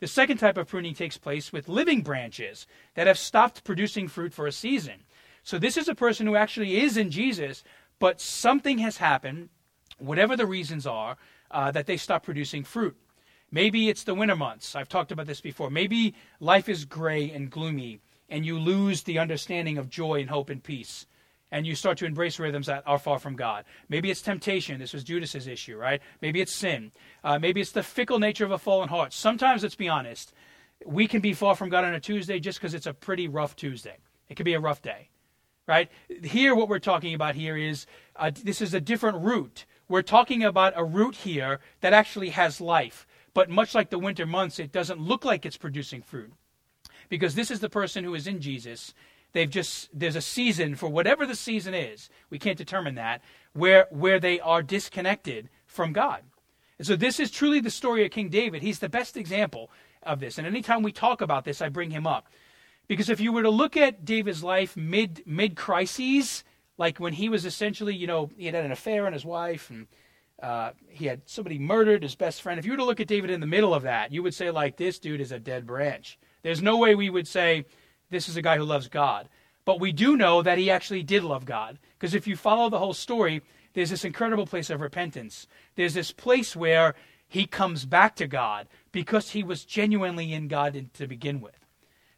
The 0.00 0.06
second 0.06 0.38
type 0.38 0.56
of 0.56 0.66
pruning 0.66 0.94
takes 0.94 1.18
place 1.18 1.52
with 1.52 1.68
living 1.68 2.00
branches 2.00 2.66
that 2.94 3.06
have 3.06 3.18
stopped 3.18 3.64
producing 3.64 4.08
fruit 4.08 4.32
for 4.32 4.46
a 4.46 4.52
season. 4.52 5.04
So 5.42 5.58
this 5.58 5.76
is 5.76 5.88
a 5.88 5.94
person 5.94 6.26
who 6.26 6.36
actually 6.36 6.80
is 6.80 6.96
in 6.96 7.10
Jesus, 7.10 7.62
but 7.98 8.20
something 8.20 8.78
has 8.78 8.96
happened, 8.96 9.50
whatever 9.98 10.36
the 10.36 10.46
reasons 10.46 10.86
are, 10.86 11.16
uh, 11.50 11.70
that 11.72 11.86
they 11.86 11.98
stop 11.98 12.22
producing 12.22 12.64
fruit. 12.64 12.96
Maybe 13.50 13.88
it's 13.88 14.04
the 14.04 14.14
winter 14.14 14.36
months. 14.36 14.74
I've 14.74 14.88
talked 14.88 15.12
about 15.12 15.26
this 15.26 15.40
before. 15.40 15.70
Maybe 15.70 16.14
life 16.38 16.68
is 16.68 16.84
gray 16.84 17.30
and 17.30 17.50
gloomy, 17.50 18.00
and 18.28 18.46
you 18.46 18.58
lose 18.58 19.02
the 19.02 19.18
understanding 19.18 19.76
of 19.76 19.90
joy 19.90 20.20
and 20.20 20.30
hope 20.30 20.50
and 20.50 20.62
peace. 20.62 21.06
And 21.52 21.66
you 21.66 21.74
start 21.74 21.98
to 21.98 22.06
embrace 22.06 22.38
rhythms 22.38 22.66
that 22.66 22.84
are 22.86 22.98
far 22.98 23.18
from 23.18 23.34
God. 23.34 23.64
Maybe 23.88 24.10
it's 24.10 24.22
temptation. 24.22 24.78
This 24.78 24.92
was 24.92 25.02
Judas's 25.02 25.46
issue, 25.46 25.76
right? 25.76 26.00
Maybe 26.22 26.40
it's 26.40 26.54
sin. 26.54 26.92
Uh, 27.24 27.38
maybe 27.38 27.60
it's 27.60 27.72
the 27.72 27.82
fickle 27.82 28.18
nature 28.18 28.44
of 28.44 28.52
a 28.52 28.58
fallen 28.58 28.88
heart. 28.88 29.12
Sometimes, 29.12 29.62
let's 29.62 29.74
be 29.74 29.88
honest, 29.88 30.32
we 30.86 31.08
can 31.08 31.20
be 31.20 31.32
far 31.32 31.56
from 31.56 31.68
God 31.68 31.84
on 31.84 31.94
a 31.94 32.00
Tuesday 32.00 32.38
just 32.38 32.60
because 32.60 32.74
it's 32.74 32.86
a 32.86 32.94
pretty 32.94 33.26
rough 33.26 33.56
Tuesday. 33.56 33.96
It 34.28 34.36
could 34.36 34.44
be 34.44 34.54
a 34.54 34.60
rough 34.60 34.80
day 34.80 35.08
right? 35.70 35.88
Here, 36.24 36.52
what 36.52 36.68
we're 36.68 36.80
talking 36.80 37.14
about 37.14 37.36
here 37.36 37.56
is 37.56 37.86
uh, 38.16 38.32
this 38.42 38.60
is 38.60 38.74
a 38.74 38.80
different 38.80 39.22
root. 39.22 39.66
We're 39.88 40.02
talking 40.02 40.42
about 40.42 40.72
a 40.74 40.82
root 40.82 41.14
here 41.14 41.60
that 41.80 41.92
actually 41.92 42.30
has 42.30 42.60
life, 42.60 43.06
but 43.34 43.48
much 43.48 43.72
like 43.72 43.90
the 43.90 43.98
winter 43.98 44.26
months, 44.26 44.58
it 44.58 44.72
doesn't 44.72 45.00
look 45.00 45.24
like 45.24 45.46
it's 45.46 45.56
producing 45.56 46.02
fruit, 46.02 46.32
because 47.08 47.36
this 47.36 47.52
is 47.52 47.60
the 47.60 47.70
person 47.70 48.02
who 48.02 48.16
is 48.16 48.26
in 48.26 48.40
Jesus. 48.40 48.94
They've 49.32 49.50
just 49.50 49.88
there's 49.92 50.16
a 50.16 50.20
season 50.20 50.74
for 50.74 50.88
whatever 50.88 51.26
the 51.26 51.36
season 51.36 51.74
is. 51.74 52.10
We 52.30 52.38
can't 52.38 52.58
determine 52.58 52.96
that 52.96 53.22
where 53.52 53.86
where 53.90 54.18
they 54.18 54.40
are 54.40 54.62
disconnected 54.62 55.48
from 55.66 55.92
God. 55.92 56.22
And 56.78 56.86
so 56.86 56.96
this 56.96 57.20
is 57.20 57.30
truly 57.30 57.60
the 57.60 57.70
story 57.70 58.04
of 58.04 58.10
King 58.10 58.28
David. 58.28 58.62
He's 58.62 58.78
the 58.78 58.88
best 58.88 59.16
example 59.16 59.70
of 60.02 60.18
this. 60.18 60.38
And 60.38 60.46
anytime 60.46 60.82
we 60.82 60.92
talk 60.92 61.20
about 61.20 61.44
this, 61.44 61.60
I 61.60 61.68
bring 61.68 61.90
him 61.90 62.06
up. 62.06 62.26
Because 62.88 63.08
if 63.08 63.20
you 63.20 63.32
were 63.32 63.42
to 63.42 63.50
look 63.50 63.76
at 63.76 64.04
David's 64.04 64.42
life 64.42 64.76
mid 64.76 65.22
mid 65.26 65.56
crises, 65.56 66.42
like 66.78 66.98
when 66.98 67.12
he 67.12 67.28
was 67.28 67.44
essentially, 67.44 67.94
you 67.94 68.06
know, 68.06 68.30
he 68.36 68.46
had 68.46 68.54
an 68.54 68.72
affair 68.72 69.06
on 69.06 69.12
his 69.12 69.24
wife 69.24 69.70
and 69.70 69.86
uh, 70.42 70.70
he 70.88 71.04
had 71.06 71.20
somebody 71.26 71.58
murdered 71.58 72.02
his 72.02 72.14
best 72.14 72.40
friend. 72.40 72.58
If 72.58 72.64
you 72.64 72.72
were 72.72 72.78
to 72.78 72.84
look 72.84 73.00
at 73.00 73.06
David 73.06 73.30
in 73.30 73.40
the 73.40 73.46
middle 73.46 73.74
of 73.74 73.82
that, 73.82 74.10
you 74.10 74.22
would 74.22 74.34
say, 74.34 74.50
like, 74.50 74.76
this 74.76 74.98
dude 74.98 75.20
is 75.20 75.32
a 75.32 75.38
dead 75.38 75.66
branch. 75.66 76.18
There's 76.42 76.62
no 76.62 76.78
way 76.78 76.94
we 76.94 77.10
would 77.10 77.28
say 77.28 77.66
this 78.10 78.28
is 78.28 78.36
a 78.36 78.42
guy 78.42 78.56
who 78.56 78.64
loves 78.64 78.88
God. 78.88 79.28
But 79.64 79.80
we 79.80 79.92
do 79.92 80.16
know 80.16 80.42
that 80.42 80.58
he 80.58 80.70
actually 80.70 81.02
did 81.02 81.22
love 81.22 81.44
God. 81.44 81.78
Because 81.98 82.14
if 82.14 82.26
you 82.26 82.36
follow 82.36 82.68
the 82.68 82.78
whole 82.78 82.94
story, 82.94 83.42
there's 83.74 83.90
this 83.90 84.04
incredible 84.04 84.46
place 84.46 84.70
of 84.70 84.80
repentance. 84.80 85.46
There's 85.76 85.94
this 85.94 86.12
place 86.12 86.56
where 86.56 86.94
he 87.28 87.46
comes 87.46 87.84
back 87.84 88.16
to 88.16 88.26
God 88.26 88.66
because 88.90 89.30
he 89.30 89.42
was 89.44 89.64
genuinely 89.64 90.32
in 90.32 90.48
God 90.48 90.90
to 90.94 91.06
begin 91.06 91.40
with. 91.40 91.64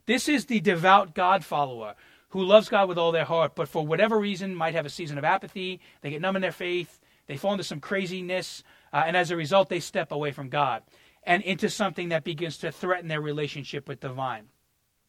This 0.06 0.28
is 0.28 0.46
the 0.46 0.60
devout 0.60 1.14
God 1.14 1.44
follower 1.44 1.94
who 2.30 2.42
loves 2.42 2.70
God 2.70 2.88
with 2.88 2.96
all 2.96 3.12
their 3.12 3.26
heart, 3.26 3.54
but 3.54 3.68
for 3.68 3.86
whatever 3.86 4.18
reason 4.18 4.54
might 4.54 4.74
have 4.74 4.86
a 4.86 4.90
season 4.90 5.18
of 5.18 5.24
apathy. 5.24 5.80
They 6.00 6.10
get 6.10 6.22
numb 6.22 6.36
in 6.36 6.42
their 6.42 6.50
faith. 6.50 6.98
They 7.26 7.36
fall 7.36 7.52
into 7.52 7.64
some 7.64 7.80
craziness. 7.80 8.64
Uh, 8.92 9.04
and 9.06 9.16
as 9.16 9.30
a 9.30 9.36
result, 9.36 9.68
they 9.68 9.80
step 9.80 10.12
away 10.12 10.32
from 10.32 10.48
God 10.48 10.82
and 11.24 11.42
into 11.42 11.68
something 11.68 12.08
that 12.08 12.24
begins 12.24 12.56
to 12.58 12.72
threaten 12.72 13.08
their 13.08 13.20
relationship 13.20 13.86
with 13.86 14.00
the 14.00 14.08
vine. 14.08 14.48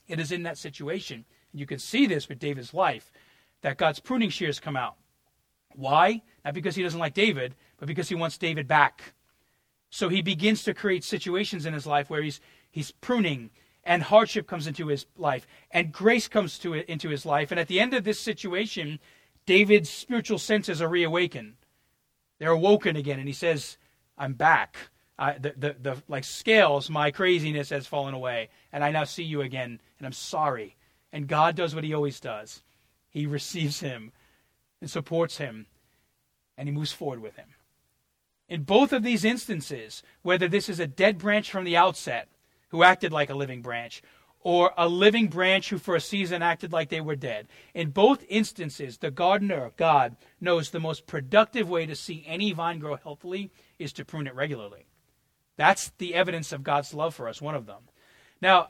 It 0.07 0.19
is 0.19 0.31
in 0.31 0.43
that 0.43 0.57
situation, 0.57 1.25
and 1.51 1.59
you 1.59 1.65
can 1.65 1.79
see 1.79 2.05
this 2.05 2.27
with 2.27 2.39
David's 2.39 2.73
life, 2.73 3.11
that 3.61 3.77
God's 3.77 3.99
pruning 3.99 4.29
shears 4.29 4.59
come 4.59 4.75
out. 4.75 4.95
Why? 5.75 6.21
Not 6.43 6.53
because 6.53 6.75
he 6.75 6.83
doesn't 6.83 6.99
like 6.99 7.13
David, 7.13 7.55
but 7.77 7.87
because 7.87 8.09
he 8.09 8.15
wants 8.15 8.37
David 8.37 8.67
back. 8.67 9.13
So 9.89 10.09
he 10.09 10.21
begins 10.21 10.63
to 10.63 10.73
create 10.73 11.03
situations 11.03 11.65
in 11.65 11.73
his 11.73 11.85
life 11.85 12.09
where 12.09 12.21
he's 12.21 12.41
he's 12.71 12.91
pruning 12.91 13.51
and 13.83 14.01
hardship 14.01 14.47
comes 14.47 14.65
into 14.65 14.87
his 14.87 15.05
life 15.17 15.45
and 15.69 15.91
grace 15.91 16.27
comes 16.27 16.57
to 16.59 16.73
into 16.73 17.09
his 17.09 17.25
life 17.25 17.51
and 17.51 17.59
at 17.59 17.67
the 17.67 17.79
end 17.79 17.93
of 17.93 18.03
this 18.03 18.19
situation 18.19 18.99
David's 19.45 19.89
spiritual 19.89 20.39
senses 20.39 20.81
are 20.81 20.87
reawakened. 20.87 21.55
They're 22.39 22.49
awoken 22.49 22.95
again 22.95 23.19
and 23.19 23.27
he 23.27 23.33
says, 23.33 23.77
"I'm 24.17 24.33
back. 24.33 24.77
I, 25.23 25.37
the, 25.37 25.53
the, 25.57 25.75
the 25.81 26.03
like 26.07 26.23
scales, 26.23 26.89
my 26.89 27.11
craziness 27.11 27.69
has 27.69 27.87
fallen 27.87 28.13
away, 28.13 28.49
and 28.71 28.83
I 28.83 28.91
now 28.91 29.05
see 29.05 29.23
you 29.23 29.41
again, 29.41 29.79
and 29.97 30.05
I'm 30.05 30.13
sorry." 30.13 30.75
And 31.11 31.27
God 31.27 31.55
does 31.55 31.75
what 31.75 31.83
He 31.83 31.93
always 31.93 32.19
does. 32.19 32.63
He 33.13 33.27
receives 33.27 33.79
him 33.79 34.11
and 34.81 34.89
supports 34.89 35.37
him, 35.37 35.67
and 36.57 36.67
he 36.67 36.73
moves 36.73 36.91
forward 36.91 37.21
with 37.21 37.35
him. 37.35 37.49
In 38.49 38.63
both 38.63 38.91
of 38.91 39.03
these 39.03 39.23
instances, 39.23 40.01
whether 40.23 40.47
this 40.47 40.67
is 40.67 40.79
a 40.79 40.87
dead 40.87 41.19
branch 41.19 41.51
from 41.51 41.63
the 41.63 41.77
outset 41.77 42.27
who 42.69 42.81
acted 42.81 43.13
like 43.13 43.29
a 43.29 43.35
living 43.35 43.61
branch, 43.61 44.01
or 44.39 44.73
a 44.75 44.89
living 44.89 45.27
branch 45.27 45.69
who 45.69 45.77
for 45.77 45.95
a 45.95 46.01
season 46.01 46.41
acted 46.41 46.73
like 46.73 46.89
they 46.89 46.99
were 46.99 47.15
dead, 47.15 47.47
in 47.75 47.91
both 47.91 48.25
instances, 48.27 48.97
the 48.97 49.11
gardener, 49.11 49.71
God, 49.77 50.17
knows 50.41 50.71
the 50.71 50.79
most 50.79 51.05
productive 51.05 51.69
way 51.69 51.85
to 51.85 51.95
see 51.95 52.25
any 52.27 52.51
vine 52.51 52.79
grow 52.79 52.95
healthily 52.95 53.51
is 53.77 53.93
to 53.93 54.03
prune 54.03 54.27
it 54.27 54.35
regularly. 54.35 54.87
That's 55.57 55.91
the 55.97 56.15
evidence 56.15 56.51
of 56.51 56.63
God's 56.63 56.93
love 56.93 57.13
for 57.13 57.27
us, 57.27 57.41
one 57.41 57.55
of 57.55 57.65
them. 57.65 57.83
Now, 58.41 58.69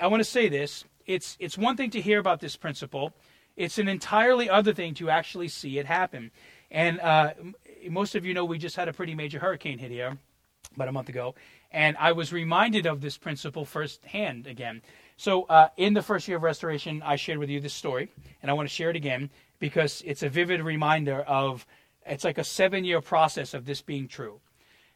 I 0.00 0.06
want 0.06 0.20
to 0.20 0.28
say 0.28 0.48
this. 0.48 0.84
It's, 1.06 1.36
it's 1.40 1.58
one 1.58 1.76
thing 1.76 1.90
to 1.90 2.00
hear 2.00 2.18
about 2.18 2.40
this 2.40 2.56
principle, 2.56 3.12
it's 3.56 3.78
an 3.78 3.88
entirely 3.88 4.48
other 4.48 4.72
thing 4.72 4.94
to 4.94 5.10
actually 5.10 5.48
see 5.48 5.78
it 5.78 5.86
happen. 5.86 6.30
And 6.70 7.00
uh, 7.00 7.34
most 7.88 8.14
of 8.14 8.24
you 8.24 8.32
know 8.32 8.44
we 8.44 8.58
just 8.58 8.76
had 8.76 8.88
a 8.88 8.92
pretty 8.92 9.14
major 9.14 9.38
hurricane 9.38 9.78
hit 9.78 9.90
here 9.90 10.16
about 10.74 10.88
a 10.88 10.92
month 10.92 11.08
ago, 11.08 11.34
and 11.72 11.96
I 11.98 12.12
was 12.12 12.32
reminded 12.32 12.86
of 12.86 13.00
this 13.00 13.18
principle 13.18 13.64
firsthand 13.64 14.46
again. 14.46 14.82
So, 15.16 15.42
uh, 15.44 15.68
in 15.76 15.94
the 15.94 16.02
first 16.02 16.28
year 16.28 16.36
of 16.36 16.42
restoration, 16.42 17.02
I 17.04 17.16
shared 17.16 17.38
with 17.38 17.50
you 17.50 17.60
this 17.60 17.74
story, 17.74 18.08
and 18.40 18.50
I 18.50 18.54
want 18.54 18.68
to 18.68 18.74
share 18.74 18.90
it 18.90 18.96
again 18.96 19.30
because 19.58 20.02
it's 20.06 20.22
a 20.22 20.28
vivid 20.28 20.62
reminder 20.62 21.20
of 21.22 21.66
it's 22.06 22.24
like 22.24 22.38
a 22.38 22.44
seven 22.44 22.84
year 22.84 23.00
process 23.00 23.52
of 23.52 23.66
this 23.66 23.82
being 23.82 24.08
true. 24.08 24.40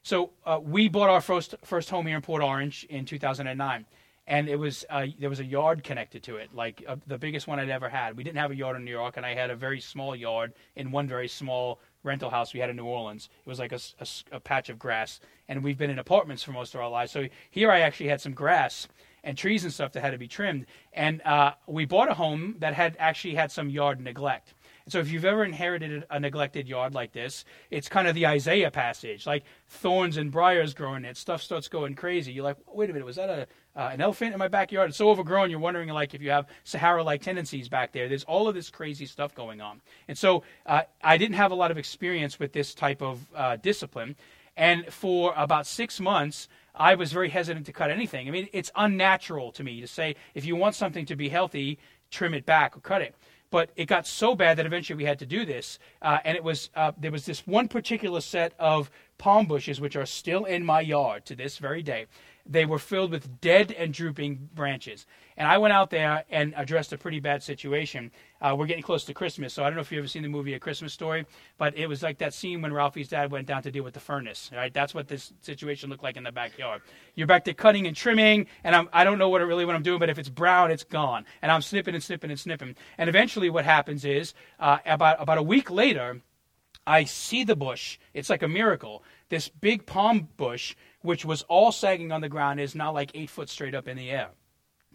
So, 0.05 0.31
uh, 0.45 0.61
we 0.63 0.89
bought 0.89 1.09
our 1.09 1.23
first, 1.23 1.55
first 1.65 1.89
home 1.89 2.07
here 2.07 2.17
in 2.17 2.23
Port 2.23 2.43
Orange 2.43 2.85
in 2.91 3.07
2009 3.07 3.87
and 4.27 4.49
it 4.49 4.57
was 4.57 4.85
uh, 4.89 5.07
there 5.19 5.29
was 5.29 5.41
a 5.41 5.45
yard 5.45 5.85
connected 5.85 6.23
to 6.25 6.37
it, 6.37 6.49
like 6.55 6.83
uh, 6.89 6.97
the 7.07 7.19
biggest 7.19 7.47
one 7.47 7.61
I'd 7.61 7.69
ever 7.69 7.89
had. 7.89 8.17
We 8.17 8.25
didn't 8.25 8.39
have 8.39 8.51
a 8.51 8.57
yard 8.57 8.77
in 8.77 8.85
New 8.85 8.91
York, 8.91 9.17
and 9.17 9.27
I 9.27 9.35
had 9.35 9.51
a 9.51 9.57
very 9.57 9.81
small 9.81 10.17
yard 10.17 10.55
in 10.77 10.91
one 10.91 11.07
very 11.07 11.29
small 11.29 11.79
rental 12.03 12.31
house 12.31 12.55
we 12.55 12.61
had 12.61 12.71
in 12.71 12.77
New 12.77 12.87
Orleans. 12.87 13.29
It 13.45 13.49
was 13.49 13.59
like 13.59 13.73
a, 13.73 13.81
a, 14.01 14.07
a 14.33 14.41
patch 14.41 14.71
of 14.71 14.79
grass, 14.79 15.21
and 15.49 15.63
we've 15.63 15.77
been 15.77 15.91
in 15.91 15.99
apartments 15.99 16.43
for 16.43 16.53
most 16.53 16.75
of 16.75 16.81
our 16.81 16.89
lives. 16.89 17.13
So 17.13 17.29
here 17.51 17.71
I 17.71 17.81
actually 17.81 18.09
had 18.09 18.21
some 18.21 18.33
grass 18.33 18.89
and 19.23 19.37
trees 19.37 19.65
and 19.65 19.73
stuff 19.73 19.93
that 19.93 20.01
had 20.01 20.13
to 20.13 20.19
be 20.19 20.29
trimmed, 20.29 20.67
and 20.95 21.21
uh, 21.23 21.53
we 21.67 21.85
bought 21.85 22.11
a 22.11 22.15
home 22.15 22.57
that 22.61 22.73
had 22.73 22.97
actually 22.99 23.35
had 23.35 23.53
some 23.53 23.69
yard 23.69 24.01
neglect. 24.01 24.55
So 24.87 24.99
if 24.99 25.11
you've 25.11 25.25
ever 25.25 25.45
inherited 25.45 26.05
a 26.11 26.21
neglected 26.21 26.69
yard 26.69 26.95
like 26.95 27.13
this, 27.13 27.47
it's 27.71 27.89
kind 27.89 28.07
of 28.07 28.15
the 28.15 28.27
Isaiah 28.27 28.71
passage, 28.71 29.27
like 29.27 29.45
thorns 29.67 30.19
and 30.19 30.31
briars 30.31 30.75
growing 30.75 31.07
it. 31.07 31.17
Stuff 31.17 31.43
starts 31.43 31.69
going 31.69 31.95
crazy. 31.95 32.33
You're 32.33 32.45
like, 32.45 32.59
wait 32.67 32.91
a 32.91 32.93
minute, 32.93 33.07
was 33.07 33.17
that 33.17 33.31
a 33.31 33.47
uh, 33.77 33.91
an 33.93 34.01
elephant 34.01 34.35
in 34.35 34.39
my 34.39 34.47
backyard? 34.47 34.91
It's 34.91 34.99
so 34.99 35.09
overgrown. 35.09 35.51
You're 35.51 35.59
wondering 35.59 35.89
like 35.89 36.15
if 36.15 36.21
you 36.23 36.31
have 36.31 36.47
Sahara-like 36.65 37.23
tendencies 37.23 37.69
back 37.69 37.93
there. 37.93 38.09
There's 38.09 38.25
all 38.25 38.47
of 38.47 38.55
this 38.55 38.71
crazy 38.71 39.07
stuff 39.07 39.35
going 39.35 39.61
on. 39.61 39.81
And 40.07 40.17
so 40.17 40.45
uh, 40.67 40.83
I 41.03 41.17
didn't 41.17 41.37
have 41.37 41.51
a 41.51 41.57
lot 41.57 41.71
of 41.71 41.79
experience 41.79 42.39
with 42.39 42.53
this 42.53 42.75
type 42.75 43.03
of 43.03 43.27
uh, 43.35 43.57
discipline. 43.57 44.17
And 44.57 44.87
for 44.93 45.33
about 45.37 45.67
six 45.67 45.99
months, 45.99 46.47
I 46.75 46.95
was 46.95 47.11
very 47.11 47.31
hesitant 47.31 47.67
to 47.67 47.73
cut 47.73 47.91
anything. 47.91 48.29
I 48.29 48.31
mean, 48.31 48.49
it's 48.53 48.71
unnatural 48.77 49.51
to 49.53 49.65
me 49.65 49.81
to 49.81 49.89
say 49.89 50.15
if 50.35 50.45
you 50.45 50.55
want 50.55 50.77
something 50.77 51.07
to 51.07 51.17
be 51.17 51.29
healthy, 51.29 51.79
trim 52.11 52.35
it 52.35 52.47
back 52.47 52.77
or 52.77 52.81
cut 52.81 53.03
it 53.03 53.17
but 53.55 53.71
it 53.77 53.85
got 53.85 54.05
so 54.05 54.35
bad 54.35 54.59
that 54.59 54.67
eventually 54.67 54.97
we 54.97 55.05
had 55.05 55.21
to 55.21 55.27
do 55.27 55.45
this. 55.45 55.79
Uh, 56.03 56.19
and 56.25 56.37
it 56.37 56.43
was 56.43 56.71
uh, 56.75 56.91
there 56.99 57.13
was 57.13 57.25
this 57.25 57.47
one 57.47 57.69
particular 57.69 58.21
set 58.21 58.53
of 58.59 58.91
palm 59.17 59.47
bushes 59.47 59.81
which 59.81 59.95
are 59.95 60.07
still 60.07 60.45
in 60.45 60.65
my 60.65 60.81
yard 60.81 61.25
to 61.25 61.37
this 61.37 61.59
very 61.59 61.81
day. 61.81 62.07
They 62.47 62.67
were 62.67 62.79
filled 62.79 63.11
with 63.11 63.41
dead 63.41 63.73
and 63.73 63.95
drooping 63.95 64.51
branches. 64.55 65.07
And 65.37 65.49
I 65.49 65.59
went 65.59 65.73
out 65.73 65.91
there 65.91 66.25
and 66.31 66.53
addressed 66.57 66.93
a 66.93 66.99
pretty 66.99 67.19
bad 67.19 67.43
situation. 67.43 68.13
Uh, 68.41 68.55
we're 68.57 68.67
getting 68.67 68.83
close 68.83 69.05
to 69.05 69.15
Christmas, 69.15 69.55
so 69.55 69.65
I 69.65 69.67
don't 69.67 69.77
know 69.77 69.81
if 69.81 69.91
you've 69.91 70.01
ever 70.01 70.09
seen 70.09 70.23
the 70.23 70.29
movie 70.29 70.55
A 70.55 70.61
Christmas 70.61 70.93
Story, 70.93 71.27
but 71.57 71.77
it 71.77 71.87
was 71.87 72.03
like 72.03 72.19
that 72.19 72.35
scene 72.35 72.61
when 72.61 72.73
Ralphie's 72.73 73.09
dad 73.09 73.31
went 73.31 73.47
down 73.47 73.63
to 73.63 73.71
deal 73.71 73.83
with 73.83 73.95
the 73.95 74.01
furnace. 74.01 74.51
Right, 74.55 74.73
that's 74.73 74.95
what 74.95 75.09
this 75.09 75.33
situation 75.41 75.89
looked 75.91 76.03
like 76.03 76.17
in 76.17 76.25
the 76.25 76.33
backyard. 76.33 76.83
You're 77.15 77.27
back 77.27 77.45
to 77.45 77.55
cutting 77.55 77.87
and 77.87 77.97
trimming, 77.97 78.47
and 78.63 78.77
I'm, 78.77 78.89
I 78.93 79.05
don't 79.05 79.19
know 79.19 79.31
what 79.31 79.41
it 79.41 79.45
really 79.45 79.65
what 79.65 79.75
I'm 79.75 79.83
doing, 79.83 79.99
but 79.99 80.11
if 80.11 80.19
it's 80.19 80.29
brown, 80.29 80.71
it's 80.71 80.85
gone, 80.85 81.25
and 81.41 81.51
I'm 81.51 81.63
snipping 81.63 81.95
and 81.95 82.05
snipping 82.05 82.31
and 82.31 82.39
snipping. 82.39 82.77
And 82.99 83.09
eventually, 83.09 83.49
what 83.49 83.65
happens 83.65 84.05
is 84.05 84.35
uh, 84.61 84.79
about 84.85 85.21
about 85.21 85.39
a 85.39 85.43
week 85.43 85.71
later, 85.71 86.21
I 86.87 87.05
see 87.05 87.45
the 87.45 87.57
bush. 87.57 87.99
It's 88.13 88.29
like 88.29 88.43
a 88.43 88.49
miracle. 88.49 89.03
This 89.29 89.49
big 89.49 89.87
palm 89.87 90.29
bush 90.37 90.75
which 91.05 91.23
was 91.23 91.43
all 91.43 91.71
sagging 91.71 92.13
on 92.13 92.23
the 92.23 92.31
ground, 92.31 92.59
is 92.59 92.75
now 92.75 92.91
like 92.91 93.11
eight 93.13 93.29
foot 93.29 93.51
straight 93.51 93.75
up 93.75 93.87
in 93.87 93.97
the 93.97 94.11
air. 94.11 94.31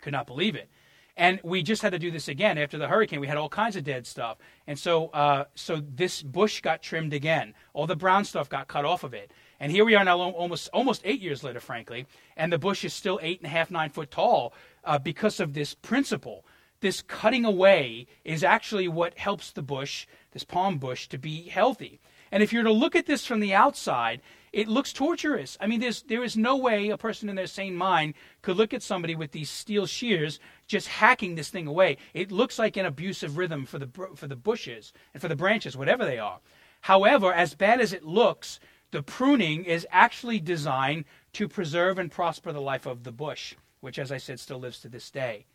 Could 0.02 0.12
not 0.12 0.26
believe 0.26 0.56
it. 0.56 0.68
And 1.16 1.40
we 1.44 1.62
just 1.62 1.84
had 1.84 1.92
to 1.92 2.00
do 2.00 2.10
this 2.10 2.28
again 2.28 2.58
after 2.58 2.80
the 2.80 2.88
hurricane. 2.88 3.20
We 3.20 3.28
had 3.28 3.38
all 3.38 3.50
kinds 3.50 3.76
of 3.76 3.84
dead 3.84 4.08
stuff, 4.08 4.38
and 4.66 4.80
so 4.80 5.10
uh, 5.10 5.46
so 5.54 5.84
this 5.88 6.24
bush 6.24 6.62
got 6.62 6.82
trimmed 6.82 7.14
again. 7.14 7.54
All 7.74 7.86
the 7.86 7.96
brown 7.96 8.26
stuff 8.26 8.50
got 8.50 8.68
cut 8.68 8.86
off 8.86 9.04
of 9.04 9.14
it, 9.14 9.32
and 9.60 9.72
here 9.72 9.86
we 9.86 9.96
are 9.96 10.04
now, 10.04 10.18
almost 10.20 10.70
almost 10.74 11.04
eight 11.06 11.22
years 11.22 11.44
later, 11.44 11.60
frankly, 11.60 12.08
and 12.36 12.52
the 12.52 12.58
bush 12.58 12.84
is 12.84 12.94
still 12.94 13.20
eight 13.22 13.40
and 13.40 13.46
a 13.46 13.50
half, 13.50 13.70
nine 13.70 13.92
foot 13.92 14.10
tall 14.10 14.54
uh, 14.84 14.98
because 14.98 15.40
of 15.40 15.54
this 15.54 15.76
principle. 15.76 16.44
This 16.80 17.02
cutting 17.04 17.46
away 17.46 18.08
is 18.24 18.44
actually 18.44 18.88
what 18.88 19.18
helps 19.18 19.52
the 19.52 19.62
bush, 19.62 20.08
this 20.32 20.46
palm 20.46 20.80
bush, 20.80 21.08
to 21.10 21.20
be 21.20 21.50
healthy. 21.50 22.00
And 22.32 22.44
if 22.44 22.54
you're 22.54 22.64
to 22.64 22.72
look 22.72 22.96
at 22.96 23.06
this 23.06 23.26
from 23.26 23.40
the 23.40 23.54
outside, 23.54 24.22
it 24.52 24.68
looks 24.68 24.94
torturous. 24.94 25.58
I 25.60 25.68
mean, 25.68 25.80
there's, 25.80 26.02
there 26.04 26.24
is 26.24 26.36
no 26.36 26.58
way 26.58 26.90
a 26.90 26.98
person 26.98 27.30
in 27.30 27.36
their 27.36 27.48
sane 27.48 27.76
mind 27.76 28.16
could 28.42 28.58
look 28.58 28.74
at 28.74 28.82
somebody 28.82 29.16
with 29.16 29.32
these 29.32 29.50
steel 29.50 29.86
shears 29.86 30.40
just 30.68 30.88
hacking 30.88 31.36
this 31.36 31.50
thing 31.50 31.68
away. 31.68 31.98
It 32.14 32.32
looks 32.32 32.58
like 32.58 32.78
an 32.78 32.86
abusive 32.86 33.38
rhythm 33.38 33.66
for 33.66 33.80
the, 33.80 33.90
for 34.16 34.28
the 34.28 34.36
bushes 34.36 34.92
and 35.14 35.22
for 35.22 35.28
the 35.28 35.36
branches, 35.36 35.78
whatever 35.78 36.06
they 36.06 36.18
are. 36.18 36.40
However, 36.82 37.34
as 37.34 37.56
bad 37.56 37.82
as 37.82 37.94
it 37.94 38.04
looks, 38.04 38.60
the 38.92 39.04
pruning 39.04 39.66
is 39.66 39.86
actually 39.92 40.40
designed 40.40 41.06
to 41.34 41.48
preserve 41.48 42.00
and 42.00 42.12
prosper 42.12 42.52
the 42.52 42.62
life 42.62 42.86
of 42.86 43.04
the 43.04 43.12
bush, 43.12 43.56
which, 43.82 44.00
as 44.00 44.12
I 44.12 44.18
said, 44.18 44.40
still 44.40 44.60
lives 44.60 44.80
to 44.80 44.90
this 44.90 45.12
day. 45.12 45.46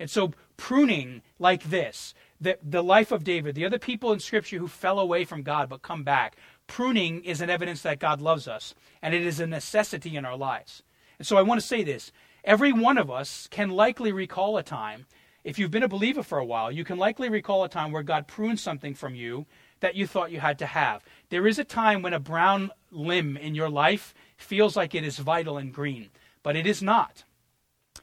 And 0.00 0.10
so, 0.10 0.32
pruning 0.56 1.22
like 1.38 1.64
this, 1.64 2.14
the, 2.40 2.58
the 2.62 2.82
life 2.82 3.10
of 3.10 3.24
David, 3.24 3.54
the 3.54 3.66
other 3.66 3.78
people 3.78 4.12
in 4.12 4.20
Scripture 4.20 4.58
who 4.58 4.68
fell 4.68 4.98
away 4.98 5.24
from 5.24 5.42
God 5.42 5.68
but 5.68 5.82
come 5.82 6.04
back, 6.04 6.36
pruning 6.66 7.24
is 7.24 7.40
an 7.40 7.50
evidence 7.50 7.82
that 7.82 7.98
God 7.98 8.20
loves 8.20 8.46
us, 8.46 8.74
and 9.02 9.14
it 9.14 9.22
is 9.22 9.40
a 9.40 9.46
necessity 9.46 10.16
in 10.16 10.24
our 10.24 10.36
lives. 10.36 10.82
And 11.18 11.26
so 11.26 11.36
I 11.36 11.42
want 11.42 11.60
to 11.60 11.66
say 11.66 11.82
this 11.82 12.12
every 12.44 12.72
one 12.72 12.98
of 12.98 13.10
us 13.10 13.48
can 13.50 13.70
likely 13.70 14.12
recall 14.12 14.56
a 14.56 14.62
time, 14.62 15.06
if 15.44 15.58
you've 15.58 15.70
been 15.70 15.82
a 15.82 15.88
believer 15.88 16.22
for 16.22 16.38
a 16.38 16.44
while, 16.44 16.70
you 16.70 16.84
can 16.84 16.98
likely 16.98 17.28
recall 17.28 17.64
a 17.64 17.68
time 17.68 17.92
where 17.92 18.02
God 18.02 18.28
pruned 18.28 18.60
something 18.60 18.94
from 18.94 19.14
you 19.14 19.46
that 19.80 19.94
you 19.94 20.06
thought 20.06 20.30
you 20.30 20.40
had 20.40 20.58
to 20.58 20.66
have. 20.66 21.04
There 21.30 21.46
is 21.46 21.58
a 21.58 21.64
time 21.64 22.02
when 22.02 22.12
a 22.12 22.20
brown 22.20 22.70
limb 22.90 23.36
in 23.36 23.54
your 23.54 23.70
life 23.70 24.14
feels 24.36 24.76
like 24.76 24.94
it 24.94 25.04
is 25.04 25.18
vital 25.18 25.56
and 25.56 25.72
green, 25.72 26.10
but 26.42 26.56
it 26.56 26.66
is 26.66 26.82
not. 26.82 27.24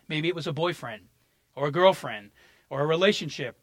Maybe 0.07 0.27
it 0.27 0.35
was 0.35 0.47
a 0.47 0.53
boyfriend, 0.53 1.03
or 1.56 1.68
a 1.68 1.72
girlfriend, 1.72 2.32
or 2.70 2.82
a 2.82 2.86
relationship, 2.86 3.58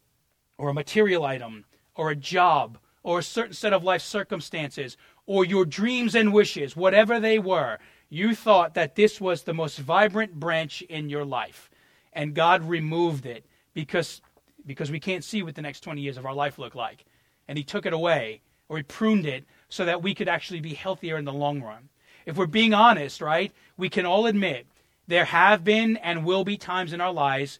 or 0.57 0.69
a 0.69 0.73
material 0.73 1.25
item, 1.25 1.65
or 1.95 2.09
a 2.09 2.15
job 2.15 2.77
or 3.03 3.19
a 3.19 3.23
certain 3.23 3.53
set 3.53 3.73
of 3.73 3.83
life 3.83 4.01
circumstances 4.01 4.97
or 5.25 5.45
your 5.45 5.65
dreams 5.65 6.15
and 6.15 6.33
wishes, 6.33 6.75
whatever 6.75 7.19
they 7.19 7.37
were, 7.37 7.77
you 8.09 8.33
thought 8.35 8.73
that 8.73 8.95
this 8.95 9.21
was 9.21 9.43
the 9.43 9.53
most 9.53 9.77
vibrant 9.77 10.39
branch 10.39 10.81
in 10.83 11.09
your 11.09 11.25
life. 11.25 11.69
And 12.13 12.33
God 12.33 12.63
removed 12.63 13.25
it 13.25 13.45
because, 13.73 14.21
because 14.65 14.91
we 14.91 14.99
can't 14.99 15.23
see 15.23 15.43
what 15.43 15.55
the 15.55 15.61
next 15.61 15.81
20 15.81 16.01
years 16.01 16.17
of 16.17 16.25
our 16.25 16.33
life 16.33 16.57
look 16.57 16.75
like. 16.75 17.05
And 17.47 17.57
He 17.57 17.63
took 17.63 17.85
it 17.85 17.93
away 17.93 18.41
or 18.69 18.77
He 18.77 18.83
pruned 18.83 19.25
it 19.25 19.45
so 19.69 19.85
that 19.85 20.01
we 20.01 20.13
could 20.13 20.27
actually 20.27 20.61
be 20.61 20.73
healthier 20.73 21.17
in 21.17 21.25
the 21.25 21.33
long 21.33 21.61
run. 21.61 21.89
If 22.25 22.37
we're 22.37 22.45
being 22.45 22.73
honest, 22.73 23.21
right, 23.21 23.51
we 23.77 23.89
can 23.89 24.05
all 24.05 24.27
admit 24.27 24.67
there 25.07 25.25
have 25.25 25.63
been 25.63 25.97
and 25.97 26.23
will 26.23 26.45
be 26.45 26.57
times 26.57 26.93
in 26.93 27.01
our 27.01 27.11
lives 27.11 27.59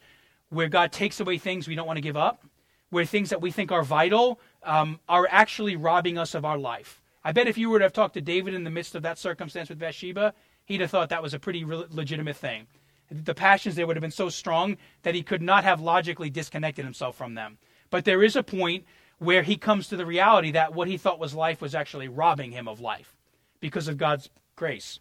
where 0.54 0.70
God 0.70 0.92
takes 0.92 1.20
away 1.20 1.38
things 1.38 1.68
we 1.68 1.76
don't 1.76 1.88
want 1.88 1.98
to 1.98 2.02
give 2.02 2.18
up, 2.18 2.46
where 2.90 3.06
things 3.06 3.32
that 3.32 3.42
we 3.42 3.52
think 3.52 3.72
are 3.72 3.84
vital 3.84 4.40
um, 4.62 5.00
are 5.10 5.28
actually 5.30 5.76
robbing 5.76 6.18
us 6.18 6.36
of 6.36 6.46
our 6.46 6.58
life. 6.58 7.02
I 7.24 7.32
bet 7.32 7.48
if 7.48 7.58
you 7.58 7.70
were 7.70 7.80
to 7.80 7.86
have 7.86 7.94
talked 7.94 8.14
to 8.14 8.22
David 8.22 8.54
in 8.54 8.64
the 8.64 8.70
midst 8.70 8.96
of 8.96 9.04
that 9.04 9.18
circumstance 9.18 9.70
with 9.70 9.80
Bathsheba, 9.80 10.34
he'd 10.66 10.82
have 10.82 10.92
thought 10.92 11.10
that 11.10 11.24
was 11.24 11.34
a 11.34 11.40
pretty 11.40 11.64
re- 11.64 11.86
legitimate 11.90 12.36
thing. 12.36 12.68
The 13.10 13.34
passions 13.34 13.76
there 13.76 13.88
would 13.88 13.96
have 13.96 14.02
been 14.02 14.12
so 14.12 14.30
strong 14.30 14.78
that 15.02 15.16
he 15.16 15.24
could 15.24 15.42
not 15.42 15.64
have 15.64 15.82
logically 15.82 16.30
disconnected 16.30 16.86
himself 16.86 17.16
from 17.16 17.34
them. 17.34 17.58
But 17.90 18.06
there 18.06 18.24
is 18.24 18.36
a 18.36 18.44
point 18.44 18.86
where 19.20 19.44
he 19.44 19.56
comes 19.56 19.88
to 19.88 19.96
the 19.96 20.06
reality 20.06 20.52
that 20.52 20.74
what 20.74 20.88
he 20.88 20.98
thought 20.98 21.20
was 21.20 21.34
life 21.34 21.62
was 21.62 21.76
actually 21.76 22.08
robbing 22.08 22.52
him 22.52 22.68
of 22.68 22.80
life 22.80 23.16
because 23.60 23.88
of 23.88 23.98
God's 23.98 24.30
grace. 24.56 25.00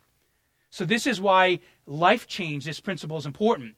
So, 0.70 0.84
this 0.84 1.07
is 1.07 1.20
why 1.20 1.61
life 1.86 2.26
change, 2.26 2.64
this 2.64 2.80
principle 2.80 3.18
is 3.18 3.26
important. 3.26 3.74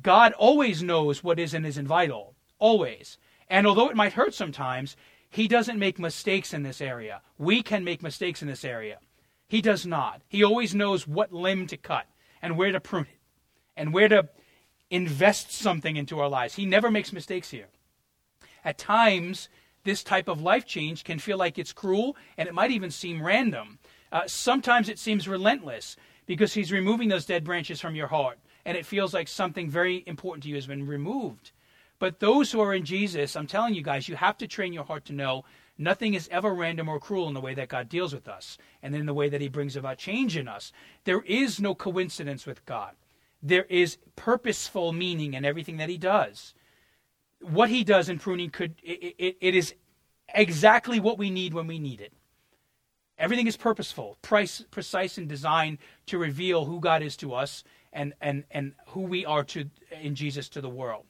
God 0.00 0.32
always 0.32 0.82
knows 0.82 1.22
what 1.22 1.38
is 1.38 1.52
and 1.52 1.66
isn't 1.66 1.86
vital, 1.86 2.34
always. 2.58 3.18
And 3.48 3.66
although 3.66 3.90
it 3.90 3.96
might 3.96 4.14
hurt 4.14 4.34
sometimes, 4.34 4.96
he 5.28 5.48
doesn't 5.48 5.78
make 5.78 5.98
mistakes 5.98 6.54
in 6.54 6.62
this 6.62 6.80
area. 6.80 7.20
We 7.38 7.62
can 7.62 7.84
make 7.84 8.02
mistakes 8.02 8.42
in 8.42 8.48
this 8.48 8.64
area. 8.64 8.98
He 9.48 9.60
does 9.60 9.84
not. 9.84 10.22
He 10.28 10.42
always 10.42 10.74
knows 10.74 11.06
what 11.06 11.32
limb 11.32 11.66
to 11.66 11.76
cut 11.76 12.06
and 12.40 12.56
where 12.56 12.72
to 12.72 12.80
prune 12.80 13.04
it 13.04 13.18
and 13.76 13.92
where 13.92 14.08
to 14.08 14.28
invest 14.90 15.52
something 15.52 15.96
into 15.96 16.20
our 16.20 16.28
lives. 16.28 16.54
He 16.54 16.66
never 16.66 16.90
makes 16.90 17.12
mistakes 17.12 17.50
here. 17.50 17.68
At 18.64 18.78
times, 18.78 19.48
this 19.84 20.02
type 20.02 20.28
of 20.28 20.40
life 20.40 20.66
change 20.66 21.04
can 21.04 21.18
feel 21.18 21.38
like 21.38 21.58
it's 21.58 21.72
cruel 21.72 22.16
and 22.36 22.48
it 22.48 22.54
might 22.54 22.70
even 22.70 22.90
seem 22.90 23.22
random. 23.22 23.78
Uh, 24.10 24.22
sometimes 24.26 24.88
it 24.88 24.98
seems 24.98 25.26
relentless 25.26 25.96
because 26.26 26.54
he's 26.54 26.72
removing 26.72 27.08
those 27.08 27.26
dead 27.26 27.44
branches 27.44 27.80
from 27.80 27.94
your 27.94 28.06
heart 28.06 28.38
and 28.64 28.76
it 28.76 28.86
feels 28.86 29.12
like 29.12 29.28
something 29.28 29.68
very 29.68 30.02
important 30.06 30.42
to 30.44 30.48
you 30.48 30.54
has 30.54 30.66
been 30.66 30.86
removed. 30.86 31.52
But 31.98 32.20
those 32.20 32.50
who 32.50 32.60
are 32.60 32.74
in 32.74 32.84
Jesus, 32.84 33.36
I'm 33.36 33.46
telling 33.46 33.74
you 33.74 33.82
guys, 33.82 34.08
you 34.08 34.16
have 34.16 34.36
to 34.38 34.48
train 34.48 34.72
your 34.72 34.84
heart 34.84 35.04
to 35.04 35.12
know 35.12 35.44
nothing 35.78 36.14
is 36.14 36.28
ever 36.32 36.52
random 36.52 36.88
or 36.88 36.98
cruel 36.98 37.28
in 37.28 37.34
the 37.34 37.40
way 37.40 37.54
that 37.54 37.68
God 37.68 37.88
deals 37.88 38.12
with 38.12 38.26
us 38.28 38.58
and 38.82 38.94
in 38.94 39.06
the 39.06 39.14
way 39.14 39.28
that 39.28 39.40
He 39.40 39.48
brings 39.48 39.76
about 39.76 39.98
change 39.98 40.36
in 40.36 40.48
us. 40.48 40.72
There 41.04 41.22
is 41.22 41.60
no 41.60 41.74
coincidence 41.74 42.44
with 42.44 42.66
God, 42.66 42.94
there 43.42 43.66
is 43.68 43.98
purposeful 44.16 44.92
meaning 44.92 45.34
in 45.34 45.44
everything 45.44 45.76
that 45.76 45.88
He 45.88 45.98
does. 45.98 46.54
What 47.40 47.70
He 47.70 47.84
does 47.84 48.08
in 48.08 48.18
pruning 48.18 48.50
could 48.50 48.74
it, 48.82 49.14
it, 49.18 49.36
it 49.40 49.54
is 49.54 49.74
exactly 50.34 50.98
what 50.98 51.18
we 51.18 51.30
need 51.30 51.54
when 51.54 51.66
we 51.66 51.78
need 51.78 52.00
it. 52.00 52.12
Everything 53.18 53.46
is 53.46 53.56
purposeful, 53.56 54.18
price, 54.22 54.64
precise, 54.72 55.18
and 55.18 55.28
designed 55.28 55.78
to 56.06 56.18
reveal 56.18 56.64
who 56.64 56.80
God 56.80 57.02
is 57.02 57.16
to 57.18 57.34
us 57.34 57.62
and, 57.92 58.14
and, 58.20 58.44
and 58.50 58.72
who 58.88 59.00
we 59.00 59.24
are 59.24 59.44
to 59.44 59.68
in 60.00 60.14
Jesus 60.14 60.48
to 60.50 60.60
the 60.60 60.68
world. 60.68 61.04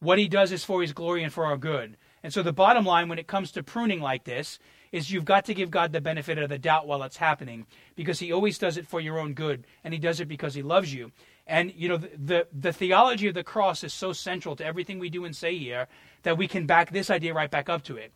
What 0.00 0.18
he 0.18 0.28
does 0.28 0.52
is 0.52 0.64
for 0.64 0.80
his 0.80 0.92
glory 0.92 1.24
and 1.24 1.32
for 1.32 1.44
our 1.44 1.56
good. 1.56 1.96
And 2.22 2.32
so 2.32 2.42
the 2.42 2.52
bottom 2.52 2.84
line 2.84 3.08
when 3.08 3.18
it 3.18 3.26
comes 3.26 3.52
to 3.52 3.62
pruning 3.62 4.00
like 4.00 4.24
this 4.24 4.58
is 4.92 5.10
you've 5.10 5.24
got 5.24 5.44
to 5.44 5.54
give 5.54 5.70
God 5.70 5.92
the 5.92 6.00
benefit 6.00 6.38
of 6.38 6.48
the 6.48 6.58
doubt 6.58 6.86
while 6.86 7.02
it's 7.02 7.16
happening 7.16 7.66
because 7.94 8.18
he 8.18 8.32
always 8.32 8.58
does 8.58 8.76
it 8.76 8.86
for 8.86 9.00
your 9.00 9.18
own 9.18 9.34
good 9.34 9.66
and 9.84 9.92
he 9.92 10.00
does 10.00 10.20
it 10.20 10.28
because 10.28 10.54
he 10.54 10.62
loves 10.62 10.92
you. 10.92 11.12
And 11.46 11.72
you 11.74 11.88
know 11.88 11.96
the, 11.96 12.10
the, 12.16 12.46
the 12.52 12.72
theology 12.72 13.28
of 13.28 13.34
the 13.34 13.44
cross 13.44 13.84
is 13.84 13.92
so 13.92 14.12
central 14.12 14.56
to 14.56 14.64
everything 14.64 14.98
we 14.98 15.10
do 15.10 15.24
and 15.24 15.34
say 15.34 15.56
here 15.56 15.88
that 16.22 16.38
we 16.38 16.48
can 16.48 16.66
back 16.66 16.90
this 16.90 17.10
idea 17.10 17.34
right 17.34 17.50
back 17.50 17.68
up 17.68 17.82
to 17.84 17.96
it. 17.96 18.12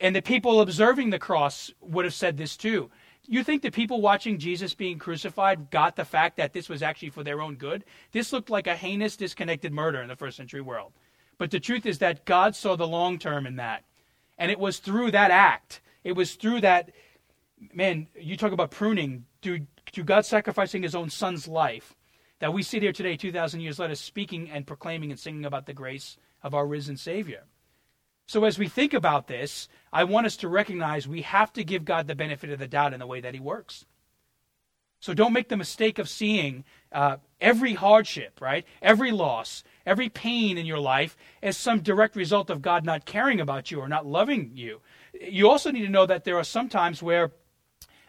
And 0.00 0.14
the 0.14 0.22
people 0.22 0.60
observing 0.60 1.10
the 1.10 1.18
cross 1.18 1.70
would 1.80 2.04
have 2.04 2.14
said 2.14 2.36
this 2.36 2.56
too. 2.56 2.90
You 3.28 3.42
think 3.42 3.62
the 3.62 3.70
people 3.70 4.00
watching 4.00 4.38
Jesus 4.38 4.74
being 4.74 4.98
crucified 4.98 5.70
got 5.70 5.96
the 5.96 6.04
fact 6.04 6.36
that 6.36 6.52
this 6.52 6.68
was 6.68 6.82
actually 6.82 7.10
for 7.10 7.24
their 7.24 7.40
own 7.40 7.56
good? 7.56 7.84
This 8.12 8.32
looked 8.32 8.50
like 8.50 8.66
a 8.66 8.76
heinous, 8.76 9.16
disconnected 9.16 9.72
murder 9.72 10.00
in 10.00 10.08
the 10.08 10.16
first 10.16 10.36
century 10.36 10.60
world. 10.60 10.92
But 11.38 11.50
the 11.50 11.60
truth 11.60 11.86
is 11.86 11.98
that 11.98 12.24
God 12.24 12.54
saw 12.56 12.76
the 12.76 12.86
long 12.86 13.18
term 13.18 13.46
in 13.46 13.56
that. 13.56 13.84
And 14.38 14.50
it 14.50 14.58
was 14.58 14.78
through 14.78 15.10
that 15.12 15.30
act, 15.30 15.80
it 16.04 16.12
was 16.12 16.34
through 16.34 16.60
that, 16.60 16.92
man, 17.72 18.06
you 18.14 18.36
talk 18.36 18.52
about 18.52 18.70
pruning, 18.70 19.24
through 19.42 19.66
God 20.04 20.26
sacrificing 20.26 20.82
his 20.82 20.94
own 20.94 21.10
son's 21.10 21.48
life, 21.48 21.94
that 22.38 22.52
we 22.52 22.62
sit 22.62 22.82
here 22.82 22.92
today, 22.92 23.16
2,000 23.16 23.60
years 23.60 23.78
later, 23.78 23.94
speaking 23.94 24.50
and 24.50 24.66
proclaiming 24.66 25.10
and 25.10 25.18
singing 25.18 25.46
about 25.46 25.66
the 25.66 25.72
grace 25.72 26.18
of 26.42 26.54
our 26.54 26.66
risen 26.66 26.96
Savior. 26.96 27.44
So, 28.26 28.44
as 28.44 28.58
we 28.58 28.68
think 28.68 28.92
about 28.92 29.28
this, 29.28 29.68
I 29.92 30.02
want 30.02 30.26
us 30.26 30.36
to 30.38 30.48
recognize 30.48 31.06
we 31.06 31.22
have 31.22 31.52
to 31.52 31.62
give 31.62 31.84
God 31.84 32.08
the 32.08 32.16
benefit 32.16 32.50
of 32.50 32.58
the 32.58 32.66
doubt 32.66 32.92
in 32.92 32.98
the 32.98 33.06
way 33.06 33.20
that 33.20 33.34
He 33.34 33.40
works. 33.40 33.84
So, 34.98 35.14
don't 35.14 35.32
make 35.32 35.48
the 35.48 35.56
mistake 35.56 36.00
of 36.00 36.08
seeing 36.08 36.64
uh, 36.90 37.18
every 37.40 37.74
hardship, 37.74 38.40
right? 38.40 38.66
Every 38.82 39.12
loss, 39.12 39.62
every 39.86 40.08
pain 40.08 40.58
in 40.58 40.66
your 40.66 40.80
life 40.80 41.16
as 41.40 41.56
some 41.56 41.80
direct 41.80 42.16
result 42.16 42.50
of 42.50 42.62
God 42.62 42.84
not 42.84 43.04
caring 43.04 43.40
about 43.40 43.70
you 43.70 43.78
or 43.78 43.88
not 43.88 44.06
loving 44.06 44.50
you. 44.54 44.80
You 45.20 45.48
also 45.48 45.70
need 45.70 45.86
to 45.86 45.88
know 45.88 46.06
that 46.06 46.24
there 46.24 46.36
are 46.36 46.44
some 46.44 46.68
times 46.68 47.00
where, 47.00 47.30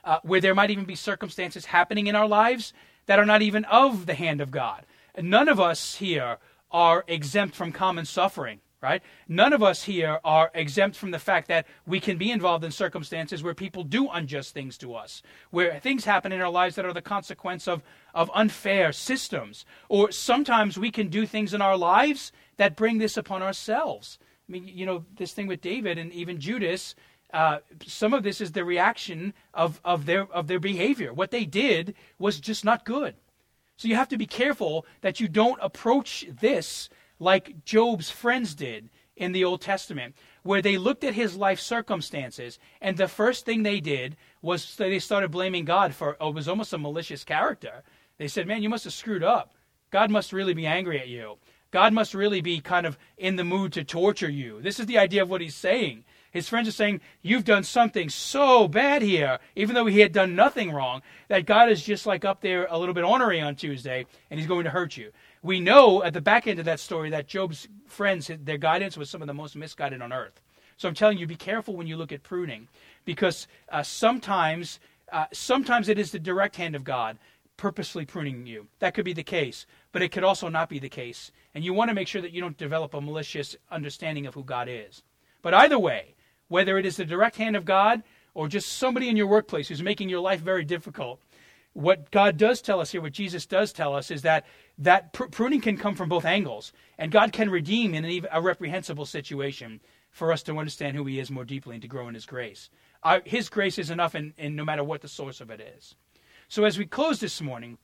uh, 0.04 0.18
where 0.24 0.42
there 0.42 0.56
might 0.56 0.72
even 0.72 0.86
be 0.86 0.96
circumstances 0.96 1.66
happening 1.66 2.08
in 2.08 2.16
our 2.16 2.28
lives 2.28 2.74
that 3.06 3.20
are 3.20 3.26
not 3.26 3.44
even 3.44 3.66
of 3.66 4.08
the 4.08 4.16
hand 4.16 4.42
of 4.42 4.50
God. 4.50 4.84
None 5.16 5.48
of 5.48 5.60
us 5.60 5.96
here 5.96 6.38
are 6.72 7.04
exempt 7.08 7.56
from 7.56 7.72
common 7.72 8.06
suffering 8.06 8.62
right? 8.82 9.02
None 9.28 9.54
of 9.54 9.64
us 9.64 9.84
here 9.84 10.20
are 10.24 10.52
exempt 10.54 10.98
from 10.98 11.12
the 11.12 11.20
fact 11.20 11.48
that 11.48 11.66
we 11.86 12.00
can 12.00 12.18
be 12.18 12.32
involved 12.32 12.64
in 12.64 12.72
circumstances 12.72 13.42
where 13.42 13.56
people 13.56 13.84
do 13.84 14.08
unjust 14.10 14.54
things 14.54 14.78
to 14.80 14.94
us, 14.94 15.24
where 15.50 15.80
things 15.80 16.06
happen 16.06 16.32
in 16.32 16.42
our 16.42 16.50
lives 16.50 16.76
that 16.76 16.86
are 16.86 16.94
the 16.94 17.02
consequence 17.02 17.68
of, 17.68 17.82
of 18.14 18.30
unfair 18.36 18.92
systems. 18.92 19.66
Or 19.90 20.12
sometimes 20.12 20.78
we 20.78 20.92
can 20.92 21.08
do 21.08 21.26
things 21.26 21.54
in 21.54 21.62
our 21.62 21.78
lives 21.78 22.32
that 22.58 22.76
bring 22.76 23.00
this 23.00 23.18
upon 23.18 23.42
ourselves. 23.42 24.20
I 24.48 24.52
mean, 24.52 24.68
you 24.68 24.86
know, 24.86 25.06
this 25.16 25.34
thing 25.34 25.48
with 25.48 25.62
David 25.62 25.98
and 25.98 26.12
even 26.14 26.40
Judas, 26.40 26.94
uh, 27.34 27.60
some 27.86 28.14
of 28.14 28.24
this 28.24 28.40
is 28.42 28.52
the 28.52 28.64
reaction 28.64 29.34
of, 29.54 29.82
of, 29.84 30.06
their, 30.06 30.32
of 30.32 30.48
their 30.48 30.60
behavior. 30.60 31.14
What 31.14 31.32
they 31.32 31.46
did 31.46 31.96
was 32.20 32.40
just 32.40 32.64
not 32.64 32.86
good. 32.86 33.16
So 33.76 33.88
you 33.88 33.96
have 33.96 34.10
to 34.10 34.18
be 34.18 34.26
careful 34.26 34.86
that 35.02 35.20
you 35.20 35.28
don't 35.28 35.60
approach 35.62 36.26
this 36.42 36.90
like 37.20 37.66
Job's 37.66 38.10
friends 38.10 38.56
did 38.56 38.90
in 39.16 39.32
the 39.32 39.44
Old 39.44 39.62
Testament, 39.62 40.16
where 40.44 40.62
they 40.62 40.78
looked 40.78 41.04
at 41.04 41.14
his 41.14 41.36
life 41.36 41.60
circumstances, 41.60 42.60
and 42.82 42.96
the 42.96 43.08
first 43.08 43.46
thing 43.46 43.64
they 43.64 43.80
did 43.80 44.16
was 44.42 44.76
they 44.76 45.00
started 45.00 45.32
blaming 45.32 45.66
God 45.66 45.94
for, 45.94 46.16
it 46.22 46.34
was 46.34 46.48
almost 46.48 46.74
a 46.74 46.78
malicious 46.78 47.24
character. 47.24 47.84
They 48.18 48.28
said, 48.28 48.48
Man, 48.48 48.64
you 48.64 48.70
must 48.70 48.84
have 48.84 48.94
screwed 48.94 49.24
up. 49.24 49.54
God 49.90 50.12
must 50.12 50.34
really 50.34 50.54
be 50.54 50.66
angry 50.66 51.00
at 51.00 51.08
you. 51.08 51.38
God 51.72 51.94
must 51.94 52.14
really 52.14 52.42
be 52.42 52.60
kind 52.60 52.86
of 52.86 52.98
in 53.18 53.36
the 53.36 53.44
mood 53.44 53.74
to 53.74 53.84
torture 53.84 54.30
you. 54.30 54.62
This 54.62 54.80
is 54.80 54.86
the 54.86 54.98
idea 54.98 55.22
of 55.22 55.30
what 55.30 55.42
he's 55.42 55.56
saying. 55.56 56.06
His 56.32 56.48
friends 56.48 56.68
are 56.68 56.74
saying, 56.74 57.02
You've 57.22 57.44
done 57.44 57.64
something 57.64 58.10
so 58.10 58.68
bad 58.68 59.02
here, 59.02 59.40
even 59.56 59.76
though 59.76 59.86
he 59.86 60.00
had 60.00 60.12
done 60.12 60.36
nothing 60.36 60.72
wrong, 60.72 61.02
that 61.28 61.46
God 61.46 61.70
is 61.70 61.84
just 61.84 62.06
like 62.06 62.24
up 62.24 62.42
there 62.42 62.68
a 62.70 62.78
little 62.78 62.94
bit 62.94 63.04
ornery 63.04 63.42
on 63.42 63.56
Tuesday, 63.56 64.06
and 64.30 64.40
he's 64.40 64.48
going 64.48 64.64
to 64.64 64.70
hurt 64.70 64.96
you 64.96 65.12
we 65.42 65.60
know 65.60 66.04
at 66.04 66.14
the 66.14 66.22
back 66.22 66.48
end 66.48 66.60
of 66.60 66.66
that 66.66 66.80
story 66.80 67.10
that 67.12 67.28
Job's 67.28 67.68
friends, 67.88 68.30
their 68.44 68.58
guidance 68.58 68.98
was 68.98 69.10
some 69.10 69.22
of 69.22 69.28
the 69.28 69.34
most 69.34 69.56
misguided 69.56 70.02
on 70.02 70.12
earth. 70.12 70.42
So 70.78 70.88
I'm 70.88 70.94
telling 70.94 71.18
you, 71.18 71.26
be 71.26 71.36
careful 71.36 71.76
when 71.76 71.88
you 71.88 71.98
look 71.98 72.12
at 72.12 72.24
pruning, 72.24 72.68
because 73.06 73.48
uh, 73.70 73.84
sometimes, 73.84 74.80
uh, 75.12 75.26
sometimes 75.34 75.90
it 75.90 75.98
is 75.98 76.12
the 76.12 76.20
direct 76.20 76.56
hand 76.56 76.76
of 76.76 76.84
God 76.84 77.18
purposely 77.58 78.06
pruning 78.06 78.46
you. 78.46 78.68
That 78.80 78.94
could 78.94 79.06
be 79.06 79.14
the 79.14 79.24
case, 79.24 79.66
but 79.92 80.04
it 80.04 80.12
could 80.12 80.24
also 80.24 80.48
not 80.48 80.70
be 80.70 80.78
the 80.78 80.90
case. 80.90 81.32
And 81.56 81.64
you 81.64 81.74
want 81.74 81.90
to 81.90 81.96
make 81.96 82.08
sure 82.08 82.22
that 82.22 82.32
you 82.32 82.42
don't 82.42 82.58
develop 82.58 82.94
a 82.94 83.02
malicious 83.02 83.56
understanding 83.72 84.28
of 84.28 84.36
who 84.36 84.44
God 84.44 84.68
is. 84.70 85.02
But 85.42 85.56
either 85.56 85.80
way, 85.80 86.14
whether 86.48 86.78
it 86.78 86.86
is 86.86 86.98
the 86.98 87.06
direct 87.06 87.36
hand 87.36 87.56
of 87.56 87.66
God 87.66 88.04
or 88.36 88.48
just 88.48 88.74
somebody 88.74 89.10
in 89.10 89.18
your 89.18 89.28
workplace 89.28 89.68
who's 89.68 89.82
making 89.82 90.10
your 90.10 90.20
life 90.20 90.42
very 90.42 90.64
difficult, 90.64 91.20
what 91.78 92.10
God 92.10 92.38
does 92.38 92.60
tell 92.60 92.82
us 92.82 92.92
here, 92.92 93.02
what 93.02 93.14
Jesus 93.14 93.46
does 93.46 93.72
tell 93.72 93.96
us, 93.96 94.10
is 94.10 94.24
that 94.24 94.48
that 94.80 95.14
pr- 95.14 95.26
pruning 95.26 95.62
can 95.62 95.78
come 95.78 95.94
from 95.94 96.10
both 96.10 96.26
angles, 96.26 96.74
and 96.98 97.12
God 97.12 97.32
can 97.32 97.52
redeem 97.52 97.94
in 97.94 98.04
an, 98.04 98.26
a 98.32 98.42
reprehensible 98.42 99.06
situation 99.06 99.80
for 100.10 100.32
us 100.32 100.42
to 100.44 100.58
understand 100.58 100.98
who 100.98 101.06
He 101.06 101.20
is 101.20 101.30
more 101.30 101.46
deeply 101.46 101.76
and 101.76 101.82
to 101.84 101.88
grow 101.88 102.08
in 102.08 102.16
His 102.16 102.26
grace. 102.26 102.72
Our, 103.04 103.22
his 103.26 103.48
grace 103.50 103.78
is 103.78 103.92
enough, 103.92 104.16
in, 104.16 104.34
in 104.40 104.56
no 104.56 104.66
matter 104.66 104.84
what 104.84 105.02
the 105.02 105.08
source 105.08 105.40
of 105.40 105.52
it 105.52 105.62
is. 105.78 105.94
So 106.48 106.64
as 106.64 106.80
we 106.80 106.88
close 106.88 107.20
this 107.20 107.42
morning, 107.42 107.78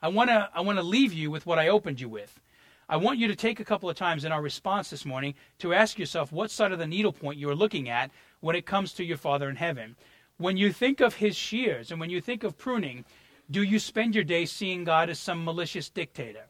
I 0.00 0.08
want 0.08 0.30
to 0.30 0.48
I 0.54 0.62
want 0.62 0.78
to 0.78 0.82
leave 0.82 1.12
you 1.12 1.30
with 1.30 1.44
what 1.44 1.58
I 1.58 1.68
opened 1.68 2.00
you 2.00 2.08
with. 2.08 2.40
I 2.88 2.96
want 2.96 3.18
you 3.18 3.28
to 3.28 3.36
take 3.36 3.60
a 3.60 3.64
couple 3.66 3.90
of 3.90 3.96
times 3.96 4.24
in 4.24 4.32
our 4.32 4.40
response 4.40 4.88
this 4.88 5.04
morning 5.04 5.34
to 5.58 5.74
ask 5.74 5.98
yourself 5.98 6.32
what 6.32 6.50
side 6.50 6.72
of 6.72 6.78
the 6.78 6.86
needle 6.86 7.12
point 7.12 7.38
you 7.38 7.50
are 7.50 7.54
looking 7.54 7.90
at 7.90 8.10
when 8.40 8.56
it 8.56 8.64
comes 8.64 8.94
to 8.94 9.04
your 9.04 9.18
Father 9.18 9.50
in 9.50 9.56
heaven. 9.56 9.94
When 10.38 10.56
you 10.56 10.72
think 10.72 11.00
of 11.00 11.16
his 11.16 11.36
shears 11.36 11.90
and 11.90 11.98
when 11.98 12.10
you 12.10 12.20
think 12.20 12.44
of 12.44 12.56
pruning, 12.56 13.04
do 13.50 13.62
you 13.62 13.78
spend 13.78 14.14
your 14.14 14.24
day 14.24 14.46
seeing 14.46 14.84
God 14.84 15.08
as 15.10 15.18
some 15.18 15.44
malicious 15.44 15.88
dictator 15.88 16.46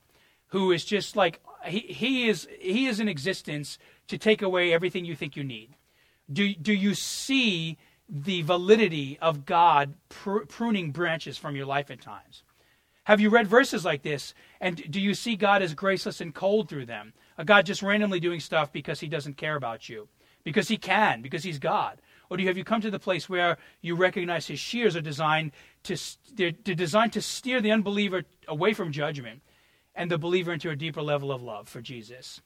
who 0.49 0.73
is 0.73 0.85
just 0.85 1.17
like 1.17 1.41
he, 1.67 1.81
he 1.81 2.29
is 2.29 2.49
he 2.59 2.87
is 2.87 3.01
in 3.01 3.09
existence 3.09 3.79
to 4.09 4.19
take 4.19 4.43
away 4.43 4.73
everything 4.73 5.05
you 5.05 5.17
think 5.17 5.37
you 5.37 5.45
need? 5.45 5.77
Do 6.33 6.55
do 6.55 6.73
you 6.73 6.95
see 6.95 7.79
the 8.09 8.43
validity 8.43 9.19
of 9.21 9.45
God 9.45 9.95
pr- 10.09 10.45
pruning 10.49 10.93
branches 10.93 11.37
from 11.37 11.57
your 11.57 11.67
life 11.67 11.91
at 11.91 12.01
times? 12.01 12.45
Have 13.05 13.21
you 13.21 13.31
read 13.31 13.47
verses 13.47 13.85
like 13.85 14.03
this 14.03 14.35
and 14.61 14.91
do 14.91 15.01
you 15.01 15.15
see 15.15 15.37
God 15.37 15.63
as 15.63 15.75
graceless 15.75 16.21
and 16.21 16.35
cold 16.35 16.69
through 16.69 16.87
them? 16.87 17.13
A 17.39 17.45
God 17.45 17.67
just 17.67 17.83
randomly 17.83 18.21
doing 18.21 18.41
stuff 18.41 18.73
because 18.73 19.01
he 19.01 19.09
doesn't 19.09 19.37
care 19.37 19.57
about 19.57 19.89
you, 19.89 20.09
because 20.45 20.69
he 20.69 20.77
can, 20.77 21.23
because 21.23 21.45
he's 21.45 21.59
God? 21.59 22.01
Or 22.31 22.37
do 22.37 22.43
you 22.43 22.49
have 22.49 22.57
you 22.57 22.65
come 22.65 22.81
to 22.81 22.91
the 22.91 22.99
place 22.99 23.29
where 23.29 23.59
you 23.81 23.95
recognize 23.95 24.47
his 24.47 24.59
shears 24.59 24.97
are 24.97 25.01
designed 25.01 25.53
to 25.85 25.97
they're, 26.35 26.53
they're 26.65 26.75
designed 26.75 27.13
to 27.15 27.23
steer 27.23 27.61
the 27.61 27.73
unbeliever 27.73 28.25
away 28.49 28.75
from 28.75 28.93
judgment 28.93 29.43
and 29.95 30.11
the 30.11 30.19
believer 30.19 30.53
into 30.53 30.71
a 30.71 30.77
deeper 30.77 31.03
level 31.03 31.33
of 31.33 31.43
love 31.43 31.69
for 31.69 31.81
Jesus? 31.81 32.41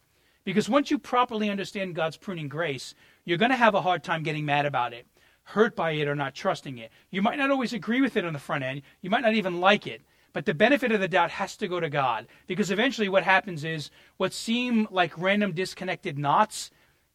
Because 0.45 0.68
once 0.68 0.91
you 0.91 0.99
properly 0.99 1.51
understand 1.51 1.95
God's 1.95 2.16
pruning 2.16 2.49
grace, 2.49 2.95
you're 3.24 3.39
going 3.39 3.51
to 3.51 3.57
have 3.57 3.74
a 3.74 3.83
hard 3.83 4.03
time 4.03 4.22
getting 4.22 4.45
mad 4.45 4.66
about 4.66 4.93
it, 4.93 5.07
hurt 5.43 5.76
by 5.76 5.93
it, 5.93 6.09
or 6.09 6.14
not 6.14 6.35
trusting 6.35 6.78
it. 6.78 6.91
You 7.11 7.22
might 7.22 7.39
not 7.39 7.51
always 7.51 7.72
agree 7.72 8.01
with 8.01 8.16
it 8.16 8.24
on 8.24 8.33
the 8.33 8.39
front 8.39 8.64
end. 8.64 8.83
You 9.03 9.11
might 9.11 9.22
not 9.22 9.35
even 9.35 9.61
like 9.61 9.87
it. 9.87 10.03
But 10.33 10.47
the 10.47 10.55
benefit 10.55 10.93
of 10.93 11.01
the 11.01 11.09
doubt 11.09 11.31
has 11.33 11.57
to 11.57 11.68
go 11.68 11.81
to 11.81 11.91
God. 11.91 12.26
Because 12.47 12.70
eventually 12.70 13.09
what 13.09 13.24
happens 13.24 13.64
is 13.64 13.91
what 14.16 14.33
seem 14.33 14.87
like 14.91 15.18
random 15.18 15.53
disconnected 15.53 16.18
knots, 16.18 16.70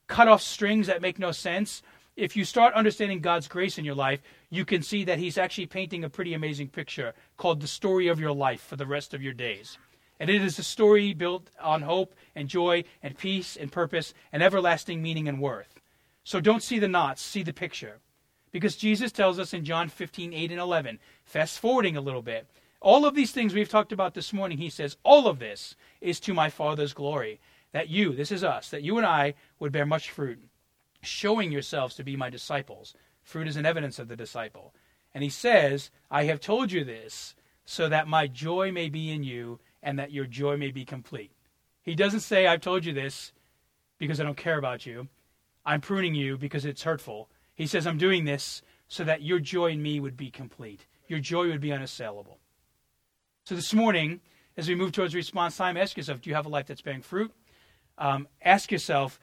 cut 0.08 0.28
off 0.28 0.42
strings 0.42 0.88
that 0.88 1.02
make 1.02 1.18
no 1.18 1.32
sense, 1.32 1.82
if 2.16 2.36
you 2.36 2.46
start 2.46 2.74
understanding 2.74 3.20
God's 3.20 3.48
grace 3.48 3.78
in 3.78 3.86
your 3.86 3.96
life, 3.96 4.22
you 4.50 4.64
can 4.64 4.82
see 4.82 5.04
that 5.04 5.20
He's 5.20 5.38
actually 5.38 5.66
painting 5.66 6.04
a 6.04 6.10
pretty 6.10 6.34
amazing 6.34 6.70
picture 6.70 7.14
called 7.38 7.62
the 7.62 7.68
story 7.68 8.08
of 8.08 8.20
your 8.20 8.32
life 8.32 8.62
for 8.62 8.76
the 8.76 8.86
rest 8.86 9.14
of 9.14 9.22
your 9.22 9.34
days. 9.34 9.78
And 10.20 10.30
it 10.30 10.42
is 10.42 10.58
a 10.58 10.64
story 10.64 11.14
built 11.14 11.50
on 11.60 11.82
hope 11.82 12.16
and 12.34 12.48
joy 12.48 12.86
and 13.04 13.18
peace 13.18 13.58
and 13.58 13.72
purpose 13.72 14.14
and 14.32 14.42
everlasting 14.42 15.02
meaning 15.02 15.28
and 15.28 15.42
worth. 15.42 15.82
So 16.24 16.40
don't 16.40 16.64
see 16.64 16.80
the 16.80 16.88
knots, 16.88 17.22
see 17.22 17.44
the 17.44 17.52
picture. 17.52 18.00
Because 18.52 18.78
Jesus 18.78 19.12
tells 19.12 19.38
us 19.38 19.54
in 19.54 19.66
John 19.66 19.90
15, 19.90 20.34
8 20.34 20.52
and 20.52 20.60
11, 20.60 21.00
fast 21.26 21.60
forwarding 21.60 21.98
a 21.98 22.02
little 22.02 22.22
bit, 22.22 22.48
all 22.80 23.06
of 23.06 23.14
these 23.14 23.32
things 23.32 23.54
we've 23.54 23.68
talked 23.68 23.92
about 23.92 24.14
this 24.14 24.32
morning, 24.32 24.58
he 24.58 24.70
says, 24.70 24.96
all 25.04 25.28
of 25.28 25.40
this 25.40 25.76
is 26.00 26.22
to 26.22 26.34
my 26.34 26.50
Father's 26.50 26.94
glory. 26.94 27.42
That 27.74 27.90
you, 27.90 28.14
this 28.14 28.32
is 28.32 28.44
us, 28.44 28.70
that 28.70 28.84
you 28.84 28.98
and 28.98 29.06
I 29.06 29.34
would 29.60 29.74
bear 29.74 29.86
much 29.86 30.10
fruit 30.10 30.40
showing 31.06 31.52
yourselves 31.52 31.96
to 31.96 32.04
be 32.04 32.16
my 32.16 32.30
disciples. 32.30 32.94
Fruit 33.24 33.48
is 33.48 33.56
an 33.56 33.66
evidence 33.66 34.00
of 34.00 34.08
the 34.08 34.16
disciple. 34.16 34.74
And 35.14 35.24
he 35.24 35.30
says, 35.30 35.92
I 36.12 36.26
have 36.26 36.40
told 36.40 36.72
you 36.72 36.84
this 36.84 37.36
so 37.66 37.90
that 37.90 38.08
my 38.08 38.28
joy 38.28 38.72
may 38.72 38.90
be 38.90 39.12
in 39.12 39.24
you 39.24 39.60
and 39.82 39.98
that 39.98 40.12
your 40.12 40.26
joy 40.26 40.58
may 40.58 40.72
be 40.72 40.86
complete. 40.86 41.32
He 41.82 41.96
doesn't 41.96 42.20
say, 42.22 42.48
I've 42.48 42.62
told 42.62 42.86
you 42.86 42.94
this 42.94 43.32
because 43.98 44.20
I 44.20 44.24
don't 44.24 44.38
care 44.38 44.58
about 44.58 44.86
you. 44.86 45.08
I'm 45.66 45.82
pruning 45.82 46.16
you 46.16 46.38
because 46.38 46.66
it's 46.66 46.84
hurtful. 46.84 47.30
He 47.56 47.66
says, 47.66 47.88
I'm 47.88 47.98
doing 47.98 48.26
this 48.26 48.62
so 48.88 49.04
that 49.04 49.22
your 49.22 49.40
joy 49.40 49.72
in 49.72 49.82
me 49.82 50.00
would 50.00 50.18
be 50.18 50.30
complete. 50.30 50.86
Your 51.08 51.20
joy 51.20 51.48
would 51.48 51.62
be 51.62 51.72
unassailable. 51.72 52.40
So 53.46 53.56
this 53.56 53.74
morning, 53.74 54.22
as 54.58 54.68
we 54.68 54.76
move 54.76 54.92
towards 54.92 55.16
response 55.16 55.58
time, 55.58 55.78
ask 55.78 55.98
yourself, 55.98 56.22
do 56.22 56.30
you 56.30 56.36
have 56.36 56.46
a 56.46 56.50
life 56.50 56.68
that's 56.68 56.82
bearing 56.82 57.02
fruit? 57.02 57.32
Um, 57.98 58.28
ask 58.42 58.72
yourself, 58.72 59.20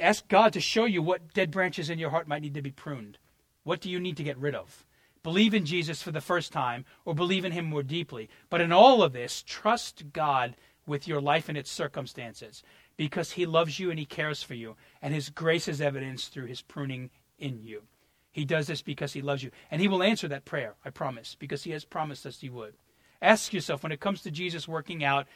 ask 0.00 0.26
God 0.28 0.52
to 0.52 0.60
show 0.60 0.84
you 0.84 1.02
what 1.02 1.34
dead 1.34 1.50
branches 1.50 1.90
in 1.90 1.98
your 1.98 2.10
heart 2.10 2.28
might 2.28 2.42
need 2.42 2.54
to 2.54 2.62
be 2.62 2.70
pruned. 2.70 3.18
What 3.64 3.80
do 3.80 3.90
you 3.90 4.00
need 4.00 4.16
to 4.18 4.22
get 4.22 4.38
rid 4.38 4.54
of? 4.54 4.84
Believe 5.22 5.54
in 5.54 5.66
Jesus 5.66 6.02
for 6.02 6.12
the 6.12 6.20
first 6.20 6.52
time 6.52 6.84
or 7.04 7.14
believe 7.14 7.44
in 7.44 7.52
Him 7.52 7.64
more 7.64 7.82
deeply. 7.82 8.28
But 8.48 8.60
in 8.60 8.70
all 8.70 9.02
of 9.02 9.12
this, 9.12 9.42
trust 9.42 10.12
God 10.12 10.54
with 10.86 11.08
your 11.08 11.20
life 11.20 11.48
and 11.48 11.58
its 11.58 11.70
circumstances 11.70 12.62
because 12.96 13.32
He 13.32 13.44
loves 13.44 13.80
you 13.80 13.90
and 13.90 13.98
He 13.98 14.04
cares 14.04 14.42
for 14.42 14.54
you. 14.54 14.76
And 15.02 15.12
His 15.12 15.30
grace 15.30 15.66
is 15.66 15.80
evidenced 15.80 16.32
through 16.32 16.46
His 16.46 16.62
pruning 16.62 17.10
in 17.38 17.60
you. 17.60 17.82
He 18.30 18.44
does 18.44 18.68
this 18.68 18.82
because 18.82 19.14
He 19.14 19.22
loves 19.22 19.42
you. 19.42 19.50
And 19.70 19.80
He 19.80 19.88
will 19.88 20.02
answer 20.02 20.28
that 20.28 20.44
prayer, 20.44 20.74
I 20.84 20.90
promise, 20.90 21.36
because 21.36 21.64
He 21.64 21.72
has 21.72 21.84
promised 21.84 22.24
us 22.24 22.40
He 22.40 22.48
would. 22.48 22.74
Ask 23.20 23.52
yourself 23.52 23.82
when 23.82 23.92
it 23.92 24.00
comes 24.00 24.22
to 24.22 24.30
Jesus 24.30 24.68
working 24.68 25.02
out 25.02 25.26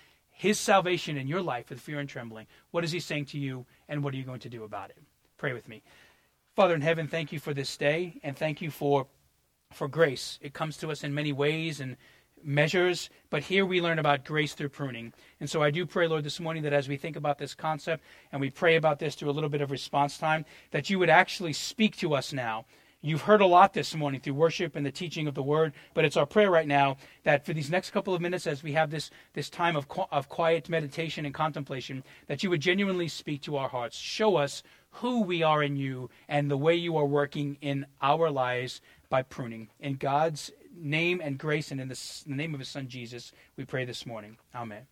his 0.40 0.58
salvation 0.58 1.18
in 1.18 1.28
your 1.28 1.42
life 1.42 1.68
with 1.68 1.78
fear 1.78 1.98
and 1.98 2.08
trembling. 2.08 2.46
What 2.70 2.82
is 2.82 2.92
he 2.92 2.98
saying 2.98 3.26
to 3.26 3.38
you, 3.38 3.66
and 3.90 4.02
what 4.02 4.14
are 4.14 4.16
you 4.16 4.24
going 4.24 4.40
to 4.40 4.48
do 4.48 4.64
about 4.64 4.88
it? 4.88 4.96
Pray 5.36 5.52
with 5.52 5.68
me. 5.68 5.82
Father 6.56 6.74
in 6.74 6.80
heaven, 6.80 7.08
thank 7.08 7.30
you 7.30 7.38
for 7.38 7.52
this 7.52 7.76
day, 7.76 8.18
and 8.22 8.34
thank 8.34 8.62
you 8.62 8.70
for 8.70 9.06
for 9.74 9.86
grace. 9.86 10.38
It 10.40 10.54
comes 10.54 10.78
to 10.78 10.90
us 10.90 11.04
in 11.04 11.12
many 11.12 11.32
ways 11.34 11.78
and 11.78 11.98
measures, 12.42 13.10
but 13.28 13.42
here 13.42 13.66
we 13.66 13.82
learn 13.82 13.98
about 13.98 14.24
grace 14.24 14.54
through 14.54 14.70
pruning. 14.70 15.12
And 15.40 15.48
so 15.48 15.62
I 15.62 15.70
do 15.70 15.84
pray, 15.84 16.08
Lord, 16.08 16.24
this 16.24 16.40
morning 16.40 16.62
that 16.62 16.72
as 16.72 16.88
we 16.88 16.96
think 16.96 17.16
about 17.16 17.36
this 17.36 17.54
concept 17.54 18.02
and 18.32 18.40
we 18.40 18.48
pray 18.48 18.76
about 18.76 18.98
this 18.98 19.14
through 19.14 19.28
a 19.28 19.36
little 19.36 19.50
bit 19.50 19.60
of 19.60 19.70
response 19.70 20.16
time, 20.16 20.46
that 20.70 20.88
you 20.88 20.98
would 20.98 21.10
actually 21.10 21.52
speak 21.52 21.98
to 21.98 22.14
us 22.14 22.32
now 22.32 22.64
You've 23.02 23.22
heard 23.22 23.40
a 23.40 23.46
lot 23.46 23.72
this 23.72 23.94
morning 23.94 24.20
through 24.20 24.34
worship 24.34 24.76
and 24.76 24.84
the 24.84 24.90
teaching 24.90 25.26
of 25.26 25.34
the 25.34 25.42
word, 25.42 25.72
but 25.94 26.04
it's 26.04 26.18
our 26.18 26.26
prayer 26.26 26.50
right 26.50 26.66
now 26.66 26.98
that 27.24 27.46
for 27.46 27.54
these 27.54 27.70
next 27.70 27.92
couple 27.92 28.14
of 28.14 28.20
minutes, 28.20 28.46
as 28.46 28.62
we 28.62 28.72
have 28.72 28.90
this, 28.90 29.10
this 29.32 29.48
time 29.48 29.74
of, 29.74 29.86
of 30.12 30.28
quiet 30.28 30.68
meditation 30.68 31.24
and 31.24 31.34
contemplation, 31.34 32.04
that 32.26 32.42
you 32.42 32.50
would 32.50 32.60
genuinely 32.60 33.08
speak 33.08 33.40
to 33.42 33.56
our 33.56 33.70
hearts. 33.70 33.96
Show 33.96 34.36
us 34.36 34.62
who 34.90 35.22
we 35.22 35.42
are 35.42 35.62
in 35.62 35.76
you 35.76 36.10
and 36.28 36.50
the 36.50 36.58
way 36.58 36.74
you 36.74 36.98
are 36.98 37.06
working 37.06 37.56
in 37.62 37.86
our 38.02 38.30
lives 38.30 38.82
by 39.08 39.22
pruning. 39.22 39.68
In 39.80 39.94
God's 39.94 40.50
name 40.76 41.22
and 41.24 41.38
grace 41.38 41.70
and 41.70 41.80
in 41.80 41.88
the, 41.88 42.22
name 42.26 42.52
of 42.52 42.60
his 42.60 42.68
son 42.68 42.86
Jesus, 42.88 43.32
we 43.56 43.64
pray 43.64 43.86
this 43.86 44.04
morning. 44.04 44.36
Amen. 44.54 44.82